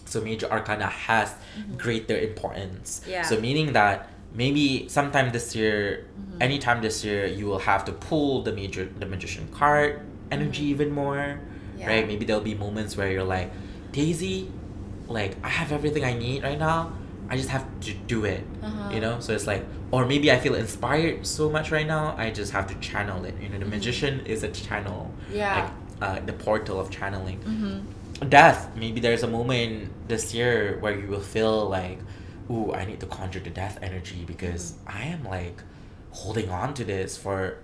[0.05, 1.34] So major arcana has
[1.76, 3.01] greater importance.
[3.09, 3.22] Yeah.
[3.22, 6.43] So meaning that maybe sometime this year, Mm-hmm.
[6.43, 10.01] anytime this year, you will have to pull the major the magician card
[10.32, 11.16] energy even more.
[11.16, 11.78] Mm-hmm.
[11.80, 11.88] Yeah.
[11.90, 12.06] Right?
[12.06, 13.50] Maybe there'll be moments where you're like,
[13.92, 14.50] Daisy,
[15.09, 16.78] like I have everything I need right now.
[17.30, 18.44] I just have to do it.
[18.62, 18.90] Uh-huh.
[18.94, 19.20] You know?
[19.20, 22.66] So it's like or maybe I feel inspired so much right now, I just have
[22.68, 23.34] to channel it.
[23.42, 25.00] You know, the magician is a channel.
[25.26, 25.36] Mm-hmm.
[25.36, 25.54] Yeah.
[25.59, 25.70] Like
[26.02, 28.28] uh, the portal of channeling Mm-hmm.
[28.28, 31.98] death maybe there's a moment this year where you will feel like
[32.50, 34.98] ooh i need to conjure the death energy because Mm-hmm.
[34.98, 35.59] i am like
[36.10, 37.59] holding on to this for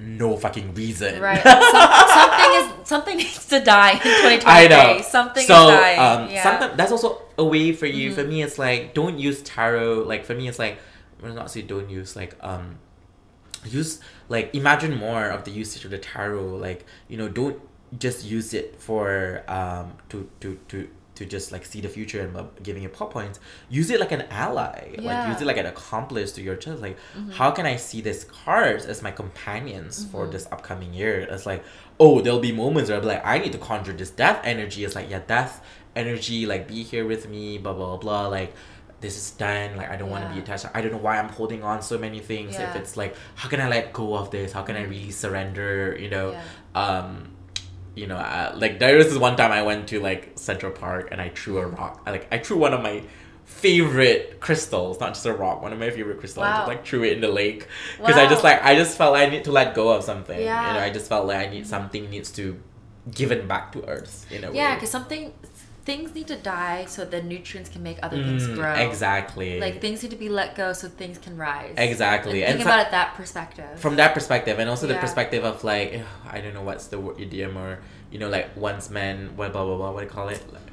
[0.00, 1.42] no fucking reason Right.
[1.42, 4.42] Some, something is something needs to die in 2023.
[4.46, 5.02] I know.
[5.02, 5.98] Something so, is dying.
[5.98, 6.42] um, yeah.
[6.42, 8.10] sometimes that's also a way for you.
[8.10, 8.14] Mhm.
[8.14, 10.04] For me, it's like don't use tarot.
[10.04, 10.78] Like for me, it's like
[11.22, 12.78] well, not say don't use like um,
[13.64, 16.56] use like imagine more of the usage of the tarot.
[16.56, 17.60] Like you know, don't
[17.98, 20.88] just use it for um to to to
[21.20, 23.38] to just like see the future and uh, giving you plot points.
[23.68, 24.76] Use it like an ally.
[25.08, 25.28] Like Yeah.
[25.30, 26.80] use it like an accomplice to your child.
[26.80, 27.32] Like Mhm.
[27.38, 30.32] how can I see these cards as my companions for Mhm.
[30.32, 31.14] this upcoming year?
[31.30, 31.62] It's like,
[32.04, 34.84] oh, there'll be moments where I'll be like, I need to conjure this death energy.
[34.84, 35.54] It's like, yeah, death
[35.94, 38.26] energy, like be here with me, blah blah blah.
[38.28, 38.54] Like
[39.00, 39.76] this is done.
[39.76, 40.66] Like I don't want to be attached.
[40.74, 42.58] I don't know why I'm holding on so many things.
[42.58, 44.52] If it's like, how can I let go of this?
[44.52, 45.96] How can I really surrender?
[45.98, 46.42] You know, Yeah.
[46.86, 47.29] um
[48.00, 51.04] you know uh, like there was this one time i went to like central park
[51.12, 52.96] and i threw a rock I, like i threw one of my
[53.44, 56.44] favorite crystals not just a rock one of my favorite crystals.
[56.46, 57.66] I just like threw it in the lake.
[57.98, 60.40] Because i just like i just felt like i need to let go of something
[60.40, 60.66] Yeah.
[60.68, 62.44] you know i just felt like i need something needs to
[63.20, 64.74] given back to earth in a Yeah, way.
[64.76, 65.32] because something
[65.84, 68.74] things need to die so the nutrients can make other things Mm, grow.
[68.74, 71.74] exactly Like things need to be let go so things can rise.
[71.78, 73.80] exactly And and think so- about it that perspective.
[73.80, 76.98] from that perspective and also the perspective of like ugh, i don't know what's the
[77.00, 77.78] word idiom or
[78.12, 80.68] you know like once men what blah blah blah what do you call it Like,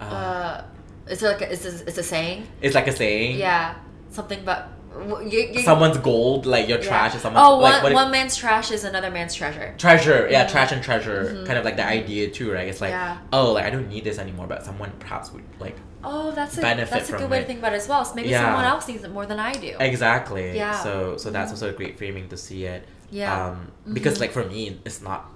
[0.00, 0.64] uh, uh,
[1.06, 2.46] it's like a, it's a, it's a saying.
[2.60, 3.74] it's like a saying Yeah,
[4.10, 4.75] something about w-
[5.24, 6.86] you, you, someone's gold, like your yeah.
[6.88, 9.74] trash is someone's Oh, like one, what it- one man's trash is another man's treasure.
[9.78, 10.28] treasure.
[10.30, 10.50] Yeah, Mhm.
[10.50, 11.24] trash and treasure.
[11.34, 11.46] Mhm.
[11.46, 12.68] Kind of like the idea too, right?
[12.68, 13.18] It's like Yeah.
[13.32, 15.76] oh, like I don't need this anymore, but someone perhaps would like
[16.08, 17.40] Oh, that's a Benefit that's a good way it.
[17.40, 18.04] to think about it as well.
[18.04, 18.44] So maybe Yeah.
[18.44, 19.74] someone else needs it more than I do.
[19.80, 20.56] exactly.
[20.56, 20.72] Yeah.
[20.82, 21.54] So so that's Mhm.
[21.54, 22.86] also a great framing to see it.
[23.10, 23.46] Yeah.
[23.46, 24.20] Um, because Mhm.
[24.22, 25.32] like for me, it's not.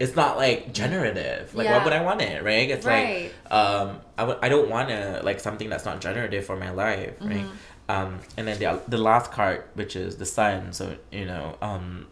[0.00, 1.54] It's not like generative.
[1.54, 2.70] Like, why would I want it, right?
[2.70, 3.30] It's right.
[3.44, 6.70] like, um, I w- I don't want to like something that's not generative for my
[6.70, 7.44] life, right?
[7.88, 10.72] Um, and then the the last card, which is the sun.
[10.72, 12.06] So you know, um,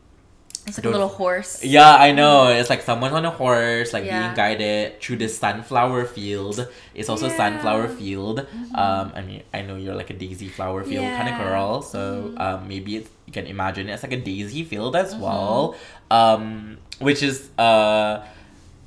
[0.66, 1.64] It's like a little horse.
[1.64, 2.48] Yeah, I know.
[2.48, 4.20] It's like someone on a horse, like Yeah.
[4.20, 6.68] being guided through this sunflower field.
[6.94, 7.36] It's also Yeah.
[7.36, 8.46] sunflower field.
[8.46, 8.78] Mhm.
[8.78, 11.48] Um, I mean, I know you're like a daisy flower field kind of Yeah.
[11.48, 11.98] girl, so
[12.30, 12.40] Mhm.
[12.40, 12.92] um, maybe
[13.26, 15.22] you can imagine it's like a daisy field as Mm-hmm.
[15.26, 15.74] well.
[16.12, 18.22] Um, which is uh,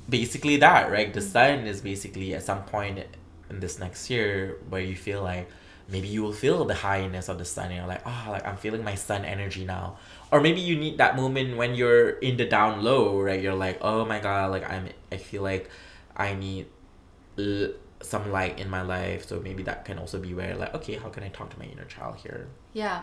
[0.08, 1.12] basically that, right?
[1.12, 3.00] The sun is basically at some point
[3.50, 5.48] in this next year where you feel like
[5.88, 8.56] maybe you will feel the highness of the sun and you're like oh like i'm
[8.56, 9.96] feeling my sun energy now.
[10.32, 13.40] Or maybe you need that moment when you're in the down low right?
[13.40, 15.70] You're like oh my god like i'm i feel like
[16.16, 16.66] i need
[17.38, 17.72] l-
[18.02, 19.26] some light in my life.
[19.26, 21.66] So maybe that can also be where like okay how can i talk to my
[21.66, 22.48] inner child here?
[22.72, 23.02] Yeah.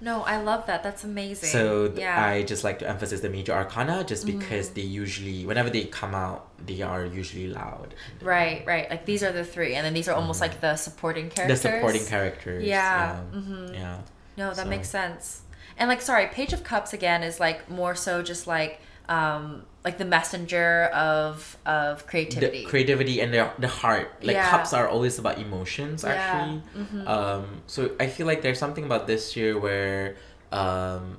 [0.00, 0.82] No, I love that.
[0.82, 1.48] That's amazing.
[1.48, 2.22] so th- yeah.
[2.24, 4.74] i just like to emphasize the major arcana just because Mhm.
[4.74, 8.88] they usually whenever they come out they are usually loud Right, right.
[8.90, 10.46] Like these are the three, and then these are almost Mhm.
[10.46, 11.62] like the supporting characters.
[11.62, 13.20] the supporting characters Yeah.
[13.32, 13.98] yeah, hmm yeah.
[14.36, 15.40] No, that So- makes sense.
[15.78, 19.98] And like, sorry, Page of Cups again is like more so just like, um, like
[19.98, 22.62] the messenger of of creativity.
[22.62, 24.50] the creativity and the, the heart like Yeah.
[24.50, 26.10] cups are always about emotions Yeah.
[26.14, 27.06] actually Mhm.
[27.06, 30.16] um so i feel like there's something about this year where
[30.52, 31.18] um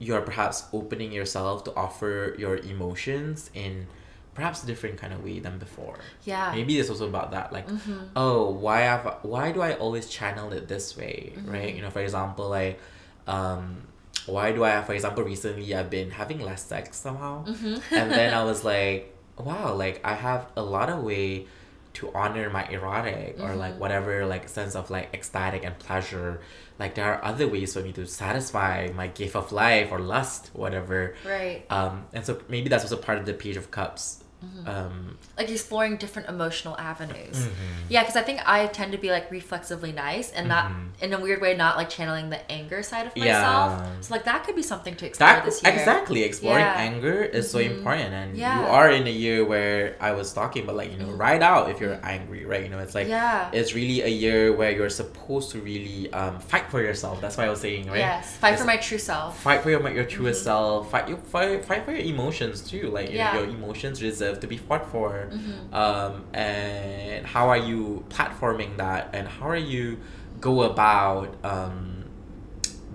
[0.00, 3.86] you're perhaps opening yourself to offer your emotions in
[4.34, 6.50] perhaps a different kind of way than before yeah.
[6.54, 10.52] maybe it's also about that like hmm oh why have why do i always channel
[10.52, 11.76] it this way right Mhm.
[11.76, 12.78] you know for example like
[13.26, 13.82] um
[14.28, 18.30] why do i for example recently i've been having less sex somehow hmm and then
[18.34, 21.46] I was like, wow, like I have a lot of way
[21.94, 23.78] to honor my erotic or like Mhm.
[23.82, 26.40] whatever like sense of like ecstatic and pleasure.
[26.78, 30.50] Like there are other ways for me to satisfy my gift of life or lust,
[30.52, 31.14] whatever.
[31.24, 31.62] right.
[31.70, 34.22] Um, and so maybe that's also part of the Page of Cups
[34.66, 37.36] um, like exploring different emotional avenues.
[37.36, 37.88] Mm-hmm.
[37.88, 40.70] Yeah, because I think I tend to be like reflexively nice and not
[41.00, 43.72] in a weird way, not like channeling the anger side of myself.
[43.72, 43.84] Mm-hmm.
[43.94, 44.00] Yeah.
[44.00, 45.72] So like that could be something to explore that this year.
[45.72, 46.74] exactly exploring Yeah.
[46.88, 48.60] anger is so important and Yeah.
[48.60, 51.70] you are in a year where i was talking about like you know ride out
[51.70, 53.50] if you're angry right you know it's like Yeah.
[53.52, 57.46] it's really a year where you're supposed to really um, fight for yourself that's what
[57.46, 59.40] i was saying right Yes, fight It's- for my true self.
[59.40, 63.10] fight for your your truest self fight you fight, fight for your emotions too like
[63.10, 65.74] you know, your emotions deserve to be fought for Mm-hmm.
[65.74, 69.98] um, and how are you platforming that and how are you
[70.40, 72.04] go about um,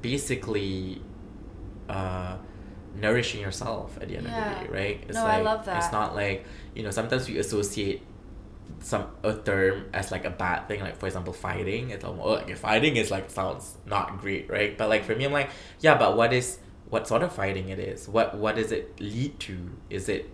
[0.01, 1.01] basically
[1.89, 2.37] uh,
[2.95, 4.51] nourishing yourself at the end Yeah.
[4.51, 5.77] of the day right it's No, I love that.
[5.83, 6.45] it's not like
[6.75, 8.01] you know sometimes we associate
[8.79, 12.35] some a term as like a bad thing like for example fighting it's like, oh,
[12.37, 15.49] okay, fighting is like sounds not great right but like for me i'm like
[15.79, 19.39] yeah but what is what sort of fighting it is what what does it lead
[19.39, 19.57] to
[19.89, 20.29] is it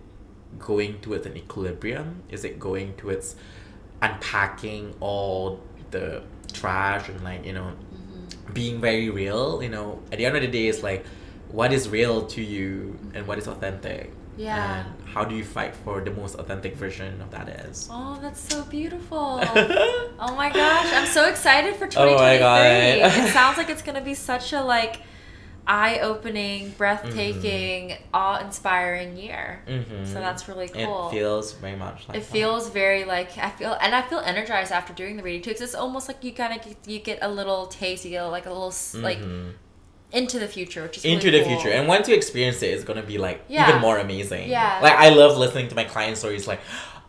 [0.58, 3.36] going towards an equilibrium is it going towards
[4.02, 5.60] unpacking all
[5.92, 6.22] the
[6.54, 8.54] trash and like you know Mm-hmm.
[8.54, 11.06] being very real you know at the end of the day it's like
[11.52, 14.86] what is real to you and what is authentic Yeah.
[14.86, 18.40] and how do you fight for the most authentic version of that is Oh, that's
[18.40, 19.42] so beautiful.
[20.26, 22.16] oh my gosh, I'm so excited for Oh 2023.
[22.28, 23.26] my God.
[23.26, 25.02] it sounds like it's going to be such a like
[25.70, 29.62] eye-opening, breathtaking, awe-inspiring year.
[29.68, 30.06] Mhm.
[30.08, 31.08] So that's really cool.
[31.08, 32.32] it feels very much like it that.
[32.32, 35.52] feels very like I feel, and I feel energized after doing the reading too.
[35.52, 38.24] Because it's almost like you kind of get, you get a little taste, you get
[38.24, 39.20] like a little s like
[40.12, 41.60] into the future, which is into really the cool.
[41.60, 43.70] future and once you experience it it's gonna be like Yeah.
[43.70, 44.80] even more amazing Yeah.
[44.82, 46.62] like i love listening to my client stories like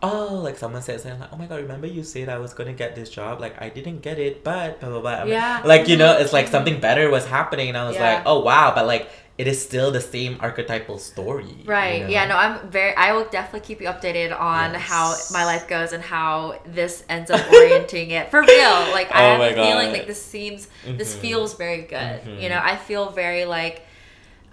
[0.03, 2.73] oh like someone said something like oh my god remember you said i was gonna
[2.73, 5.61] get this job like i didn't get it but blah blah blah Yeah.
[5.63, 8.15] like you know it's like something better was happening and i was Yeah.
[8.15, 12.01] like oh wow but like it is still the same archetypal story Right.
[12.01, 12.09] you know?
[12.09, 12.25] Yeah.
[12.25, 12.95] No, I'm very.
[12.95, 14.81] I will definitely keep you updated on Yes.
[14.89, 18.71] how my life goes and how this ends up orienting it for real.
[18.91, 21.19] Like I Oh have a feeling like this seems, this Mhm.
[21.19, 22.21] feels very good.
[22.23, 22.41] Mhm.
[22.41, 23.85] You know, I feel very like.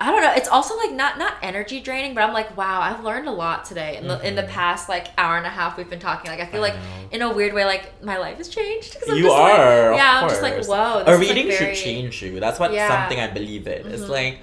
[0.00, 0.32] I don't know.
[0.34, 3.64] It's also like not not energy draining, but I'm like, wow, I've learned a lot
[3.64, 4.48] today in the in the Mhm.
[4.48, 6.30] past like hour and a half we've been talking.
[6.30, 6.80] Like I feel I like know.
[7.10, 8.94] in a weird way, like my life has changed.
[8.98, 10.98] 'cause I'm you just, like- are of yeah, I'm just like, whoa.
[10.98, 12.88] a is, like, reading very- should change you that's what Yeah.
[12.88, 14.08] something i believe in it's Mhm.
[14.18, 14.38] like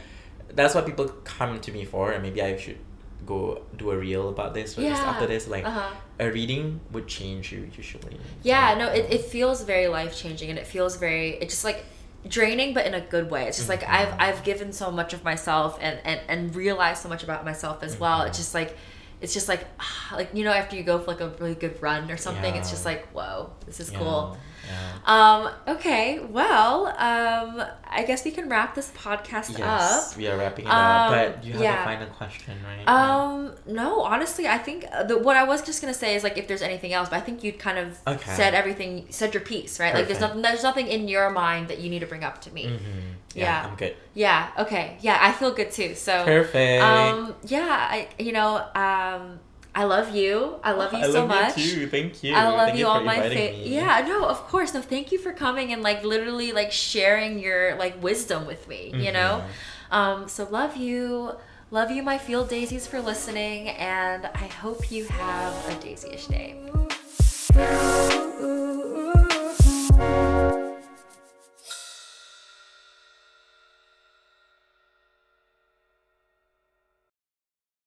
[0.54, 2.78] that's what people come to me for and maybe i should
[3.26, 4.92] go do a reel about this Yeah.
[5.12, 5.90] after this like Uh-huh.
[6.20, 10.50] a reading would change you usually Yeah, So, no, it, it feels very life changing
[10.52, 11.80] and it feels very it just like
[12.28, 13.48] draining but in a good way.
[13.48, 14.16] It's just like I've Mhm.
[14.20, 18.00] I've given so much of myself and, and, and realized so much about myself as
[18.00, 18.22] well.
[18.24, 18.42] It's Mhm.
[18.42, 18.78] just like
[19.22, 19.66] it's just like
[20.12, 22.70] like you know after you go for like a really good run or something, it's
[22.70, 24.38] just like whoa, this is yeah, cool.
[24.68, 24.92] Yeah.
[25.16, 27.64] Um okay, well, um
[27.98, 30.18] I guess we can wrap this podcast yes up.
[30.18, 31.82] we are wrapping it Um, up but you have yeah.
[31.82, 35.82] a final question right Um, no, honestly, I think uh, the, what I was just
[35.82, 38.32] gonna say is like if there's anything else, but I think you kind of Okay.
[38.36, 39.94] said everything, said your piece, right?
[39.94, 42.54] Like there's nothing, there's nothing in your mind that you need to bring up to
[42.54, 42.66] me.
[42.66, 43.00] mm-hmm.
[43.36, 43.68] yeah, yeah.
[43.68, 44.50] i'm good Yeah.
[44.64, 44.98] Okay.
[45.02, 45.94] Yeah, I feel good too.
[45.96, 49.40] So, perfect um, yeah, I, you know, um,
[49.76, 50.56] I love you.
[50.64, 51.58] I love you I so love much.
[51.58, 51.88] you too.
[51.88, 52.34] Thank you.
[52.34, 53.68] I love Thank you on my face.
[53.68, 54.74] Yeah, no, of course.
[54.74, 58.94] No, thank you for coming and like literally like sharing your like wisdom with me,
[58.96, 59.44] you know?
[59.92, 59.96] Mhm.
[59.96, 61.36] Um, so love you.
[61.72, 66.56] Love you, my field daisies, for listening, and I hope you have a daisy-ish day.